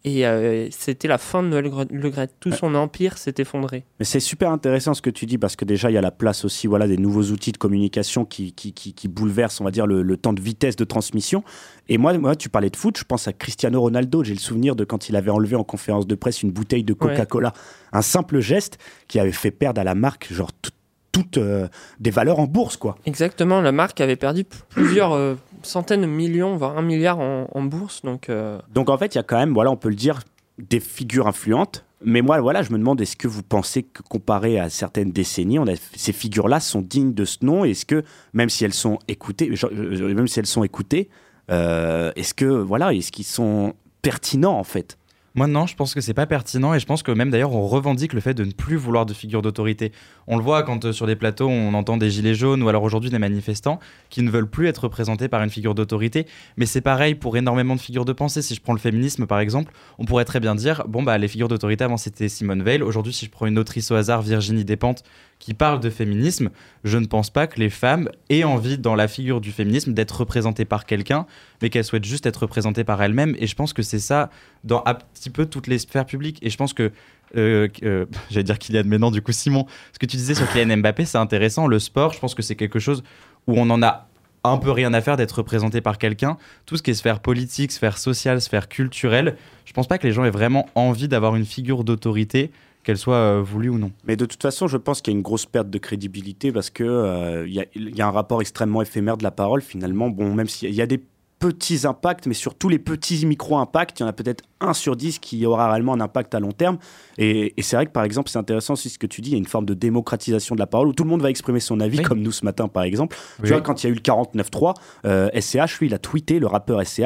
Et 0.04 0.24
euh, 0.26 0.68
c'était 0.70 1.08
la 1.08 1.18
fin 1.18 1.42
de 1.42 1.48
Noël 1.48 1.70
Le 1.90 2.10
Gret. 2.10 2.28
Tout 2.38 2.52
son 2.52 2.74
empire 2.76 3.18
s'est 3.18 3.34
effondré. 3.38 3.84
Mais 3.98 4.04
c'est 4.04 4.20
super 4.20 4.50
intéressant 4.52 4.94
ce 4.94 5.02
que 5.02 5.10
tu 5.10 5.26
dis 5.26 5.38
parce 5.38 5.56
que 5.56 5.64
déjà 5.64 5.90
il 5.90 5.94
y 5.94 5.98
a 5.98 6.00
la 6.00 6.12
place 6.12 6.44
aussi 6.44 6.68
voilà 6.68 6.86
des 6.86 6.96
nouveaux 6.96 7.24
outils 7.24 7.50
de 7.50 7.58
communication 7.58 8.24
qui, 8.24 8.52
qui, 8.52 8.72
qui, 8.72 8.94
qui 8.94 9.08
bouleversent 9.08 9.60
on 9.60 9.64
va 9.64 9.72
dire 9.72 9.86
le, 9.88 10.02
le 10.02 10.16
temps 10.16 10.32
de 10.32 10.40
vitesse 10.40 10.76
de 10.76 10.84
transmission. 10.84 11.42
Et 11.88 11.98
moi, 11.98 12.16
moi 12.16 12.36
tu 12.36 12.48
parlais 12.48 12.70
de 12.70 12.76
foot, 12.76 12.96
je 12.96 13.04
pense 13.04 13.26
à 13.28 13.32
Cristiano 13.32 13.80
Ronaldo. 13.80 14.22
J'ai 14.24 14.34
le 14.34 14.38
souvenir 14.40 14.76
de 14.76 14.84
quand 14.84 15.08
il 15.08 15.16
avait 15.16 15.30
enlevé 15.32 15.56
en 15.56 15.64
conférence 15.64 16.06
de 16.06 16.14
presse 16.14 16.42
une 16.42 16.52
bouteille 16.52 16.84
de 16.84 16.94
Coca-Cola, 16.94 17.52
un 17.92 18.02
simple 18.02 18.38
geste 18.40 18.78
qui 19.08 19.18
avait 19.18 19.32
fait 19.32 19.50
perdre 19.50 19.80
à 19.80 19.84
la 19.84 19.94
marque 19.96 20.32
genre 20.32 20.52
tout- 20.52 20.70
toutes 21.12 21.38
euh, 21.38 21.68
des 22.00 22.10
valeurs 22.10 22.38
en 22.38 22.46
bourse 22.46 22.76
quoi. 22.76 22.96
Exactement, 23.06 23.60
la 23.60 23.72
marque 23.72 24.00
avait 24.00 24.16
perdu 24.16 24.44
plusieurs 24.44 25.12
euh, 25.12 25.34
centaines 25.62 26.02
de 26.02 26.06
millions, 26.06 26.56
voire 26.56 26.76
un 26.78 26.82
milliard 26.82 27.18
en, 27.18 27.48
en 27.52 27.62
bourse. 27.62 28.02
Donc, 28.02 28.28
euh, 28.28 28.58
Donc 28.72 28.88
en 28.90 28.98
fait, 28.98 29.14
il 29.14 29.18
y 29.18 29.20
a 29.20 29.24
quand 29.24 29.38
même, 29.38 29.52
voilà, 29.52 29.70
on 29.70 29.76
peut 29.76 29.88
le 29.88 29.94
dire, 29.94 30.20
des 30.58 30.80
figures 30.80 31.26
influentes. 31.26 31.84
Mais 32.04 32.22
moi, 32.22 32.40
voilà, 32.40 32.62
je 32.62 32.70
me 32.70 32.78
demande, 32.78 33.00
est-ce 33.00 33.16
que 33.16 33.26
vous 33.26 33.42
pensez 33.42 33.82
que 33.82 34.02
comparé 34.02 34.60
à 34.60 34.70
certaines 34.70 35.10
décennies, 35.10 35.58
on 35.58 35.66
a, 35.66 35.74
ces 35.96 36.12
figures-là 36.12 36.60
sont 36.60 36.80
dignes 36.80 37.12
de 37.12 37.24
ce 37.24 37.44
nom? 37.44 37.64
Est-ce 37.64 37.84
que, 37.84 38.04
même 38.32 38.50
si 38.50 38.64
elles 38.64 38.74
sont 38.74 39.00
écoutées, 39.08 39.56
genre, 39.56 39.72
même 39.72 40.28
si 40.28 40.38
elles 40.38 40.46
sont 40.46 40.62
écoutées, 40.62 41.08
euh, 41.50 42.12
est-ce 42.14 42.34
que, 42.34 42.44
voilà, 42.44 42.94
est-ce 42.94 43.10
qu'ils 43.10 43.24
sont 43.24 43.74
pertinents 44.00 44.56
en 44.56 44.64
fait? 44.64 44.96
Moi, 45.34 45.46
non, 45.46 45.66
je 45.66 45.76
pense 45.76 45.94
que 45.94 46.00
c'est 46.00 46.14
pas 46.14 46.26
pertinent 46.26 46.74
et 46.74 46.80
je 46.80 46.86
pense 46.86 47.02
que 47.02 47.12
même 47.12 47.30
d'ailleurs, 47.30 47.52
on 47.52 47.66
revendique 47.66 48.12
le 48.12 48.20
fait 48.20 48.34
de 48.34 48.44
ne 48.44 48.52
plus 48.52 48.76
vouloir 48.76 49.04
de 49.06 49.12
figure 49.12 49.42
d'autorité. 49.42 49.92
On 50.30 50.36
le 50.36 50.42
voit 50.42 50.62
quand 50.62 50.84
euh, 50.84 50.92
sur 50.92 51.06
des 51.06 51.16
plateaux, 51.16 51.48
on 51.48 51.72
entend 51.72 51.96
des 51.96 52.10
gilets 52.10 52.34
jaunes 52.34 52.62
ou 52.62 52.68
alors 52.68 52.82
aujourd'hui 52.82 53.08
des 53.08 53.18
manifestants 53.18 53.80
qui 54.10 54.22
ne 54.22 54.30
veulent 54.30 54.48
plus 54.48 54.66
être 54.66 54.84
représentés 54.84 55.26
par 55.26 55.42
une 55.42 55.48
figure 55.48 55.74
d'autorité. 55.74 56.26
Mais 56.58 56.66
c'est 56.66 56.82
pareil 56.82 57.14
pour 57.14 57.36
énormément 57.38 57.74
de 57.74 57.80
figures 57.80 58.04
de 58.04 58.12
pensée. 58.12 58.42
Si 58.42 58.54
je 58.54 58.60
prends 58.60 58.74
le 58.74 58.78
féminisme 58.78 59.26
par 59.26 59.40
exemple, 59.40 59.72
on 59.98 60.04
pourrait 60.04 60.26
très 60.26 60.38
bien 60.38 60.54
dire 60.54 60.84
bon, 60.86 61.02
bah, 61.02 61.16
les 61.16 61.28
figures 61.28 61.48
d'autorité 61.48 61.84
avant 61.84 61.96
c'était 61.96 62.28
Simone 62.28 62.62
Veil. 62.62 62.82
Aujourd'hui, 62.82 63.14
si 63.14 63.24
je 63.24 63.30
prends 63.30 63.46
une 63.46 63.58
autrice 63.58 63.90
au 63.90 63.94
hasard, 63.94 64.20
Virginie 64.20 64.66
Despentes, 64.66 65.02
qui 65.38 65.54
parle 65.54 65.80
de 65.80 65.88
féminisme, 65.88 66.50
je 66.84 66.98
ne 66.98 67.06
pense 67.06 67.30
pas 67.30 67.46
que 67.46 67.58
les 67.58 67.70
femmes 67.70 68.10
aient 68.28 68.44
envie 68.44 68.76
dans 68.76 68.94
la 68.94 69.08
figure 69.08 69.40
du 69.40 69.52
féminisme 69.52 69.94
d'être 69.94 70.20
représentées 70.20 70.64
par 70.64 70.84
quelqu'un, 70.84 71.26
mais 71.62 71.70
qu'elles 71.70 71.84
souhaitent 71.84 72.04
juste 72.04 72.26
être 72.26 72.42
représentées 72.42 72.84
par 72.84 73.02
elles-mêmes. 73.02 73.34
Et 73.38 73.46
je 73.46 73.54
pense 73.54 73.72
que 73.72 73.82
c'est 73.82 74.00
ça 74.00 74.30
dans 74.64 74.82
un 74.84 74.94
petit 74.94 75.30
peu 75.30 75.46
toutes 75.46 75.68
les 75.68 75.78
sphères 75.78 76.06
publiques. 76.06 76.38
Et 76.42 76.50
je 76.50 76.56
pense 76.56 76.72
que, 76.72 76.92
euh, 77.36 77.68
euh, 77.82 78.06
j'allais 78.30 78.44
dire 78.44 78.58
Kylian, 78.58 78.82
mais 78.86 78.98
non, 78.98 79.10
du 79.10 79.22
coup, 79.22 79.32
Simon, 79.32 79.66
ce 79.92 79.98
que 79.98 80.06
tu 80.06 80.16
disais 80.16 80.34
sur 80.34 80.48
Kylian 80.50 80.78
Mbappé, 80.78 81.04
c'est 81.04 81.18
intéressant. 81.18 81.66
Le 81.66 81.78
sport, 81.78 82.12
je 82.12 82.18
pense 82.20 82.34
que 82.34 82.42
c'est 82.42 82.56
quelque 82.56 82.78
chose 82.78 83.02
où 83.46 83.54
on 83.56 83.68
en 83.70 83.82
a 83.82 84.08
un 84.44 84.56
peu 84.58 84.70
rien 84.70 84.94
à 84.94 85.00
faire 85.00 85.16
d'être 85.16 85.32
représenté 85.32 85.80
par 85.80 85.98
quelqu'un. 85.98 86.38
Tout 86.64 86.76
ce 86.76 86.82
qui 86.82 86.90
est 86.90 86.94
sphère 86.94 87.20
politique, 87.20 87.72
sphère 87.72 87.98
sociale, 87.98 88.40
sphère 88.40 88.68
culturelle, 88.68 89.36
je 89.64 89.72
pense 89.72 89.88
pas 89.88 89.98
que 89.98 90.06
les 90.06 90.12
gens 90.12 90.24
aient 90.24 90.30
vraiment 90.30 90.68
envie 90.74 91.08
d'avoir 91.08 91.34
une 91.36 91.44
figure 91.44 91.82
d'autorité, 91.84 92.50
qu'elle 92.84 92.96
soit 92.98 93.16
euh, 93.16 93.42
voulue 93.44 93.68
ou 93.68 93.78
non. 93.78 93.90
Mais 94.04 94.16
de 94.16 94.24
toute 94.24 94.40
façon, 94.40 94.68
je 94.68 94.76
pense 94.76 95.02
qu'il 95.02 95.12
y 95.12 95.16
a 95.16 95.18
une 95.18 95.22
grosse 95.22 95.44
perte 95.44 95.68
de 95.68 95.78
crédibilité 95.78 96.52
parce 96.52 96.70
que 96.70 96.84
euh, 96.84 97.46
il 97.46 97.54
y, 97.54 98.00
a- 98.00 98.06
un 98.06 98.10
rapport 98.10 98.40
extrêmement 98.40 98.80
éphémère 98.80 99.16
de 99.16 99.24
la 99.24 99.32
parole 99.32 99.60
finalement. 99.60 100.08
Bon, 100.08 100.32
même 100.32 100.48
s'il 100.48 100.70
y 100.70 100.74
y 100.76 100.82
a 100.82 100.86
des 100.86 101.02
petits 101.40 101.86
impacts, 101.86 102.26
mais 102.26 102.34
sur 102.34 102.54
tous 102.54 102.68
les 102.68 102.78
petits 102.78 103.24
micro-impacts, 103.26 104.00
il 104.00 104.02
y 104.02 104.06
en 104.06 104.08
a 104.08 104.12
peut-être 104.12 104.44
un 104.60 104.72
sur 104.74 104.96
dix 104.96 105.18
qui 105.18 105.44
aura 105.46 105.70
réellement 105.70 105.92
un 105.94 106.00
impact 106.00 106.34
à 106.34 106.40
long 106.40 106.52
terme. 106.52 106.78
Et, 107.16 107.54
et 107.56 107.62
c'est 107.62 107.76
vrai 107.76 107.86
que 107.86 107.92
par 107.92 108.04
exemple, 108.04 108.28
c'est 108.30 108.38
intéressant 108.38 108.74
aussi 108.74 108.88
ce 108.90 108.98
que 108.98 109.06
tu 109.06 109.20
dis, 109.20 109.30
il 109.30 109.32
y 109.32 109.36
a 109.36 109.38
une 109.38 109.46
forme 109.46 109.66
de 109.66 109.74
démocratisation 109.74 110.54
de 110.54 110.60
la 110.60 110.66
parole 110.66 110.88
où 110.88 110.92
tout 110.92 111.04
le 111.04 111.10
monde 111.10 111.22
va 111.22 111.30
exprimer 111.30 111.60
son 111.60 111.80
avis, 111.80 111.98
Oui. 111.98 112.04
comme 112.04 112.20
nous 112.20 112.32
ce 112.32 112.44
matin 112.44 112.68
par 112.68 112.82
exemple. 112.82 113.16
Oui. 113.40 113.44
Tu 113.46 113.52
vois, 113.52 113.60
quand 113.62 113.82
il 113.82 113.86
y 113.86 113.90
a 113.90 113.92
eu 113.92 113.94
le 113.94 114.00
49.3, 114.00 114.74
euh, 115.04 115.28
SCH, 115.38 115.78
lui, 115.80 115.86
il 115.86 115.94
a 115.94 115.98
tweeté, 115.98 116.38
le 116.38 116.46
rappeur 116.46 116.84
SCH, 116.84 117.00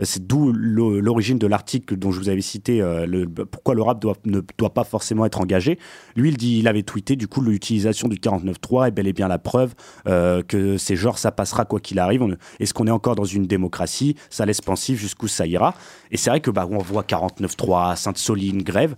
euh, 0.00 0.04
c'est 0.04 0.26
d'où 0.26 0.52
l'o- 0.52 1.00
l'origine 1.00 1.38
de 1.38 1.46
l'article 1.46 1.96
dont 1.96 2.10
je 2.12 2.18
vous 2.20 2.28
avais 2.28 2.40
cité, 2.40 2.80
euh, 2.80 3.06
le, 3.06 3.26
pourquoi 3.28 3.74
le 3.74 3.82
rap 3.82 4.00
doit, 4.00 4.14
ne 4.24 4.40
doit 4.58 4.72
pas 4.74 4.84
forcément 4.84 5.26
être 5.26 5.40
engagé. 5.40 5.78
Lui, 6.16 6.28
il, 6.30 6.36
dit, 6.36 6.58
il 6.58 6.68
avait 6.68 6.82
tweeté, 6.82 7.16
du 7.16 7.26
coup, 7.28 7.40
l'utilisation 7.40 8.08
du 8.08 8.16
49.3 8.16 8.88
est 8.88 8.90
bel 8.90 9.06
et 9.06 9.12
bien 9.12 9.28
la 9.28 9.38
preuve 9.38 9.74
euh, 10.06 10.42
que 10.42 10.76
c'est 10.76 10.96
genre 10.96 11.18
ça 11.18 11.32
passera 11.32 11.64
quoi 11.64 11.80
qu'il 11.80 11.98
arrive. 11.98 12.36
Est-ce 12.60 12.74
qu'on 12.74 12.86
est 12.86 12.90
encore 12.92 13.16
dans 13.16 13.24
une 13.24 13.46
démocratie? 13.46 14.16
Ça 14.30 14.46
laisse 14.46 14.60
pensif 14.60 15.00
jusqu'où 15.00 15.28
ça 15.28 15.46
ira? 15.46 15.74
Et 16.10 16.16
c'est 16.16 16.30
vrai 16.30 16.40
que 16.40 16.50
bah, 16.50 16.68
on 16.70 16.78
voit 16.92 17.02
49.3, 17.02 17.96
Sainte-Soline, 17.96 18.62
grève. 18.62 18.94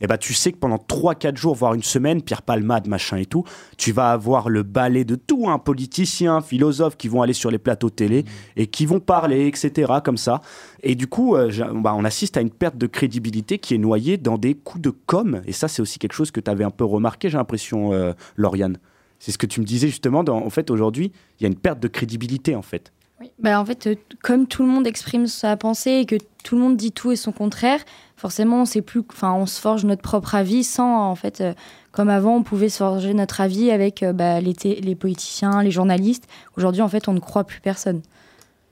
Et 0.00 0.06
bah, 0.06 0.16
tu 0.16 0.32
sais 0.32 0.52
que 0.52 0.56
pendant 0.56 0.76
3-4 0.76 1.36
jours, 1.36 1.54
voire 1.54 1.74
une 1.74 1.82
semaine, 1.82 2.22
Pierre 2.22 2.42
Palmade, 2.42 2.88
machin 2.88 3.18
et 3.18 3.26
tout, 3.26 3.44
tu 3.76 3.92
vas 3.92 4.12
avoir 4.12 4.48
le 4.48 4.62
balai 4.62 5.04
de 5.04 5.14
tout, 5.14 5.48
un 5.48 5.58
politicien, 5.58 6.40
philosophe 6.40 6.96
qui 6.96 7.08
vont 7.08 7.22
aller 7.22 7.34
sur 7.34 7.50
les 7.50 7.58
plateaux 7.58 7.90
télé 7.90 8.24
et 8.56 8.66
qui 8.66 8.86
vont 8.86 9.00
parler, 9.00 9.46
etc., 9.46 9.92
comme 10.02 10.16
ça. 10.16 10.40
Et 10.82 10.94
du 10.94 11.06
coup, 11.06 11.36
euh, 11.36 11.50
bah, 11.74 11.94
on 11.94 12.04
assiste 12.04 12.36
à 12.38 12.40
une 12.40 12.50
perte 12.50 12.78
de 12.78 12.86
crédibilité 12.86 13.58
qui 13.58 13.74
est 13.74 13.78
noyée 13.78 14.16
dans 14.16 14.38
des 14.38 14.54
coups 14.54 14.82
de 14.82 14.90
com. 14.90 15.42
Et 15.46 15.52
ça, 15.52 15.68
c'est 15.68 15.82
aussi 15.82 15.98
quelque 15.98 16.14
chose 16.14 16.30
que 16.30 16.40
tu 16.40 16.50
avais 16.50 16.64
un 16.64 16.70
peu 16.70 16.84
remarqué, 16.84 17.28
j'ai 17.28 17.36
l'impression, 17.36 17.92
euh, 17.92 18.12
Lauriane. 18.36 18.78
C'est 19.18 19.32
ce 19.32 19.38
que 19.38 19.46
tu 19.46 19.60
me 19.60 19.66
disais 19.66 19.88
justement. 19.88 20.20
En 20.20 20.48
fait, 20.48 20.70
aujourd'hui, 20.70 21.12
il 21.38 21.42
y 21.42 21.46
a 21.46 21.48
une 21.48 21.58
perte 21.58 21.78
de 21.78 21.88
crédibilité, 21.88 22.56
en 22.56 22.62
fait. 22.62 22.90
Bah, 23.38 23.60
en 23.60 23.64
fait, 23.64 23.86
euh, 23.86 23.94
comme 24.22 24.46
tout 24.46 24.62
le 24.62 24.68
monde 24.68 24.86
exprime 24.86 25.26
sa 25.26 25.56
pensée 25.56 25.90
et 25.90 26.06
que 26.06 26.16
tout 26.42 26.56
le 26.56 26.62
monde 26.62 26.76
dit 26.76 26.92
tout 26.92 27.12
et 27.12 27.16
son 27.16 27.32
contraire, 27.32 27.80
forcément, 28.16 28.62
on 28.62 28.64
sait 28.64 28.80
plus, 28.80 29.02
enfin, 29.10 29.32
on 29.32 29.46
se 29.46 29.60
forge 29.60 29.84
notre 29.84 30.02
propre 30.02 30.34
avis 30.34 30.64
sans, 30.64 31.10
en 31.10 31.14
fait, 31.14 31.40
euh, 31.40 31.52
comme 31.92 32.08
avant, 32.08 32.36
on 32.36 32.42
pouvait 32.42 32.70
se 32.70 32.78
forger 32.78 33.12
notre 33.12 33.40
avis 33.40 33.70
avec 33.70 34.02
euh, 34.02 34.12
bah, 34.12 34.40
les, 34.40 34.54
les 34.80 34.94
politiciens, 34.94 35.62
les 35.62 35.70
journalistes. 35.70 36.26
Aujourd'hui, 36.56 36.80
en 36.80 36.88
fait, 36.88 37.08
on 37.08 37.12
ne 37.12 37.20
croit 37.20 37.44
plus 37.44 37.60
personne. 37.60 38.00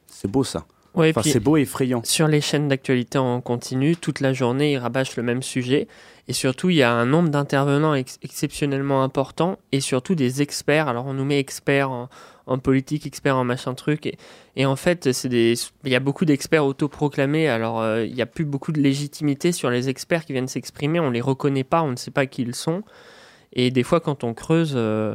C'est 0.06 0.30
beau, 0.30 0.44
ça. 0.44 0.64
Ouais, 0.98 1.10
Enfin, 1.10 1.22
c'est 1.22 1.40
beau 1.40 1.56
et 1.56 1.62
effrayant. 1.62 2.02
Sur 2.04 2.28
les 2.28 2.40
chaînes 2.40 2.68
d'actualité 2.68 3.18
en 3.18 3.40
continu, 3.40 3.96
toute 3.96 4.20
la 4.20 4.32
journée, 4.32 4.72
ils 4.72 4.78
rabâchent 4.78 5.16
le 5.16 5.22
même 5.22 5.42
sujet. 5.42 5.86
Et 6.26 6.32
surtout, 6.32 6.68
il 6.68 6.76
y 6.76 6.82
a 6.82 6.92
un 6.92 7.06
nombre 7.06 7.30
d'intervenants 7.30 7.94
ex- 7.94 8.18
exceptionnellement 8.22 9.02
important 9.02 9.58
et 9.72 9.80
surtout 9.80 10.14
des 10.14 10.42
experts. 10.42 10.88
Alors, 10.88 11.06
on 11.06 11.14
nous 11.14 11.24
met 11.24 11.38
experts 11.38 11.90
en, 11.90 12.08
en 12.46 12.58
politique, 12.58 13.06
experts 13.06 13.36
en 13.36 13.44
machin 13.44 13.74
truc. 13.74 14.04
Et, 14.06 14.18
et 14.56 14.66
en 14.66 14.76
fait, 14.76 15.08
des, 15.26 15.54
il 15.84 15.90
y 15.90 15.94
a 15.94 16.00
beaucoup 16.00 16.24
d'experts 16.26 16.66
autoproclamés. 16.66 17.48
Alors, 17.48 17.80
euh, 17.80 18.04
il 18.04 18.12
n'y 18.14 18.20
a 18.20 18.26
plus 18.26 18.44
beaucoup 18.44 18.72
de 18.72 18.80
légitimité 18.80 19.52
sur 19.52 19.70
les 19.70 19.88
experts 19.88 20.26
qui 20.26 20.32
viennent 20.32 20.48
s'exprimer. 20.48 21.00
On 21.00 21.10
les 21.10 21.20
reconnaît 21.22 21.64
pas, 21.64 21.82
on 21.82 21.92
ne 21.92 21.96
sait 21.96 22.10
pas 22.10 22.26
qui 22.26 22.42
ils 22.42 22.54
sont. 22.54 22.82
Et 23.52 23.70
des 23.70 23.84
fois, 23.84 24.00
quand 24.00 24.24
on 24.24 24.34
creuse, 24.34 24.74
euh, 24.76 25.14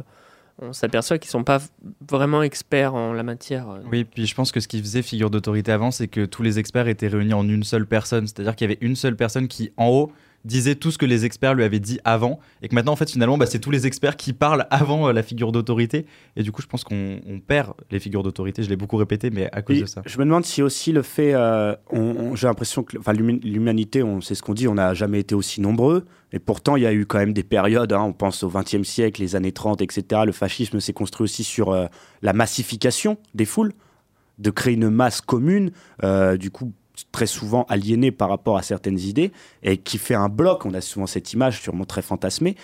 on 0.60 0.72
s'aperçoit 0.72 1.18
qu'ils 1.18 1.30
sont 1.30 1.44
pas 1.44 1.60
vraiment 2.08 2.42
experts 2.42 2.94
en 2.94 3.12
la 3.12 3.22
matière. 3.22 3.68
euh. 3.68 3.80
Oui, 3.90 4.04
puis 4.04 4.26
je 4.26 4.34
pense 4.34 4.52
que 4.52 4.60
ce 4.60 4.68
qui 4.68 4.80
faisait 4.80 5.02
figure 5.02 5.30
d'autorité 5.30 5.72
avant, 5.72 5.90
c'est 5.90 6.08
que 6.08 6.24
tous 6.24 6.42
les 6.42 6.58
experts 6.58 6.88
étaient 6.88 7.08
réunis 7.08 7.34
en 7.34 7.48
une 7.48 7.64
seule 7.64 7.86
personne. 7.86 8.26
C'est-à-dire 8.26 8.54
qu'il 8.54 8.70
y 8.70 8.72
avait 8.72 8.78
une 8.80 8.96
seule 8.96 9.16
personne 9.16 9.48
qui, 9.48 9.72
en 9.76 9.88
haut, 9.88 10.12
disait 10.44 10.74
tout 10.74 10.90
ce 10.90 10.98
que 10.98 11.06
les 11.06 11.24
experts 11.24 11.54
lui 11.54 11.64
avaient 11.64 11.80
dit 11.80 11.98
avant, 12.04 12.38
et 12.62 12.68
que 12.68 12.74
maintenant, 12.74 12.92
en 12.92 12.96
fait, 12.96 13.10
finalement, 13.10 13.38
bah, 13.38 13.46
c'est 13.46 13.58
tous 13.58 13.70
les 13.70 13.86
experts 13.86 14.16
qui 14.16 14.32
parlent 14.32 14.66
avant 14.70 15.08
euh, 15.08 15.12
la 15.12 15.22
figure 15.22 15.52
d'autorité. 15.52 16.04
Et 16.36 16.42
du 16.42 16.52
coup, 16.52 16.60
je 16.62 16.66
pense 16.66 16.84
qu'on 16.84 17.20
on 17.26 17.40
perd 17.40 17.72
les 17.90 17.98
figures 17.98 18.22
d'autorité. 18.22 18.62
Je 18.62 18.68
l'ai 18.68 18.76
beaucoup 18.76 18.96
répété, 18.96 19.30
mais 19.30 19.48
à 19.52 19.62
cause 19.62 19.80
de 19.80 19.86
ça. 19.86 20.02
Je 20.04 20.18
me 20.18 20.24
demande 20.24 20.44
si 20.44 20.60
aussi 20.62 20.92
le 20.92 21.02
fait, 21.02 21.34
euh, 21.34 21.74
on- 21.90 22.00
on- 22.00 22.34
j'ai 22.36 22.46
l'impression 22.46 22.82
que 22.82 22.98
enfin, 22.98 23.12
l'humanité, 23.14 24.02
on 24.02 24.20
sait 24.20 24.34
ce 24.34 24.42
qu'on 24.42 24.54
dit, 24.54 24.68
on 24.68 24.74
n'a 24.74 24.94
jamais 24.94 25.20
été 25.20 25.34
aussi 25.34 25.60
nombreux. 25.60 26.04
Et 26.32 26.38
pourtant, 26.38 26.76
il 26.76 26.82
y 26.82 26.86
a 26.86 26.92
eu 26.92 27.06
quand 27.06 27.18
même 27.18 27.32
des 27.32 27.44
périodes, 27.44 27.92
hein, 27.92 28.02
on 28.02 28.12
pense 28.12 28.42
au 28.42 28.48
XXe 28.50 28.82
siècle, 28.82 29.20
les 29.22 29.36
années 29.36 29.52
30, 29.52 29.80
etc. 29.82 30.22
Le 30.26 30.32
fascisme 30.32 30.80
s'est 30.80 30.92
construit 30.92 31.24
aussi 31.24 31.44
sur 31.44 31.70
euh, 31.70 31.86
la 32.22 32.32
massification 32.32 33.18
des 33.34 33.44
foules, 33.44 33.72
de 34.38 34.50
créer 34.50 34.74
une 34.74 34.90
masse 34.90 35.20
commune, 35.20 35.70
euh, 36.02 36.36
du 36.36 36.50
coup 36.50 36.72
très 37.12 37.26
souvent 37.26 37.64
aliénée 37.68 38.10
par 38.12 38.28
rapport 38.28 38.56
à 38.56 38.62
certaines 38.62 38.98
idées, 38.98 39.32
et 39.62 39.76
qui 39.78 39.98
fait 39.98 40.14
un 40.14 40.28
bloc. 40.28 40.64
On 40.66 40.74
a 40.74 40.80
souvent 40.80 41.06
cette 41.06 41.32
image, 41.32 41.60
sûrement 41.60 41.84
très 41.84 42.02
fantasmée. 42.02 42.54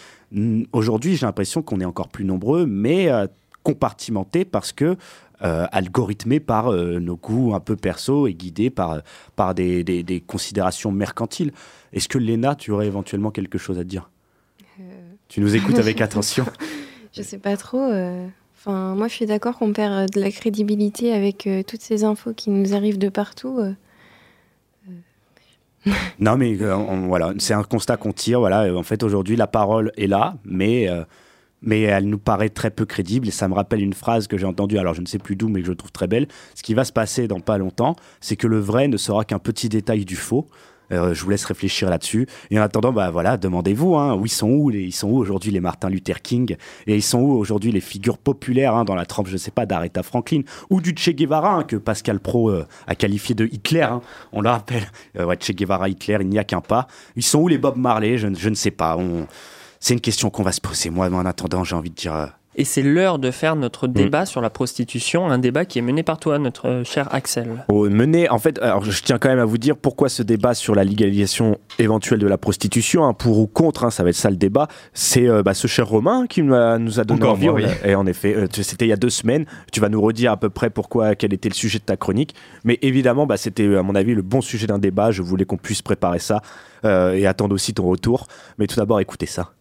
Aujourd'hui, 0.72 1.16
j'ai 1.16 1.26
l'impression 1.26 1.62
qu'on 1.62 1.80
est 1.80 1.84
encore 1.84 2.08
plus 2.08 2.24
nombreux, 2.24 2.64
mais 2.66 3.10
euh, 3.10 3.26
compartimentés 3.62 4.44
parce 4.44 4.72
que 4.72 4.96
euh, 5.42 5.66
algorithmés 5.72 6.38
par 6.38 6.68
euh, 6.70 6.98
nos 7.00 7.16
goûts 7.16 7.54
un 7.54 7.60
peu 7.60 7.74
perso 7.74 8.26
et 8.26 8.34
guidés 8.34 8.70
par, 8.70 9.00
par 9.36 9.54
des, 9.54 9.82
des- 9.84 10.02
des 10.02 10.20
considérations 10.20 10.92
mercantiles. 10.92 11.52
Est-ce 11.92 12.08
que 12.08 12.18
Léna, 12.18 12.54
tu 12.54 12.70
aurais 12.72 12.86
éventuellement 12.86 13.30
quelque 13.30 13.58
chose 13.58 13.78
à 13.78 13.84
dire? 13.84 14.10
Tu 15.28 15.40
nous 15.40 15.54
écoutes 15.56 15.78
avec 15.78 16.00
attention. 16.02 16.44
Je 17.12 17.22
sais 17.22 17.38
pas 17.38 17.56
trop. 17.56 17.84
Enfin, 18.56 18.94
moi, 18.94 19.08
je 19.08 19.14
suis 19.14 19.26
d'accord 19.26 19.58
qu'on 19.58 19.72
perd 19.72 20.10
de 20.10 20.20
la 20.20 20.30
crédibilité 20.30 21.12
avec 21.12 21.48
toutes 21.66 21.80
ces 21.80 22.04
infos 22.04 22.32
qui 22.34 22.50
nous 22.50 22.74
arrivent 22.74 22.98
de 22.98 23.08
partout. 23.08 23.58
Non, 26.18 26.36
mais 26.36 26.56
euh, 26.60 26.74
voilà, 27.08 27.32
c'est 27.38 27.54
un 27.54 27.62
constat 27.62 27.96
qu'on 27.96 28.12
tire. 28.12 28.40
Voilà, 28.40 28.64
Euh, 28.64 28.76
en 28.76 28.82
fait, 28.82 29.02
aujourd'hui, 29.02 29.36
la 29.36 29.46
parole 29.46 29.92
est 29.96 30.06
là, 30.06 30.36
mais, 30.44 30.88
euh, 30.88 31.04
mais 31.62 31.82
elle 31.82 32.08
nous 32.08 32.18
paraît 32.18 32.50
très 32.50 32.70
peu 32.70 32.84
crédible. 32.84 33.28
Et 33.28 33.30
ça 33.30 33.48
me 33.48 33.54
rappelle 33.54 33.80
une 33.82 33.94
phrase 33.94 34.26
que 34.26 34.36
j'ai 34.36 34.46
entendue, 34.46 34.78
alors 34.78 34.94
je 34.94 35.00
ne 35.00 35.06
sais 35.06 35.18
plus 35.18 35.36
d'où, 35.36 35.48
mais 35.48 35.60
que 35.60 35.66
je 35.66 35.72
trouve 35.72 35.92
très 35.92 36.06
belle. 36.06 36.28
Ce 36.54 36.62
qui 36.62 36.74
va 36.74 36.84
se 36.84 36.92
passer 36.92 37.28
dans 37.28 37.40
pas 37.40 37.58
longtemps, 37.58 37.96
c'est 38.20 38.36
que 38.36 38.46
le 38.46 38.58
vrai 38.58 38.88
ne 38.88 38.96
sera 38.96 39.24
qu'un 39.24 39.38
petit 39.38 39.68
détail 39.68 40.04
du 40.04 40.16
faux. 40.16 40.46
Euh, 40.92 41.14
je 41.14 41.22
vous 41.24 41.30
laisse 41.30 41.44
réfléchir 41.44 41.88
là-dessus. 41.90 42.26
Et 42.50 42.58
en 42.58 42.62
attendant, 42.62 42.92
bah 42.92 43.10
voilà, 43.10 43.36
demandez-vous, 43.36 43.96
hein, 43.96 44.14
où 44.14 44.26
ils 44.26 44.30
sont 44.30 44.48
où 44.50 44.70
les, 44.70 44.82
Ils 44.82 44.92
sont 44.92 45.08
où 45.08 45.16
aujourd'hui 45.18 45.50
les 45.52 45.60
Martin 45.60 45.88
Luther 45.88 46.20
King 46.22 46.56
Et 46.86 46.96
ils 46.96 47.02
sont 47.02 47.20
où 47.20 47.32
aujourd'hui 47.32 47.72
les 47.72 47.80
figures 47.80 48.18
populaires 48.18 48.74
hein, 48.74 48.84
dans 48.84 48.94
la 48.94 49.06
trempe, 49.06 49.28
je 49.28 49.36
sais 49.36 49.50
pas, 49.50 49.66
d'Aretha 49.66 50.02
Franklin 50.02 50.40
ou 50.68 50.80
du 50.80 50.94
Che 50.96 51.10
Guevara 51.10 51.54
hein, 51.54 51.62
que 51.64 51.76
Pascal 51.76 52.20
Pro 52.20 52.50
euh, 52.50 52.66
a 52.86 52.94
qualifié 52.94 53.34
de 53.34 53.46
Hitler. 53.46 53.82
hein. 53.82 54.00
on 54.32 54.40
le 54.40 54.48
rappelle. 54.48 54.84
Euh, 55.18 55.24
ouais, 55.26 55.36
Che 55.40 55.52
Guevara, 55.52 55.88
Hitler, 55.88 56.18
il 56.20 56.28
n'y 56.28 56.38
a 56.38 56.44
qu'un 56.44 56.60
pas. 56.60 56.86
Ils 57.16 57.22
sont 57.22 57.40
où 57.40 57.48
les 57.48 57.58
Bob 57.58 57.76
Marley? 57.76 58.18
Je, 58.18 58.26
ne- 58.26 58.36
je 58.36 58.48
ne 58.48 58.54
sais 58.54 58.70
pas. 58.70 58.96
On... 58.96 59.26
C'est 59.78 59.94
une 59.94 60.00
question 60.00 60.28
qu'on 60.30 60.42
va 60.42 60.52
se 60.52 60.60
poser. 60.60 60.90
Moi, 60.90 61.06
en 61.10 61.24
attendant, 61.24 61.64
j'ai 61.64 61.74
envie 61.76 61.90
de 61.90 61.94
dire. 61.94 62.34
Et 62.60 62.64
c'est 62.64 62.82
l'heure 62.82 63.18
de 63.18 63.30
faire 63.30 63.56
notre 63.56 63.86
débat 63.86 64.26
sur 64.26 64.42
la 64.42 64.50
prostitution, 64.50 65.30
un 65.30 65.38
débat 65.38 65.64
qui 65.64 65.78
est 65.78 65.82
mené 65.82 66.02
par 66.02 66.18
toi, 66.18 66.38
notre 66.38 66.68
euh, 66.68 66.84
cher 66.84 67.08
Axel. 67.10 67.64
au 67.68 67.88
mener, 67.88 68.28
en 68.28 68.38
fait, 68.38 68.58
alors 68.58 68.84
je 68.84 69.02
tiens 69.02 69.16
quand 69.16 69.30
même 69.30 69.38
à 69.38 69.46
vous 69.46 69.56
dire 69.56 69.78
pourquoi 69.78 70.10
ce 70.10 70.22
débat 70.22 70.52
sur 70.52 70.74
la 70.74 70.84
légalisation 70.84 71.56
éventuelle 71.78 72.18
de 72.18 72.26
la 72.26 72.36
prostitution, 72.36 73.06
hein, 73.06 73.14
pour 73.14 73.38
ou 73.38 73.46
contre, 73.46 73.84
hein, 73.84 73.90
ça 73.90 74.02
va 74.02 74.10
être 74.10 74.14
ça 74.14 74.28
le 74.28 74.36
débat. 74.36 74.68
C'est 74.92 75.26
euh, 75.26 75.42
bah, 75.42 75.54
ce 75.54 75.68
cher 75.68 75.88
Romain 75.88 76.26
qui 76.26 76.42
nous 76.42 76.52
a, 76.52 76.78
nous 76.78 77.00
a 77.00 77.04
donné 77.04 77.22
Encore 77.22 77.32
envie. 77.32 77.46
moi, 77.46 77.54
oui. 77.54 77.64
Et 77.82 77.94
en 77.94 78.04
effet, 78.04 78.34
euh, 78.34 78.46
c'était 78.50 78.84
il 78.84 78.90
y 78.90 78.92
a 78.92 78.96
deux 78.96 79.08
semaines. 79.08 79.46
Tu 79.72 79.80
vas 79.80 79.88
nous 79.88 80.02
redire 80.02 80.30
à 80.30 80.36
peu 80.36 80.50
près 80.50 80.68
pourquoi, 80.68 81.14
quel 81.14 81.32
était 81.32 81.48
le 81.48 81.54
sujet 81.54 81.78
de 81.78 81.84
ta 81.84 81.96
chronique. 81.96 82.34
Mais 82.64 82.78
évidemment, 82.82 83.24
bah, 83.24 83.38
c'était 83.38 83.74
à 83.74 83.82
mon 83.82 83.94
avis 83.94 84.14
le 84.14 84.20
bon 84.20 84.42
sujet 84.42 84.66
d'un 84.66 84.78
débat. 84.78 85.12
Je 85.12 85.22
voulais 85.22 85.46
qu'on 85.46 85.56
puisse 85.56 85.80
préparer 85.80 86.18
ça 86.18 86.42
euh, 86.84 87.14
et 87.14 87.26
attendre 87.26 87.54
aussi 87.54 87.72
ton 87.72 87.88
retour. 87.88 88.26
Mais 88.58 88.66
tout 88.66 88.76
d'abord, 88.76 89.00
écoutez 89.00 89.24
ça. 89.24 89.54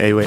Eh 0.00 0.12
ouais. 0.12 0.24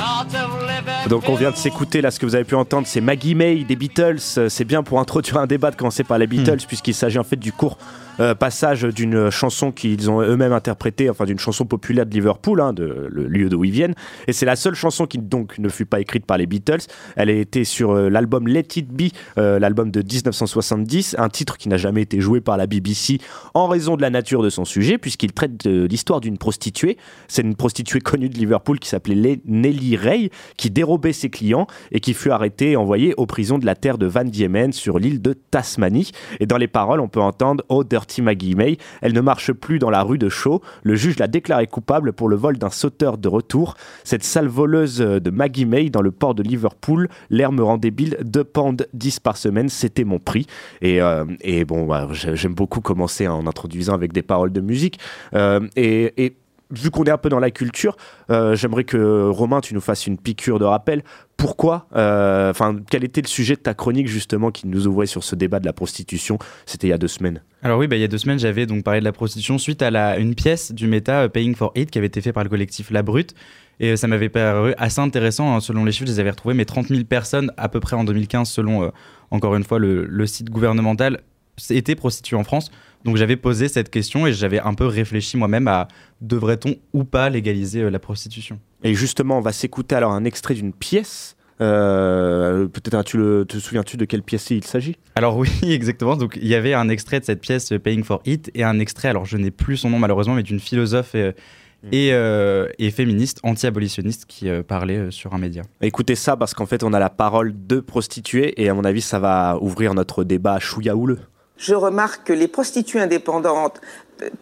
Donc 1.07 1.29
on 1.29 1.35
vient 1.35 1.51
de 1.51 1.55
s'écouter 1.55 2.01
là 2.01 2.11
ce 2.11 2.19
que 2.19 2.25
vous 2.25 2.35
avez 2.35 2.43
pu 2.43 2.55
entendre 2.55 2.85
c'est 2.87 3.01
Maggie 3.01 3.35
May 3.35 3.63
des 3.63 3.75
Beatles 3.75 4.17
Euh, 4.37 4.49
c'est 4.49 4.65
bien 4.65 4.83
pour 4.83 4.99
introduire 4.99 5.37
un 5.37 5.47
débat 5.47 5.71
de 5.71 5.75
commencer 5.75 6.03
par 6.03 6.17
les 6.17 6.27
Beatles 6.27 6.59
puisqu'il 6.67 6.93
s'agit 6.93 7.17
en 7.19 7.23
fait 7.23 7.37
du 7.37 7.51
court 7.53 7.77
euh, 8.21 8.35
passage 8.35 8.83
d'une 8.83 9.31
chanson 9.31 9.71
qu'ils 9.71 10.09
ont 10.11 10.21
eux-mêmes 10.21 10.53
interprétée 10.53 11.09
enfin 11.09 11.25
d'une 11.25 11.39
chanson 11.39 11.65
populaire 11.65 12.05
de 12.05 12.11
Liverpool 12.11 12.61
hein, 12.61 12.73
le 12.77 13.27
lieu 13.27 13.49
d'où 13.49 13.63
ils 13.63 13.71
viennent. 13.71 13.95
Et 14.27 14.33
c'est 14.33 14.45
la 14.45 14.55
seule 14.55 14.75
chanson 14.75 15.07
qui 15.07 15.17
donc 15.17 15.57
ne 15.57 15.69
fut 15.69 15.85
pas 15.85 15.99
écrite 15.99 16.25
par 16.25 16.37
les 16.37 16.45
Beatles. 16.45 16.81
Elle 17.15 17.29
a 17.29 17.33
été 17.33 17.63
sur 17.63 17.91
euh, 17.91 18.09
l'album 18.09 18.47
Let 18.47 18.67
It 18.75 18.89
Be 18.89 19.11
euh, 19.37 19.57
l'album 19.57 19.89
de 19.89 20.01
1970 20.01 21.15
un 21.17 21.29
titre 21.29 21.57
qui 21.57 21.67
n'a 21.67 21.77
jamais 21.77 22.03
été 22.03 22.21
joué 22.21 22.41
par 22.41 22.57
la 22.57 22.67
BBC 22.67 23.17
en 23.55 23.67
raison 23.67 23.95
de 23.95 24.01
la 24.01 24.11
nature 24.11 24.43
de 24.43 24.49
son 24.49 24.65
sujet 24.65 24.99
puisqu'il 24.99 25.33
traite 25.33 25.65
de 25.65 25.85
l'histoire 25.85 26.21
d'une 26.21 26.37
prostituée. 26.37 26.97
C'est 27.27 27.41
une 27.41 27.55
prostituée 27.55 28.01
connue 28.01 28.29
de 28.29 28.37
Liverpool 28.37 28.77
qui 28.79 28.89
s'appelait 28.89 29.41
Nellie 29.45 29.97
Ray 29.97 30.29
qui 30.57 30.69
dérobait 30.69 31.13
ses 31.13 31.31
clients 31.31 31.65
et 31.91 31.99
qui 31.99 32.13
fut 32.13 32.29
arrêtée 32.29 32.71
et 32.71 32.75
envoyée 32.75 33.15
aux 33.17 33.25
prisons 33.25 33.57
de 33.57 33.65
la 33.65 33.75
terre 33.75 33.97
de 33.97 34.05
Van 34.05 34.25
Diemen 34.25 34.73
sur 34.73 34.99
l'île 34.99 35.21
de 35.21 35.33
Tasmanie. 35.33 36.11
Et 36.39 36.45
dans 36.45 36.57
les 36.57 36.67
paroles, 36.67 36.99
on 36.99 37.07
peut 37.07 37.21
entendre 37.21 37.63
Oh 37.69 37.83
Dirty 37.83 38.10
Maggie 38.19 38.55
May, 38.55 38.77
elle 39.01 39.13
ne 39.13 39.21
marche 39.21 39.53
plus 39.53 39.79
dans 39.79 39.89
la 39.89 40.01
rue 40.03 40.17
de 40.17 40.27
Shaw. 40.27 40.61
Le 40.83 40.95
juge 40.95 41.19
l'a 41.19 41.27
déclarée 41.27 41.67
coupable 41.67 42.13
pour 42.13 42.27
le 42.27 42.35
vol 42.35 42.57
d'un 42.57 42.69
sauteur 42.71 43.17
de 43.17 43.27
retour. 43.29 43.75
Cette 44.03 44.23
sale 44.23 44.47
voleuse 44.47 44.97
de 44.97 45.29
Maggie 45.29 45.65
May 45.65 45.89
dans 45.89 46.01
le 46.01 46.11
port 46.11 46.35
de 46.35 46.43
Liverpool, 46.43 47.07
l'air 47.29 47.51
me 47.51 47.63
rend 47.63 47.77
débile, 47.77 48.17
2 48.23 48.43
pounds 48.43 48.85
10 48.93 49.19
par 49.19 49.37
semaine, 49.37 49.69
c'était 49.69 50.03
mon 50.03 50.19
prix. 50.19 50.47
Et, 50.81 51.01
euh, 51.01 51.25
et 51.41 51.63
bon, 51.65 51.87
j'ai- 52.13 52.35
j'aime 52.35 52.53
beaucoup 52.55 52.81
commencer 52.81 53.27
en 53.27 53.45
introduisant 53.47 53.93
avec 53.93 54.11
des 54.13 54.23
paroles 54.23 54.51
de 54.51 54.61
musique. 54.61 54.99
Euh, 55.35 55.59
et, 55.75 56.25
et 56.25 56.35
vu 56.71 56.91
qu'on 56.91 57.03
est 57.03 57.11
un 57.11 57.17
peu 57.17 57.29
dans 57.29 57.39
la 57.39 57.51
culture, 57.51 57.97
euh, 58.29 58.55
j'aimerais 58.55 58.83
que 58.83 59.27
Romain, 59.29 59.61
tu 59.61 59.73
nous 59.73 59.81
fasses 59.81 60.07
une 60.07 60.17
piqûre 60.17 60.59
de 60.59 60.65
rappel. 60.65 61.03
Pourquoi 61.37 61.87
euh, 61.95 62.49
Enfin, 62.51 62.77
quel 62.89 63.03
était 63.03 63.21
le 63.21 63.27
sujet 63.27 63.55
de 63.55 63.61
ta 63.61 63.73
chronique 63.73 64.07
justement 64.07 64.51
qui 64.51 64.67
nous 64.67 64.87
ouvrait 64.87 65.05
sur 65.05 65.23
ce 65.23 65.35
débat 65.35 65.59
de 65.59 65.65
la 65.65 65.73
prostitution? 65.73 66.37
C'était 66.65 66.87
il 66.87 66.89
y 66.91 66.93
a 66.93 66.97
deux 66.97 67.07
semaines. 67.07 67.41
Alors 67.63 67.79
oui, 67.79 67.87
bah, 67.87 67.95
il 67.95 68.01
y 68.01 68.05
a 68.05 68.07
deux 68.07 68.17
semaines, 68.17 68.39
j'avais 68.39 68.65
donc 68.65 68.83
parlé 68.83 68.99
de 68.99 69.05
la 69.05 69.11
prostitution 69.11 69.57
suite 69.57 69.81
à 69.81 70.17
une 70.17 70.35
pièce 70.35 70.71
du 70.71 70.87
méta 70.87 71.21
euh, 71.21 71.29
Paying 71.29 71.55
for 71.55 71.71
It 71.75 71.91
qui 71.91 71.97
avait 71.97 72.07
été 72.07 72.21
fait 72.21 72.33
par 72.33 72.43
le 72.43 72.49
collectif 72.49 72.91
La 72.91 73.03
Brute. 73.03 73.33
Et 73.79 73.97
ça 73.97 74.07
m'avait 74.07 74.29
paru 74.29 74.75
assez 74.77 74.99
intéressant, 74.99 75.55
hein, 75.55 75.59
selon 75.59 75.83
les 75.83 75.91
chiffres, 75.91 76.05
je 76.05 76.11
les 76.11 76.19
avais 76.19 76.29
retrouvés, 76.29 76.53
mais 76.53 76.65
30 76.65 76.89
000 76.89 77.03
personnes 77.03 77.51
à 77.57 77.67
peu 77.67 77.79
près 77.79 77.95
en 77.95 78.03
2015, 78.03 78.47
selon, 78.47 78.91
encore 79.31 79.55
une 79.55 79.63
fois, 79.63 79.79
le 79.79 80.25
site 80.27 80.51
gouvernemental, 80.51 81.21
étaient 81.69 81.95
prostituées 81.95 82.35
en 82.35 82.43
France. 82.43 82.71
Donc 83.05 83.17
j'avais 83.17 83.35
posé 83.35 83.67
cette 83.67 83.89
question 83.89 84.27
et 84.27 84.33
j'avais 84.33 84.59
un 84.59 84.73
peu 84.73 84.85
réfléchi 84.85 85.37
moi-même 85.37 85.67
à 85.67 85.87
devrait-on 86.21 86.75
ou 86.93 87.03
pas 87.03 87.29
légaliser 87.29 87.81
euh, 87.81 87.89
la 87.89 87.99
prostitution? 87.99 88.59
Et 88.83 88.93
justement, 88.93 89.37
on 89.37 89.41
va 89.41 89.51
s'écouter 89.51 89.95
alors 89.95 90.11
un 90.11 90.23
extrait 90.23 90.53
d'une 90.53 90.73
pièce. 90.73 91.35
Euh, 91.61 92.67
Peut-être 92.67 93.03
tu 93.03 93.17
le, 93.17 93.45
te 93.45 93.57
souviens-tu 93.57 93.97
de 93.97 94.05
quelle 94.05 94.23
pièce 94.23 94.49
il 94.49 94.63
s'agit? 94.63 94.97
Alors 95.15 95.37
oui, 95.37 95.49
exactement. 95.63 96.15
Donc 96.15 96.37
il 96.41 96.47
y 96.47 96.55
avait 96.55 96.73
un 96.73 96.89
extrait 96.89 97.19
de 97.19 97.25
cette 97.25 97.41
pièce 97.41 97.71
euh, 97.71 97.79
Paying 97.79 98.03
for 98.03 98.21
It 98.25 98.51
et 98.55 98.63
un 98.63 98.79
extrait, 98.79 99.09
alors 99.09 99.25
je 99.25 99.37
n'ai 99.37 99.51
plus 99.51 99.77
son 99.77 99.89
nom 99.89 99.99
malheureusement, 99.99 100.35
mais 100.35 100.43
d'une 100.43 100.59
philosophe 100.59 101.15
et, 101.15 101.33
et, 101.91 102.09
euh, 102.13 102.67
et 102.77 102.91
féministe, 102.91 103.39
anti-abolitionniste 103.43 104.25
qui 104.25 104.49
euh, 104.49 104.63
parlait 104.63 104.97
euh, 104.97 105.11
sur 105.11 105.33
un 105.33 105.37
média. 105.37 105.63
Écoutez 105.81 106.15
ça 106.15 106.37
parce 106.37 106.53
qu'en 106.53 106.65
fait, 106.65 106.83
on 106.83 106.93
a 106.93 106.99
la 106.99 107.09
parole 107.09 107.53
de 107.55 107.79
prostituées 107.79 108.61
et 108.61 108.69
à 108.69 108.73
mon 108.73 108.83
avis, 108.83 109.01
ça 109.01 109.19
va 109.19 109.57
ouvrir 109.61 109.93
notre 109.93 110.23
débat 110.23 110.59
chouïa 110.59 110.95
houleux. 110.95 111.19
Je 111.57 111.75
remarque 111.75 112.27
que 112.27 112.33
les 112.33 112.47
prostituées 112.47 112.99
indépendantes, 112.99 113.81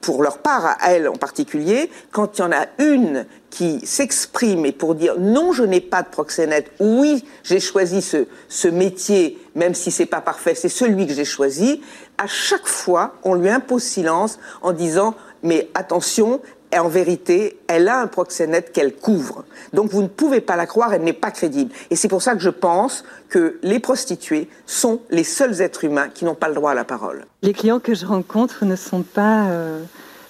pour 0.02 0.24
leur 0.24 0.40
part, 0.40 0.78
à 0.80 0.94
elles 0.94 1.08
en 1.08 1.16
particulier, 1.16 1.90
quand 2.12 2.38
il 2.38 2.42
y 2.42 2.44
en 2.44 2.52
a 2.52 2.66
une 2.80 3.26
qui 3.50 3.86
s'exprime 3.86 4.66
et 4.66 4.72
pour 4.72 4.96
dire 4.96 5.16
non, 5.20 5.54
je 5.54 5.64
n'ai 5.64 5.82
pas 5.82 6.04
de 6.04 6.10
proxénète, 6.10 6.72
oui, 6.80 7.26
j'ai 7.44 7.60
choisi 7.60 8.02
ce, 8.02 8.28
ce 8.48 8.68
métier, 8.68 9.40
même 9.56 9.74
si 9.74 9.92
c'est 9.92 10.06
pas 10.06 10.22
parfait, 10.22 10.56
c'est 10.56 10.70
celui 10.70 11.08
que 11.08 11.14
j'ai 11.14 11.26
choisi, 11.26 11.82
à 12.18 12.28
chaque 12.28 12.68
fois, 12.68 13.16
on 13.24 13.34
lui 13.34 13.50
impose 13.50 13.84
silence 13.84 14.40
en 14.62 14.74
disant 14.74 15.16
mais 15.42 15.70
attention, 15.74 16.42
en 16.78 16.88
vérité, 16.88 17.58
elle 17.68 17.88
a 17.88 18.00
un 18.00 18.08
proxénète 18.08 18.72
qu'elle 18.72 18.94
couvre. 18.94 19.46
Donc 19.74 19.90
vous 19.90 20.04
ne 20.04 20.08
pouvez 20.08 20.42
pas 20.42 20.56
la 20.56 20.68
croire, 20.68 20.94
elle 20.94 21.02
n'est 21.02 21.14
pas 21.14 21.32
crédible. 21.32 21.72
Et 21.90 21.96
c'est 21.96 22.08
pour 22.08 22.22
ça 22.22 22.36
que 22.36 22.42
je 22.42 22.50
pense 22.50 23.04
que 23.30 23.58
les 23.64 23.80
prostituées 23.80 24.48
sont 24.68 25.02
les 25.10 25.24
seuls 25.24 25.62
êtres 25.62 25.84
humains 25.84 26.10
qui 26.14 26.26
n'ont 26.26 26.36
pas 26.36 26.50
le 26.50 26.56
droit 26.56 26.72
à 26.72 26.76
la 26.76 26.86
parole. 26.86 27.26
Les 27.42 27.54
clients 27.54 27.80
que 27.80 27.96
je 27.96 28.06
rencontre 28.06 28.66
ne 28.66 28.76
sont 28.76 29.02
pas 29.02 29.48
euh, 29.48 29.82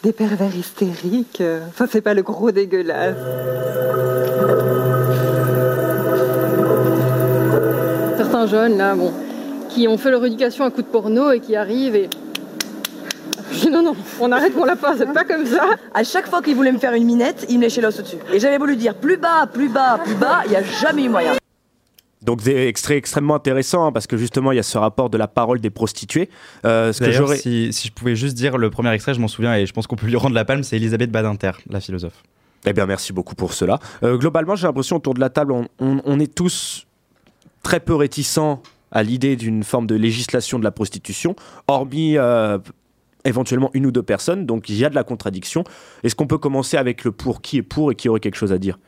des 0.04 0.14
pervers 0.14 0.56
hystériques. 0.56 1.44
Enfin, 1.70 1.88
c'est 1.92 2.02
pas 2.02 2.14
le 2.14 2.22
gros 2.22 2.52
dégueulasse. 2.52 3.18
certains 8.30 8.48
jeunes 8.48 8.78
là, 8.78 8.96
bon, 8.96 9.12
qui 9.70 9.88
ont 9.88 9.98
fait 9.98 10.12
leur 10.12 10.24
éducation 10.24 10.64
à 10.64 10.72
coup 10.72 10.82
de 10.82 10.88
porno 10.88 11.32
et 11.32 11.40
qui 11.40 11.56
arrivent 11.56 11.96
et. 11.96 12.10
Non, 13.74 13.84
non, 13.84 13.95
on 14.20 14.32
arrête 14.32 14.55
mon 14.55 14.65
lapin, 14.65 14.95
c'est 14.97 15.11
pas 15.13 15.24
comme 15.24 15.45
ça. 15.45 15.63
À 15.93 16.03
chaque 16.03 16.28
fois 16.28 16.41
qu'il 16.41 16.55
voulait 16.55 16.72
me 16.72 16.80
faire 16.80 16.93
une 16.93 17.05
minette, 17.05 17.45
il 17.49 17.57
me 17.57 17.63
léchait 17.63 17.82
l'os 17.82 17.99
au-dessus. 17.99 18.17
Et 18.34 18.39
j'avais 18.39 18.57
lui 18.65 18.78
dire 18.78 18.95
plus 18.95 19.17
bas, 19.17 19.47
plus 19.47 19.70
bas, 19.70 19.99
plus 20.03 20.15
bas, 20.15 20.41
il 20.45 20.51
n'y 20.51 20.55
a 20.57 20.63
jamais 20.63 21.03
eu 21.05 21.09
moyen. 21.09 21.34
Donc 22.22 22.43
des 22.43 22.67
extraits 22.67 22.97
extrêmement 22.97 23.36
intéressants 23.36 23.86
hein, 23.86 23.91
parce 23.93 24.05
que 24.05 24.17
justement 24.17 24.51
il 24.51 24.57
y 24.57 24.59
a 24.59 24.63
ce 24.63 24.78
rapport 24.78 25.09
de 25.09 25.17
la 25.17 25.28
parole 25.30 25.61
des 25.61 25.70
prostituées. 25.70 26.30
Euh, 26.65 26.91
ce 26.91 26.99
que 26.99 27.36
si, 27.38 27.72
si 27.72 27.88
je 27.88 27.93
pouvais 27.93 28.15
juste 28.15 28.36
dire 28.36 28.57
le 28.57 28.70
premier 28.70 28.91
extrait, 28.91 29.13
je 29.13 29.22
m'en 29.22 29.30
souviens 29.30 29.55
et 29.55 29.65
je 29.65 29.72
pense 29.72 29.88
qu'on 29.88 29.95
peut 29.95 30.05
lui 30.07 30.17
rendre 30.17 30.36
la 30.36 30.43
palme, 30.43 30.63
c'est 30.63 30.76
Elisabeth 30.76 31.11
Badinter, 31.11 31.51
la 31.70 31.80
philosophe. 31.80 32.22
Eh 32.65 32.74
bien, 32.74 32.86
merci 32.86 33.13
beaucoup 33.13 33.36
pour 33.36 33.53
cela. 33.53 33.80
Euh, 34.03 34.17
globalement, 34.17 34.55
j'ai 34.57 34.67
l'impression 34.67 34.97
autour 34.97 35.13
de 35.13 35.22
la 35.22 35.30
table, 35.30 35.53
on, 35.53 35.67
on- 35.80 36.01
on 36.03 36.20
est 36.20 36.34
tous 36.36 36.86
très 37.63 37.80
peu 37.80 37.95
réticents 37.95 38.61
à 38.91 39.01
l'idée 39.01 39.38
d'une 39.38 39.63
forme 39.63 39.88
de 39.88 39.95
législation 39.95 40.59
de 40.59 40.63
la 40.65 40.72
prostitution, 40.72 41.36
hormis 41.70 42.17
euh, 42.17 42.57
éventuellement 43.26 43.70
une 43.74 43.86
ou 43.86 43.91
deux 43.91 44.03
personnes. 44.03 44.45
Donc, 44.45 44.70
il 44.70 44.76
y 44.76 44.86
a 44.86 44.89
de 44.89 44.95
la 44.95 45.03
contradiction. 45.03 45.63
Est-ce 46.03 46.15
qu'on 46.15 46.28
peut 46.28 46.38
commencer 46.38 46.78
avec 46.78 47.03
le 47.03 47.11
pour 47.11 47.41
qui 47.41 47.57
est 47.57 47.63
pour 47.63 47.91
et 47.91 47.95
qui 47.95 48.09
aurait 48.09 48.20
quelque 48.20 48.38
chose 48.38 48.53
à 48.53 48.57
dire? 48.57 48.80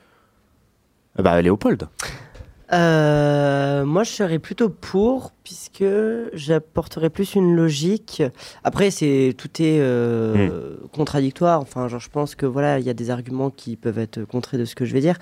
Eh 1.20 1.22
Bah, 1.22 1.42
Léopold. 1.42 1.88
Euh, 2.74 3.86
moi, 3.86 4.04
je 4.04 4.12
serais 4.12 4.40
plutôt 4.40 4.70
pour, 4.70 5.32
puisque 5.44 5.84
j'apporterais 6.34 7.10
plus 7.10 7.36
une 7.36 7.54
logique. 7.54 8.24
Après, 8.64 8.92
c'est 8.92 9.36
tout 9.38 9.62
est 9.62 9.80
euh, 9.82 10.78
contradictoire. 10.94 11.60
Enfin, 11.60 11.88
genre, 11.90 12.00
je 12.00 12.10
pense 12.10 12.36
que 12.36 12.46
voilà, 12.46 12.80
il 12.80 12.86
y 12.86 12.90
a 12.90 12.94
des 12.94 13.10
arguments 13.10 13.50
qui 13.50 13.76
peuvent 13.76 14.00
être 14.00 14.24
contrés 14.24 14.58
de 14.58 14.66
ce 14.66 14.76
que 14.76 14.86
je 14.86 14.94
vais 14.94 15.02
dire, 15.02 15.18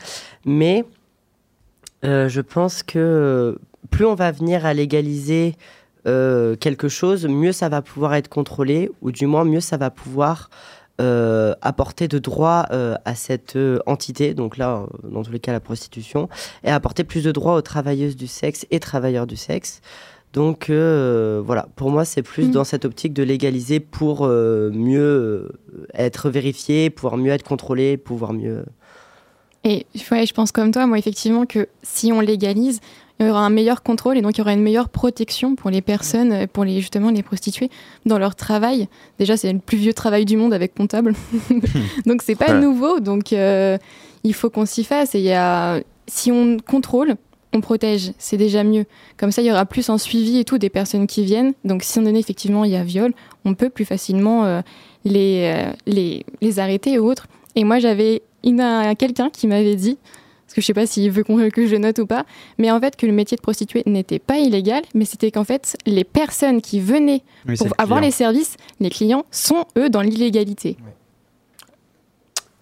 mais 0.45 0.86
euh, 2.05 2.30
je 2.30 2.41
pense 2.41 2.84
que 2.84 3.57
plus 3.89 4.05
on 4.05 4.16
va 4.16 4.32
venir 4.32 4.66
à 4.66 4.74
légaliser 4.74 5.55
euh, 6.08 6.56
quelque 6.56 6.88
chose, 6.88 7.26
mieux 7.26 7.52
ça 7.52 7.70
va 7.70 7.82
pouvoir 7.82 8.14
être 8.16 8.30
contrôlé, 8.30 8.89
ou 9.02 9.12
du 9.12 9.26
moins 9.26 9.43
mieux 9.43 9.60
ça 9.60 9.78
va 9.78 9.89
pouvoir 9.89 10.50
euh, 11.02 11.54
apporter 11.62 12.08
de 12.08 12.20
droits 12.20 12.66
euh, 12.72 12.95
à 13.06 13.16
cette 13.16 13.58
entité, 13.86 14.34
donc 14.34 14.58
là, 14.58 14.86
dans 15.04 15.24
tous 15.24 15.32
les 15.32 15.39
cas, 15.39 15.52
la 15.52 15.60
prostitution, 15.60 16.30
et 16.64 16.72
apporter 16.72 17.04
plus 17.04 17.24
de 17.24 17.32
droits 17.32 17.56
aux 17.56 17.62
travailleuses 17.62 18.16
du 18.16 18.28
sexe 18.28 18.66
et 18.72 18.80
travailleurs 18.80 19.28
du 19.28 19.36
sexe. 19.36 19.82
Donc 20.34 20.70
voilà, 20.70 21.68
pour 21.76 21.89
moi, 21.89 22.06
c'est 22.06 22.22
plus 22.22 22.45
Mhm. 22.47 22.52
dans 22.52 22.64
cette 22.64 22.86
optique 22.86 23.14
de 23.14 23.24
légaliser 23.24 23.80
pour 23.80 24.28
mieux 24.28 25.52
être 25.93 26.30
vérifié, 26.30 26.89
pouvoir 26.89 27.18
mieux 27.18 27.32
être 27.32 27.43
contrôlé, 27.43 27.97
pouvoir 27.97 28.34
mieux... 28.34 28.64
Et 29.66 29.86
ouais, 30.12 30.26
je 30.26 30.34
pense 30.34 30.52
comme 30.54 30.72
toi, 30.72 30.88
moi, 30.88 30.97
effectivement, 30.97 31.45
que 31.45 31.68
si 31.84 32.14
on 32.14 32.22
légalise, 32.22 32.80
il 33.20 33.28
y 33.28 33.30
aura 33.30 33.41
un 33.45 33.49
meilleur 33.49 33.84
contrôle 33.84 34.17
et 34.17 34.22
donc 34.22 34.38
il 34.38 34.39
y 34.39 34.41
aura 34.41 34.53
une 34.53 34.61
meilleure 34.61 34.89
protection 34.89 35.55
pour 35.55 35.70
les 35.70 35.82
personnes, 35.82 36.47
pour 36.47 36.63
les, 36.63 36.80
justement 36.80 37.09
les 37.11 37.24
prostituées, 37.24 37.70
dans 38.05 38.17
leur 38.17 38.36
travail. 38.36 38.88
Déjà, 39.17 39.36
c'est 39.36 39.51
le 39.51 39.59
plus 39.59 39.78
vieux 39.78 39.93
travail 39.93 40.24
du 40.26 40.38
monde 40.38 40.53
avec 40.53 40.74
comptable. 40.74 41.13
donc, 42.05 42.22
c'est 42.22 42.36
pas 42.36 42.53
Ouais. 42.53 42.59
nouveau. 42.61 42.99
Donc, 42.99 43.34
euh, 43.34 43.78
il 44.24 44.34
faut 44.34 44.49
qu'on 44.49 44.65
s'y 44.65 44.84
fasse. 44.84 45.15
Et 45.15 45.22
y 45.22 45.34
a, 45.34 45.82
si 46.07 46.32
on 46.32 46.57
contrôle, 46.65 47.15
on 47.53 47.61
protège. 47.61 48.13
C'est 48.17 48.38
déjà 48.38 48.63
mieux. 48.63 48.86
Comme 49.17 49.32
ça, 49.32 49.41
il 49.41 49.47
y 49.47 49.51
aura 49.51 49.65
plus 49.65 49.89
un 49.89 49.97
suivi 49.97 50.38
et 50.39 50.45
tout 50.45 50.57
des 50.57 50.70
personnes 50.70 51.05
qui 51.07 51.24
viennent. 51.26 51.53
Donc, 51.65 51.84
si 51.84 51.99
on 51.99 52.03
donné, 52.03 52.20
effectivement, 52.20 52.63
il 52.63 52.72
y 52.72 52.76
a 52.78 52.84
viol, 52.84 53.13
on 53.43 53.53
peut 53.53 53.70
plus 53.70 53.86
facilement 53.86 54.45
euh, 54.45 54.61
les, 55.03 55.51
euh, 55.53 55.72
les, 55.88 56.26
les 56.41 56.59
arrêter 56.59 56.99
ou 56.99 57.09
autres. 57.09 57.28
Et 57.55 57.63
moi, 57.63 57.80
j'avais 57.80 58.22
quelqu'un 58.97 59.30
qui 59.30 59.47
m'avait 59.47 59.76
dit, 59.76 59.97
parce 60.50 60.56
que 60.56 60.62
je 60.62 60.66
sais 60.66 60.74
pas 60.74 60.88
s'il 60.88 61.12
veut 61.12 61.24
qu'on- 61.24 61.50
que 61.52 61.68
je 61.68 61.76
note 61.76 62.00
ou 62.00 62.08
pas, 62.08 62.26
mais 62.58 62.72
en 62.72 62.80
fait 62.80 62.95
que 62.95 63.06
le 63.06 63.12
métier 63.12 63.38
de 63.38 63.41
prostituée 63.41 63.84
n'était 63.86 64.18
pas 64.18 64.39
illégal, 64.39 64.82
mais 64.95 65.06
c'était 65.06 65.30
qu'en 65.30 65.43
fait 65.43 65.78
les 65.86 66.04
personnes 66.04 66.60
qui 66.60 66.80
venaient 66.80 67.22
Oui, 67.47 67.56
pour 67.56 67.68
le 67.68 67.74
avoir 67.78 68.00
client. 68.00 68.08
les 68.08 68.12
services, 68.12 68.58
les 68.80 68.89
clients, 68.89 69.26
sont 69.30 69.66
eux 69.78 69.91
dans 69.91 70.02
l'illégalité. 70.02 70.76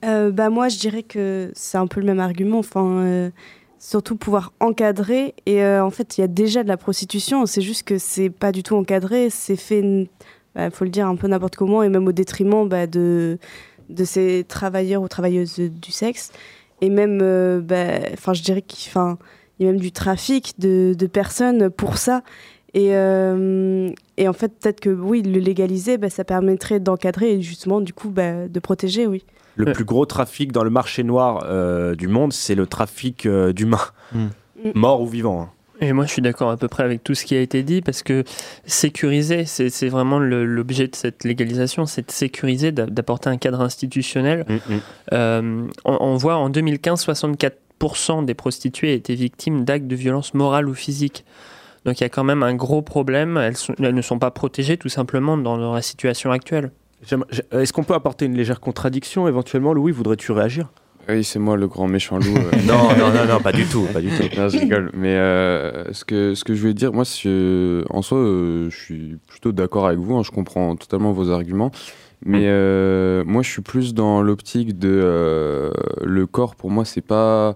Euh, 0.06 0.32
bah 0.32 0.50
moi, 0.50 0.70
je 0.70 0.78
dirais 0.78 1.04
que 1.04 1.50
c'est 1.56 1.78
un 1.78 1.88
peu 1.88 2.00
le 2.00 2.06
même 2.06 2.20
argument. 2.20 2.60
Enfin, 2.60 2.86
euh, 3.00 3.30
surtout 3.80 4.16
pouvoir 4.16 4.54
encadrer. 4.60 5.34
Et 5.46 5.64
euh, 5.64 5.84
en 5.84 5.90
fait, 5.90 6.18
il 6.18 6.22
y 6.22 6.24
a 6.24 6.28
déjà 6.28 6.64
de 6.64 6.68
la 6.68 6.78
prostitution. 6.78 7.46
C'est 7.46 7.62
juste 7.62 7.84
que 7.84 7.98
c'est 7.98 8.30
pas 8.30 8.52
du 8.52 8.64
tout 8.64 8.76
encadré. 8.76 9.30
C'est 9.32 9.56
fait, 9.56 9.80
il 9.82 10.72
faut 10.72 10.84
le 10.86 10.92
dire, 10.92 11.08
un 11.08 11.16
peu 11.16 11.28
n'importe 11.28 11.56
comment 11.56 11.82
et 11.84 11.90
même 11.90 12.08
au 12.08 12.12
détriment 12.12 12.68
bah, 12.68 12.86
de 12.88 13.38
de 13.90 14.04
ces 14.04 14.44
travailleurs 14.46 15.02
ou 15.02 15.08
travailleuses 15.08 15.56
du 15.60 15.92
sexe. 15.94 16.32
Et 16.82 16.90
même, 16.90 17.20
euh, 17.22 17.60
bah, 17.62 18.00
enfin, 18.14 18.34
je 18.34 18.44
dirais 18.44 18.62
qu'il 18.62 18.90
enfin, 18.90 19.18
il 19.60 19.66
y 19.66 19.70
a 19.70 19.72
même 19.72 19.82
du 19.82 19.92
trafic 19.92 20.54
de, 20.60 20.94
de 20.98 21.08
personnes 21.08 21.70
pour 21.70 21.98
ça. 21.98 22.22
Et, 22.74 22.90
euh, 22.96 23.90
et 24.18 24.28
en 24.28 24.34
fait, 24.34 24.50
peut-être 24.50 24.80
que 24.82 24.90
oui, 24.90 25.24
le 25.24 25.40
légaliser, 25.40 25.98
bah, 25.98 26.10
ça 26.10 26.24
permettrait 26.24 26.80
d'encadrer 26.80 27.34
et 27.34 27.42
justement, 27.42 27.82
du 27.82 27.94
coup, 27.94 28.10
bah, 28.10 28.48
de 28.48 28.60
protéger, 28.60 29.08
oui. 29.08 29.24
Le 29.56 29.72
plus 29.74 29.86
gros 29.86 30.06
trafic 30.06 30.52
dans 30.52 30.64
le 30.64 30.70
marché 30.70 31.02
noir 31.04 31.44
euh, 31.48 31.96
du 31.96 32.08
monde, 32.08 32.32
c'est 32.32 32.54
le 32.54 32.68
trafic 32.68 33.26
euh, 33.26 33.54
d'humains, 33.54 33.80
morts 34.76 35.02
ou 35.02 35.08
vivants. 35.08 35.42
hein. 35.42 35.50
Et 35.80 35.94
moi, 35.94 36.06
je 36.06 36.12
suis 36.12 36.22
d'accord 36.22 36.50
à 36.50 36.58
peu 36.58 36.68
près 36.68 36.84
avec 36.84 37.04
tout 37.04 37.14
ce 37.14 37.24
qui 37.24 37.36
a 37.36 37.40
été 37.42 37.62
dit 37.64 37.82
parce 37.82 38.02
que 38.02 38.24
sécuriser, 38.66 39.46
c'est 39.46 39.90
vraiment 39.90 40.20
l'objet 40.20 40.88
de 40.88 40.96
cette 40.96 41.24
légalisation, 41.24 41.86
c'est 41.86 42.08
de 42.08 42.12
sécuriser, 42.12 42.72
d'a- 42.72 42.88
d'apporter 42.88 43.30
un 43.30 43.38
cadre 43.38 43.62
institutionnel. 43.62 44.46
Euh, 45.14 45.68
on, 45.86 45.98
on 46.00 46.16
voit 46.18 46.36
en 46.38 46.50
2015, 46.50 47.06
64% 47.06 48.26
des 48.26 48.34
prostituées 48.34 48.94
étaient 48.94 49.16
victimes 49.16 49.64
d'actes 49.66 49.88
de 49.88 49.96
violence 49.96 50.34
morale 50.34 50.68
ou 50.68 50.74
physique. 50.74 51.26
Donc 51.86 52.00
il 52.00 52.04
y 52.04 52.06
a 52.06 52.10
quand 52.10 52.24
même 52.24 52.44
un 52.44 52.56
gros 52.56 52.82
problème. 52.82 53.38
Elles, 53.38 53.56
sont- 53.56 53.76
elles 53.82 53.94
ne 53.96 54.02
sont 54.02 54.20
pas 54.20 54.32
protégées 54.32 54.78
tout 54.78 54.90
simplement 54.90 55.38
dans 55.38 55.58
leur 55.58 55.82
situation 55.84 56.32
actuelle. 56.32 56.72
Est-ce 57.52 57.72
qu'on 57.72 57.84
peut 57.84 57.94
apporter 57.94 58.26
une 58.26 58.36
légère 58.36 58.60
contradiction 58.60 59.28
éventuellement 59.28 59.74
Louis, 59.74 59.92
voudrais-tu 59.92 60.32
réagir? 60.32 60.70
Oui, 61.10 61.24
c'est 61.24 61.40
moi 61.40 61.56
le 61.56 61.68
grand 61.68 61.88
méchant 61.88 62.18
loup. 62.18 62.36
euh. 62.38 62.52
Non, 62.68 62.90
non, 62.98 63.14
non, 63.14 63.26
non, 63.26 63.40
pas 63.40 63.52
du 63.54 63.66
tout, 63.66 63.88
pas 63.94 64.02
du 64.02 64.10
tout. 64.10 64.24
Non, 64.38 64.50
je 64.50 64.58
rigole. 64.60 64.92
Mais 64.94 65.16
euh, 65.16 65.94
ce, 65.94 66.04
que, 66.04 66.36
ce 66.36 66.44
que 66.44 66.54
je 66.54 66.60
voulais 66.62 66.74
dire, 66.74 66.92
moi, 66.92 67.04
en 67.04 68.02
soi, 68.02 68.18
euh, 68.18 68.70
je 68.70 68.76
suis 68.78 69.18
plutôt 69.28 69.52
d'accord 69.54 69.88
avec 69.88 70.00
vous. 70.00 70.16
hein, 70.18 70.24
je 70.24 70.32
comprends 70.32 70.76
totalement 70.76 71.14
vos 71.14 71.30
arguments. 71.32 71.72
Mais 72.26 72.44
euh, 72.48 73.24
moi, 73.26 73.42
je 73.44 73.50
suis 73.50 73.62
plus 73.62 73.94
dans 73.94 74.22
l'optique 74.22 74.78
de 74.78 75.72
le 76.04 76.26
corps. 76.26 76.56
Pour 76.56 76.72
moi, 76.72 76.84
c'est 76.84 77.02
pas 77.02 77.56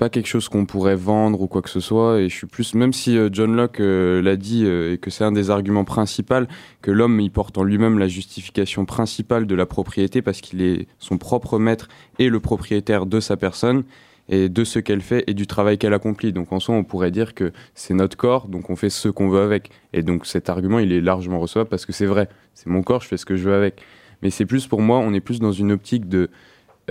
pas 0.00 0.08
quelque 0.08 0.28
chose 0.28 0.48
qu'on 0.48 0.64
pourrait 0.64 0.96
vendre 0.96 1.42
ou 1.42 1.46
quoi 1.46 1.60
que 1.60 1.68
ce 1.68 1.78
soit. 1.78 2.20
Et 2.20 2.30
je 2.30 2.34
suis 2.34 2.46
plus, 2.46 2.74
même 2.74 2.94
si 2.94 3.18
euh, 3.18 3.28
John 3.30 3.54
Locke 3.54 3.80
euh, 3.80 4.22
l'a 4.22 4.36
dit 4.36 4.64
euh, 4.64 4.94
et 4.94 4.98
que 4.98 5.10
c'est 5.10 5.24
un 5.24 5.30
des 5.30 5.50
arguments 5.50 5.84
principaux, 5.84 6.46
que 6.80 6.90
l'homme 6.90 7.20
il 7.20 7.30
porte 7.30 7.58
en 7.58 7.64
lui-même 7.64 7.98
la 7.98 8.08
justification 8.08 8.86
principale 8.86 9.46
de 9.46 9.54
la 9.54 9.66
propriété 9.66 10.22
parce 10.22 10.40
qu'il 10.40 10.62
est 10.62 10.88
son 10.98 11.18
propre 11.18 11.58
maître 11.58 11.88
et 12.18 12.30
le 12.30 12.40
propriétaire 12.40 13.04
de 13.04 13.20
sa 13.20 13.36
personne 13.36 13.84
et 14.30 14.48
de 14.48 14.64
ce 14.64 14.78
qu'elle 14.78 15.02
fait 15.02 15.22
et 15.26 15.34
du 15.34 15.46
travail 15.46 15.76
qu'elle 15.76 15.92
accomplit. 15.92 16.32
Donc 16.32 16.50
en 16.50 16.60
soi, 16.60 16.74
on 16.74 16.84
pourrait 16.84 17.10
dire 17.10 17.34
que 17.34 17.52
c'est 17.74 17.92
notre 17.92 18.16
corps, 18.16 18.48
donc 18.48 18.70
on 18.70 18.76
fait 18.76 18.90
ce 18.90 19.10
qu'on 19.10 19.28
veut 19.28 19.42
avec. 19.42 19.68
Et 19.92 20.02
donc 20.02 20.24
cet 20.24 20.48
argument, 20.48 20.78
il 20.78 20.94
est 20.94 21.02
largement 21.02 21.40
recevable 21.40 21.68
parce 21.68 21.84
que 21.84 21.92
c'est 21.92 22.06
vrai, 22.06 22.30
c'est 22.54 22.68
mon 22.68 22.82
corps, 22.82 23.02
je 23.02 23.08
fais 23.08 23.18
ce 23.18 23.26
que 23.26 23.36
je 23.36 23.50
veux 23.50 23.54
avec. 23.54 23.82
Mais 24.22 24.30
c'est 24.30 24.46
plus 24.46 24.66
pour 24.66 24.80
moi, 24.80 24.98
on 24.98 25.12
est 25.12 25.20
plus 25.20 25.40
dans 25.40 25.52
une 25.52 25.72
optique 25.72 26.08
de 26.08 26.30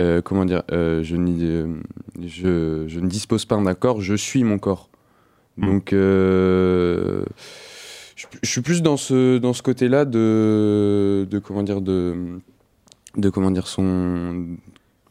euh, 0.00 0.22
comment 0.22 0.44
dire, 0.44 0.62
euh, 0.72 1.02
je, 1.02 1.16
euh, 1.16 1.74
je, 2.20 2.84
je 2.86 3.00
ne 3.00 3.08
dispose 3.08 3.44
pas 3.44 3.56
d'un 3.56 3.74
corps, 3.74 4.00
je 4.00 4.14
suis 4.14 4.42
mon 4.44 4.58
corps. 4.58 4.88
Donc 5.58 5.92
euh, 5.92 7.24
je, 8.16 8.26
je 8.42 8.48
suis 8.48 8.62
plus 8.62 8.80
dans 8.82 8.96
ce 8.96 9.38
dans 9.38 9.52
ce 9.52 9.62
côté-là 9.62 10.06
de 10.06 11.26
de 11.30 11.38
comment 11.38 11.62
dire 11.62 11.80
de 11.82 12.38
de 13.16 13.28
comment 13.28 13.50
dire 13.50 13.66
son 13.66 14.56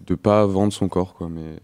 de 0.08 0.16
pas 0.16 0.46
vendre 0.48 0.74
son 0.74 0.88
corps 0.88 1.14
quoi 1.14 1.30
mais 1.30 1.60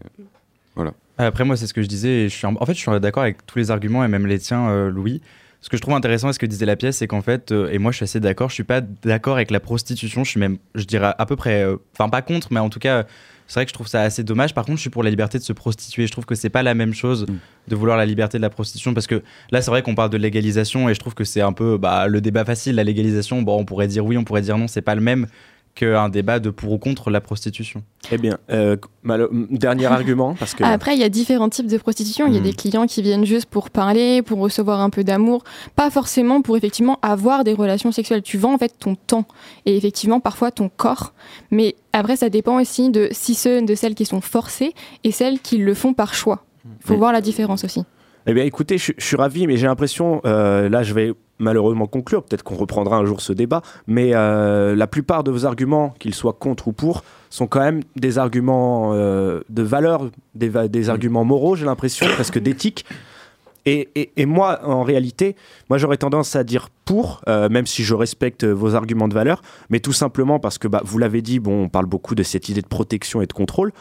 voilà 0.76 0.94
Après, 1.18 1.46
moi, 1.46 1.56
c'est 1.56 1.68
ce 1.68 1.74
que 1.74 1.82
je 1.82 1.88
disais. 1.88 2.26
Et 2.26 2.30
je 2.30 2.36
suis 2.36 2.46
en... 2.46 2.56
en 2.60 2.66
fait, 2.66 2.74
je 2.74 2.80
suis 2.80 3.00
d'accord 3.00 3.24
avec 3.24 3.46
tous 3.46 3.58
les 3.58 3.72
arguments 3.72 4.04
et 4.04 4.08
même 4.08 4.28
les 4.28 4.40
tiens, 4.40 4.70
euh, 4.70 4.92
Louis. 4.92 5.22
Ce 5.66 5.70
que 5.72 5.78
je 5.78 5.82
trouve 5.82 5.96
intéressant, 5.96 6.30
et 6.30 6.34
ce 6.34 6.38
que 6.38 6.46
disait 6.46 6.68
la 6.68 6.76
pièce, 6.76 6.98
c'est 6.98 7.08
qu'en 7.08 7.24
fait, 7.24 7.52
euh, 7.52 7.72
et 7.72 7.80
moi, 7.80 7.92
je 7.92 7.96
suis 7.96 8.04
assez 8.04 8.20
d'accord. 8.20 8.50
Je 8.50 8.54
suis 8.54 8.64
pas 8.64 8.82
d'accord 8.82 9.38
avec 9.38 9.50
la 9.50 9.60
prostitution. 9.60 10.24
Je 10.24 10.30
suis 10.30 10.40
même, 10.40 10.60
je 10.76 10.84
dirais 10.84 11.16
à 11.18 11.26
peu 11.26 11.36
près, 11.36 11.64
euh, 11.64 11.78
enfin 11.94 12.08
pas 12.08 12.22
contre, 12.22 12.50
mais 12.52 12.60
en 12.60 12.70
tout 12.70 12.78
cas, 12.78 13.06
c'est 13.48 13.56
vrai 13.56 13.66
que 13.66 13.70
je 13.70 13.74
trouve 13.74 13.88
ça 13.88 14.04
assez 14.04 14.24
dommage. 14.24 14.54
Par 14.54 14.64
contre, 14.64 14.78
je 14.78 14.82
suis 14.82 14.90
pour 14.92 15.02
la 15.02 15.10
liberté 15.10 15.40
de 15.40 15.44
se 15.44 15.54
prostituer. 15.54 16.06
Je 16.06 16.12
trouve 16.12 16.28
que 16.28 16.36
c'est 16.36 16.52
pas 16.52 16.62
la 16.62 16.76
même 16.76 16.94
chose 16.94 17.26
de 17.68 17.76
vouloir 17.76 17.98
la 17.98 18.06
liberté 18.06 18.38
de 18.38 18.44
la 18.44 18.52
prostitution, 18.52 18.94
parce 18.94 19.08
que 19.08 19.24
là, 19.50 19.64
c'est 19.64 19.72
vrai 19.72 19.82
qu'on 19.82 19.96
parle 19.96 20.12
de 20.12 20.18
légalisation, 20.18 20.88
et 20.88 20.94
je 20.94 21.00
trouve 21.00 21.16
que 21.16 21.24
c'est 21.24 21.42
un 21.42 21.52
peu 21.52 21.80
bah, 21.80 22.06
le 22.06 22.22
débat 22.22 22.46
facile. 22.46 22.76
La 22.76 22.84
légalisation, 22.84 23.42
bon, 23.42 23.60
on 23.60 23.66
pourrait 23.66 23.88
dire 23.88 24.06
oui, 24.06 24.20
on 24.20 24.24
pourrait 24.24 24.44
dire 24.44 24.60
non. 24.60 24.68
C'est 24.68 24.84
pas 24.84 24.94
le 24.94 25.02
même 25.02 25.26
qu'un 25.76 26.08
débat 26.10 26.40
de 26.40 26.50
pour 26.50 26.72
ou 26.72 26.78
contre 26.78 27.10
la 27.12 27.20
prostitution. 27.22 27.84
Eh 28.12 28.18
bien, 28.18 28.38
euh, 28.50 28.78
malo- 29.04 29.30
dernier 29.52 29.86
argument, 29.88 30.34
parce 30.40 30.54
que. 30.54 30.64
Après, 30.64 30.96
il 30.96 31.00
y 31.02 31.04
a 31.04 31.10
différents 31.10 31.50
types 31.50 31.68
de 31.68 31.78
prostitution. 31.78 32.28
Il 32.28 32.34
y 32.34 32.38
a 32.38 32.40
Mhm. 32.40 32.46
des 32.46 32.54
clients 32.54 32.88
qui 32.88 33.02
viennent 33.02 33.26
juste 33.26 33.48
pour 33.48 33.70
parler, 33.70 34.22
pour 34.22 34.40
recevoir 34.40 34.80
un 34.80 34.90
peu 34.90 35.04
d'amour, 35.04 35.44
pas 35.76 35.90
forcément 35.90 36.42
pour 36.42 36.56
effectivement 36.56 36.98
avoir 37.02 37.44
des 37.44 37.54
relations 37.54 37.92
sexuelles. 37.92 38.22
Tu 38.22 38.38
vends 38.38 38.54
en 38.54 38.58
fait 38.58 38.74
ton 38.80 38.96
temps 38.96 39.26
et 39.66 39.76
effectivement 39.76 40.22
parfois 40.22 40.50
ton 40.50 40.70
corps. 40.70 41.14
Mais 41.52 41.76
après, 41.92 42.16
ça 42.16 42.30
dépend 42.30 42.60
aussi 42.62 42.90
de 42.90 43.10
si 43.12 43.36
ceux 43.36 43.62
de 43.62 43.76
celles 43.76 43.96
qui 43.96 44.06
sont 44.06 44.22
forcées 44.22 44.74
et 45.04 45.12
celles 45.12 45.40
qui 45.40 45.58
le 45.58 45.74
font 45.74 45.94
par 45.94 46.14
choix. 46.14 46.46
Il 46.64 46.88
faut 46.88 46.94
Mhm. 46.94 47.00
voir 47.00 47.12
la 47.12 47.22
différence 47.22 47.64
aussi. 47.66 47.84
Eh 48.28 48.34
bien, 48.34 48.44
écoutez, 48.44 48.80
je, 48.80 48.92
suis 48.98 49.16
ravi, 49.16 49.46
mais 49.46 49.56
j'ai 49.56 49.68
l'impression, 49.68 50.20
euh, 50.26 50.68
là, 50.68 50.82
je 50.82 50.94
vais 50.96 51.14
malheureusement 51.38 51.86
conclure, 51.86 52.24
peut-être 52.24 52.44
qu'on 52.44 52.56
reprendra 52.56 52.98
un 52.98 53.06
jour 53.06 53.22
ce 53.22 53.34
débat, 53.34 53.62
mais 53.86 54.16
euh, 54.16 54.76
la 54.76 54.88
plupart 54.88 55.24
de 55.24 55.30
vos 55.30 55.46
arguments, 55.46 55.94
qu'ils 56.00 56.16
soient 56.16 56.34
contre 56.34 56.70
ou 56.70 56.72
pour, 56.72 57.04
sont 57.30 57.46
quand 57.46 57.60
même 57.60 57.82
des 57.96 58.18
arguments 58.18 58.94
euh, 58.94 59.42
de 59.50 59.62
valeur, 59.62 60.10
des, 60.34 60.90
arguments 60.90 61.24
moraux, 61.24 61.56
j'ai 61.56 61.66
l'impression, 61.66 62.08
presque 62.08 62.40
d'éthique. 62.40 62.86
Et, 63.68 64.26
moi, 64.28 64.60
en 64.64 64.84
réalité, 64.84 65.36
moi 65.72 65.80
j'aurais 65.80 65.98
tendance 65.98 66.36
à 66.36 66.44
dire 66.44 66.70
pour, 66.86 67.24
même 67.28 67.66
si 67.66 67.84
je 67.84 67.96
respecte 67.96 68.46
vos 68.46 68.76
arguments 68.76 69.08
de 69.08 69.16
valeur, 69.16 69.42
mais 69.72 69.80
tout 69.80 69.92
simplement 69.92 70.38
parce 70.38 70.60
que, 70.60 70.68
bah, 70.68 70.84
vous 70.86 71.00
l'avez 71.00 71.24
dit, 71.24 71.40
bon, 71.40 71.64
on 71.64 71.70
parle 71.70 71.88
beaucoup 71.88 72.14
de 72.14 72.22
cette 72.22 72.48
idée 72.48 72.62
de 72.62 72.68
protection 72.68 73.24
et 73.24 73.26
de 73.26 73.34
contrôle. 73.34 73.72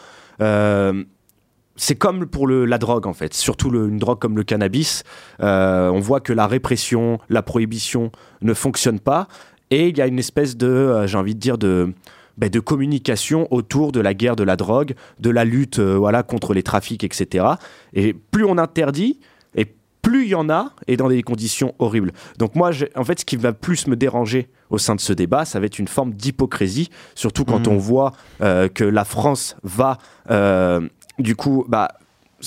C'est 1.75 1.95
comme 1.95 2.25
pour 2.25 2.47
le- 2.47 2.65
la 2.65 2.77
drogue 2.77 3.05
en 3.07 3.13
fait, 3.13 3.33
surtout 3.33 3.69
le- 3.69 3.87
une 3.87 3.97
drogue 3.97 4.19
comme 4.19 4.35
le 4.37 4.43
cannabis. 4.43 5.03
Euh, 5.41 5.89
on 5.89 5.99
voit 5.99 6.19
que 6.21 6.33
la 6.33 6.47
répression, 6.47 7.19
la 7.29 7.41
prohibition 7.41 8.11
ne 8.41 8.53
fonctionne 8.53 8.99
pas, 8.99 9.27
et 9.71 9.89
il 9.89 9.97
y 9.97 10.01
a 10.01 10.07
une 10.07 10.19
espèce 10.19 10.55
de, 10.57 10.67
euh, 10.67 11.07
j'ai 11.07 11.17
envie 11.17 11.35
de 11.35 11.39
dire, 11.39 11.57
de, 11.57 11.93
ben, 12.37 12.49
de 12.49 12.59
communication 12.59 13.47
autour 13.51 13.91
de 13.91 13.99
la 13.99 14.13
guerre 14.13 14.35
de 14.35 14.43
la 14.43 14.55
drogue, 14.57 14.93
de 15.19 15.29
la 15.29 15.43
lutte 15.45 15.79
euh, 15.79 15.95
voilà, 15.97 16.23
contre 16.23 16.53
les 16.53 16.63
trafics, 16.63 17.03
etc. 17.03 17.45
Et 17.93 18.13
plus 18.13 18.45
on 18.45 18.57
interdit, 18.57 19.19
et 19.55 19.65
plus 20.01 20.25
il 20.25 20.29
y 20.29 20.35
en 20.35 20.49
a, 20.49 20.71
et 20.87 20.97
dans 20.97 21.09
des 21.09 21.23
conditions 21.23 21.73
horribles. 21.79 22.11
Donc 22.37 22.55
moi, 22.55 22.71
en 22.95 23.03
fait, 23.03 23.19
ce 23.21 23.25
qui 23.25 23.37
va 23.37 23.53
plus 23.53 23.87
me 23.87 23.95
déranger 23.95 24.49
au 24.69 24.77
sein 24.77 24.95
de 24.95 24.99
ce 25.01 25.13
débat, 25.13 25.45
ça 25.45 25.59
va 25.59 25.65
être 25.65 25.79
une 25.79 25.87
forme 25.87 26.13
d'hypocrisie, 26.13 26.89
surtout 27.15 27.43
quand 27.45 27.67
Mhm. 27.67 27.73
on 27.73 27.77
voit 27.77 28.11
euh, 28.41 28.67
que 28.67 28.83
la 28.83 29.05
France 29.05 29.55
va, 29.63 29.97
euh, 30.29 30.81
du 31.19 31.35
coup, 31.35 31.65
bah, 31.67 31.89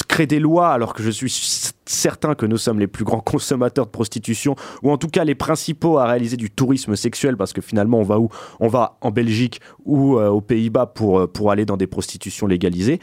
créer 0.07 0.27
des 0.27 0.39
lois 0.39 0.69
alors 0.71 0.95
que 0.95 1.03
je 1.03 1.11
suis 1.11 1.33
certain 1.87 2.35
que 2.35 2.47
nous 2.47 2.59
sommes 2.59 2.79
les 2.79 2.87
plus 2.87 3.05
grands 3.05 3.21
consommateurs 3.25 3.87
de 3.87 3.91
prostitution 3.91 4.55
ou 4.83 4.91
en 4.91 4.99
tout 4.99 5.09
cas 5.09 5.25
les 5.25 5.35
principaux 5.35 5.99
à 5.99 6.07
réaliser 6.07 6.37
du 6.37 6.51
tourisme 6.51 6.97
sexuel 6.97 7.37
parce 7.37 7.53
que 7.53 7.61
finalement 7.61 7.99
on 7.99 8.05
va 8.05 8.19
où? 8.19 8.29
On 8.61 8.69
va 8.69 8.99
en 9.01 9.11
Belgique 9.11 9.61
ou 9.85 10.19
euh, 10.19 10.29
aux 10.29 10.41
Pays-Bas 10.41 10.87
pour, 10.87 11.21
euh, 11.21 11.27
pour 11.27 11.51
aller 11.51 11.65
dans 11.65 11.77
des 11.77 11.87
prostitutions 11.87 12.47
légalisées. 12.47 13.01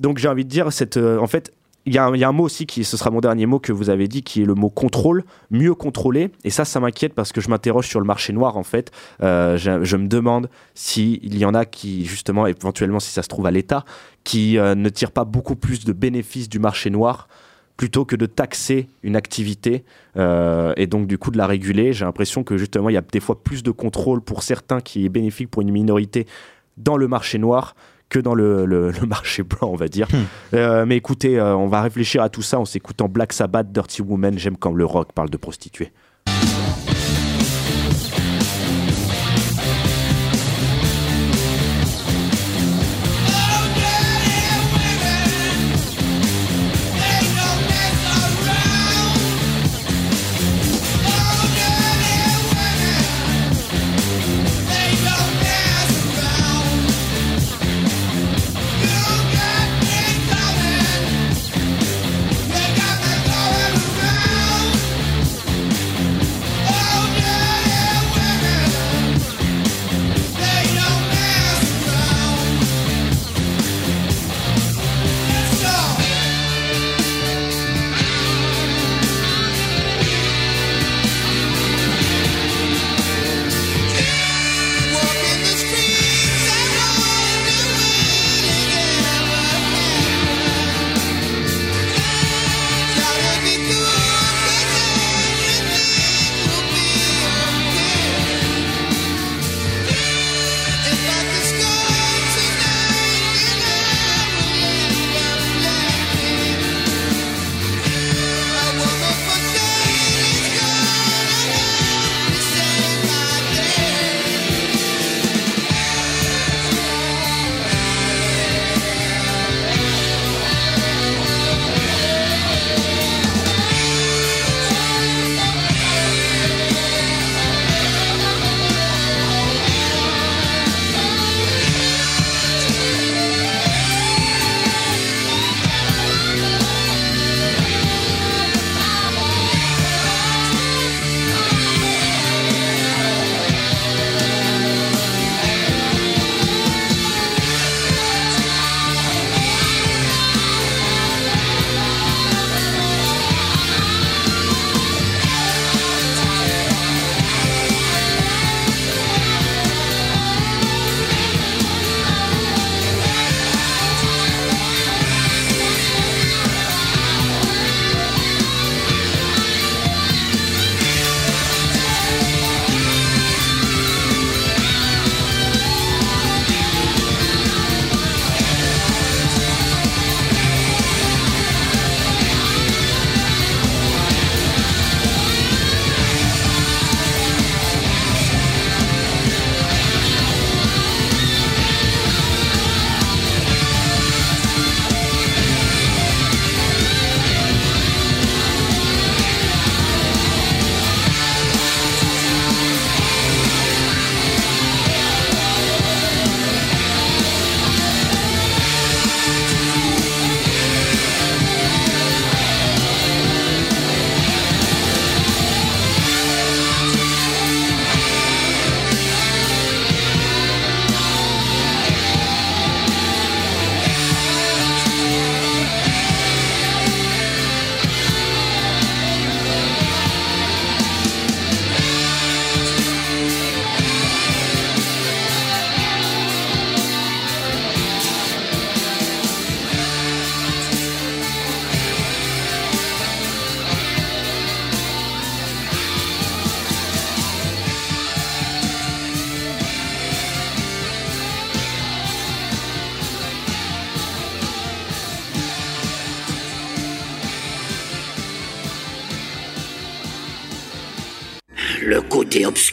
Donc 0.00 0.18
j'ai 0.18 0.28
envie 0.28 0.44
de 0.44 0.50
dire 0.50 0.72
cette 0.72 0.96
euh, 0.96 1.18
en 1.18 1.26
fait 1.26 1.52
il 1.86 1.94
y, 1.94 1.98
a 1.98 2.04
un- 2.06 2.32
mot 2.32 2.44
aussi 2.44 2.66
qui 2.66 2.84
ce 2.84 2.96
sera 2.96 3.10
mon 3.10 3.20
dernier 3.20 3.46
mot 3.46 3.58
que 3.58 3.72
vous 3.72 3.88
avez 3.90 4.06
dit 4.06 4.22
qui 4.22 4.42
est 4.42 4.44
le 4.44 4.54
mot 4.54 4.68
contrôle 4.68 5.24
mieux 5.50 5.74
contrôler 5.74 6.30
et 6.44 6.50
ça 6.50 6.64
ça 6.64 6.78
m'inquiète 6.78 7.14
parce 7.14 7.32
que 7.32 7.40
je 7.40 7.48
m'interroge 7.48 7.88
sur 7.88 8.00
le 8.00 8.06
marché 8.06 8.32
noir 8.32 8.56
en 8.56 8.62
fait 8.62 8.90
Euh, 9.22 9.56
je, 9.56 9.82
je 9.84 9.96
me 9.96 10.06
demande 10.06 10.50
s'il 10.74 11.36
y 11.36 11.44
en 11.44 11.54
a 11.54 11.64
qui 11.64 12.04
justement 12.04 12.46
éventuellement 12.46 13.00
si 13.00 13.10
ça 13.10 13.22
se 13.22 13.28
trouve 13.28 13.46
à 13.46 13.50
l'État 13.50 13.84
qui 14.24 14.58
euh, 14.58 14.74
ne 14.74 14.88
tirent 14.90 15.12
pas 15.12 15.24
beaucoup 15.24 15.56
plus 15.56 15.84
de 15.84 15.92
bénéfices 15.92 16.48
du 16.48 16.58
marché 16.58 16.90
noir 16.90 17.28
plutôt 17.78 18.04
que 18.04 18.14
de 18.14 18.26
taxer 18.26 18.88
une 19.02 19.16
activité 19.16 19.84
euh, 20.18 20.74
et 20.76 20.86
donc 20.86 21.06
du 21.06 21.16
coup 21.16 21.30
de 21.30 21.38
la 21.38 21.46
réguler. 21.46 21.94
J'ai 21.94 22.04
l'impression 22.04 22.44
que 22.44 22.58
justement 22.58 22.90
il 22.90 22.92
y 22.92 22.98
a 22.98 23.00
des 23.00 23.20
fois 23.20 23.42
plus 23.42 23.62
de 23.62 23.70
contrôle 23.70 24.20
pour 24.20 24.42
certains 24.42 24.80
qui 24.82 25.06
est 25.06 25.08
bénéfique 25.08 25.50
pour 25.50 25.62
une 25.62 25.70
minorité 25.72 26.26
dans 26.76 26.98
le 26.98 27.08
marché 27.08 27.38
noir 27.38 27.74
que 28.10 28.18
dans 28.18 28.34
le, 28.34 28.66
le- 28.66 28.90
le 28.90 29.06
marché 29.06 29.42
blanc, 29.42 29.70
on 29.72 29.76
va 29.76 29.88
dire. 29.88 30.06
Euh, 30.52 30.84
mais 30.84 30.96
écoutez, 30.98 31.38
euh, 31.38 31.56
on 31.56 31.68
va 31.68 31.80
réfléchir 31.80 32.22
à 32.22 32.28
tout 32.28 32.42
ça 32.42 32.58
en 32.58 32.64
s'écoutant 32.66 33.08
Black 33.08 33.32
Sabbath, 33.32 33.72
Dirty 33.72 34.02
Woman. 34.02 34.38
J'aime 34.38 34.56
quand 34.58 34.72
le 34.72 34.84
rock 34.84 35.12
parle 35.14 35.30
de 35.30 35.36
prostituées. 35.38 35.92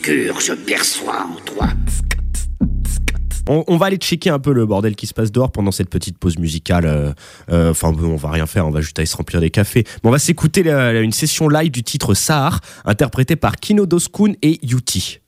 Je 0.08 0.53
perçois 0.53 1.26
en 1.26 1.39
toi. 1.45 1.68
On, 3.49 3.78
va 3.78 3.86
aller 3.86 3.97
checker 3.97 4.30
un 4.30 4.39
peu 4.39 4.51
le 4.51 4.66
bordel 4.66 4.95
qui 4.97 5.08
se 5.08 5.14
passe 5.14 5.32
dehors 5.32 5.51
pendant 5.53 5.72
cette 5.72 5.89
petite 5.89 6.18
pause 6.18 6.38
musicale. 6.38 6.86
euh, 6.86 7.14
euh, 7.49 7.72
Enfin, 7.72 7.93
on 7.97 8.18
va 8.18 8.30
rien 8.30 8.45
faire, 8.45 8.68
on 8.68 8.72
va 8.72 8.82
juste 8.82 8.99
aller 8.99 9.05
se 9.05 9.16
remplir 9.16 9.39
des 9.39 9.49
cafés. 9.49 9.86
Mais 10.03 10.10
on 10.10 10.12
va 10.12 10.20
s'écouter 10.20 10.70
une 10.70 11.14
session 11.14 11.47
live 11.47 11.72
du 11.72 11.82
titre 11.82 12.14
Sahar, 12.14 12.60
interprété 12.84 13.38
par 13.38 13.55
Kino 13.55 13.86
Doskun 13.86 14.34
et 14.41 14.60
Yuti. 14.64 15.20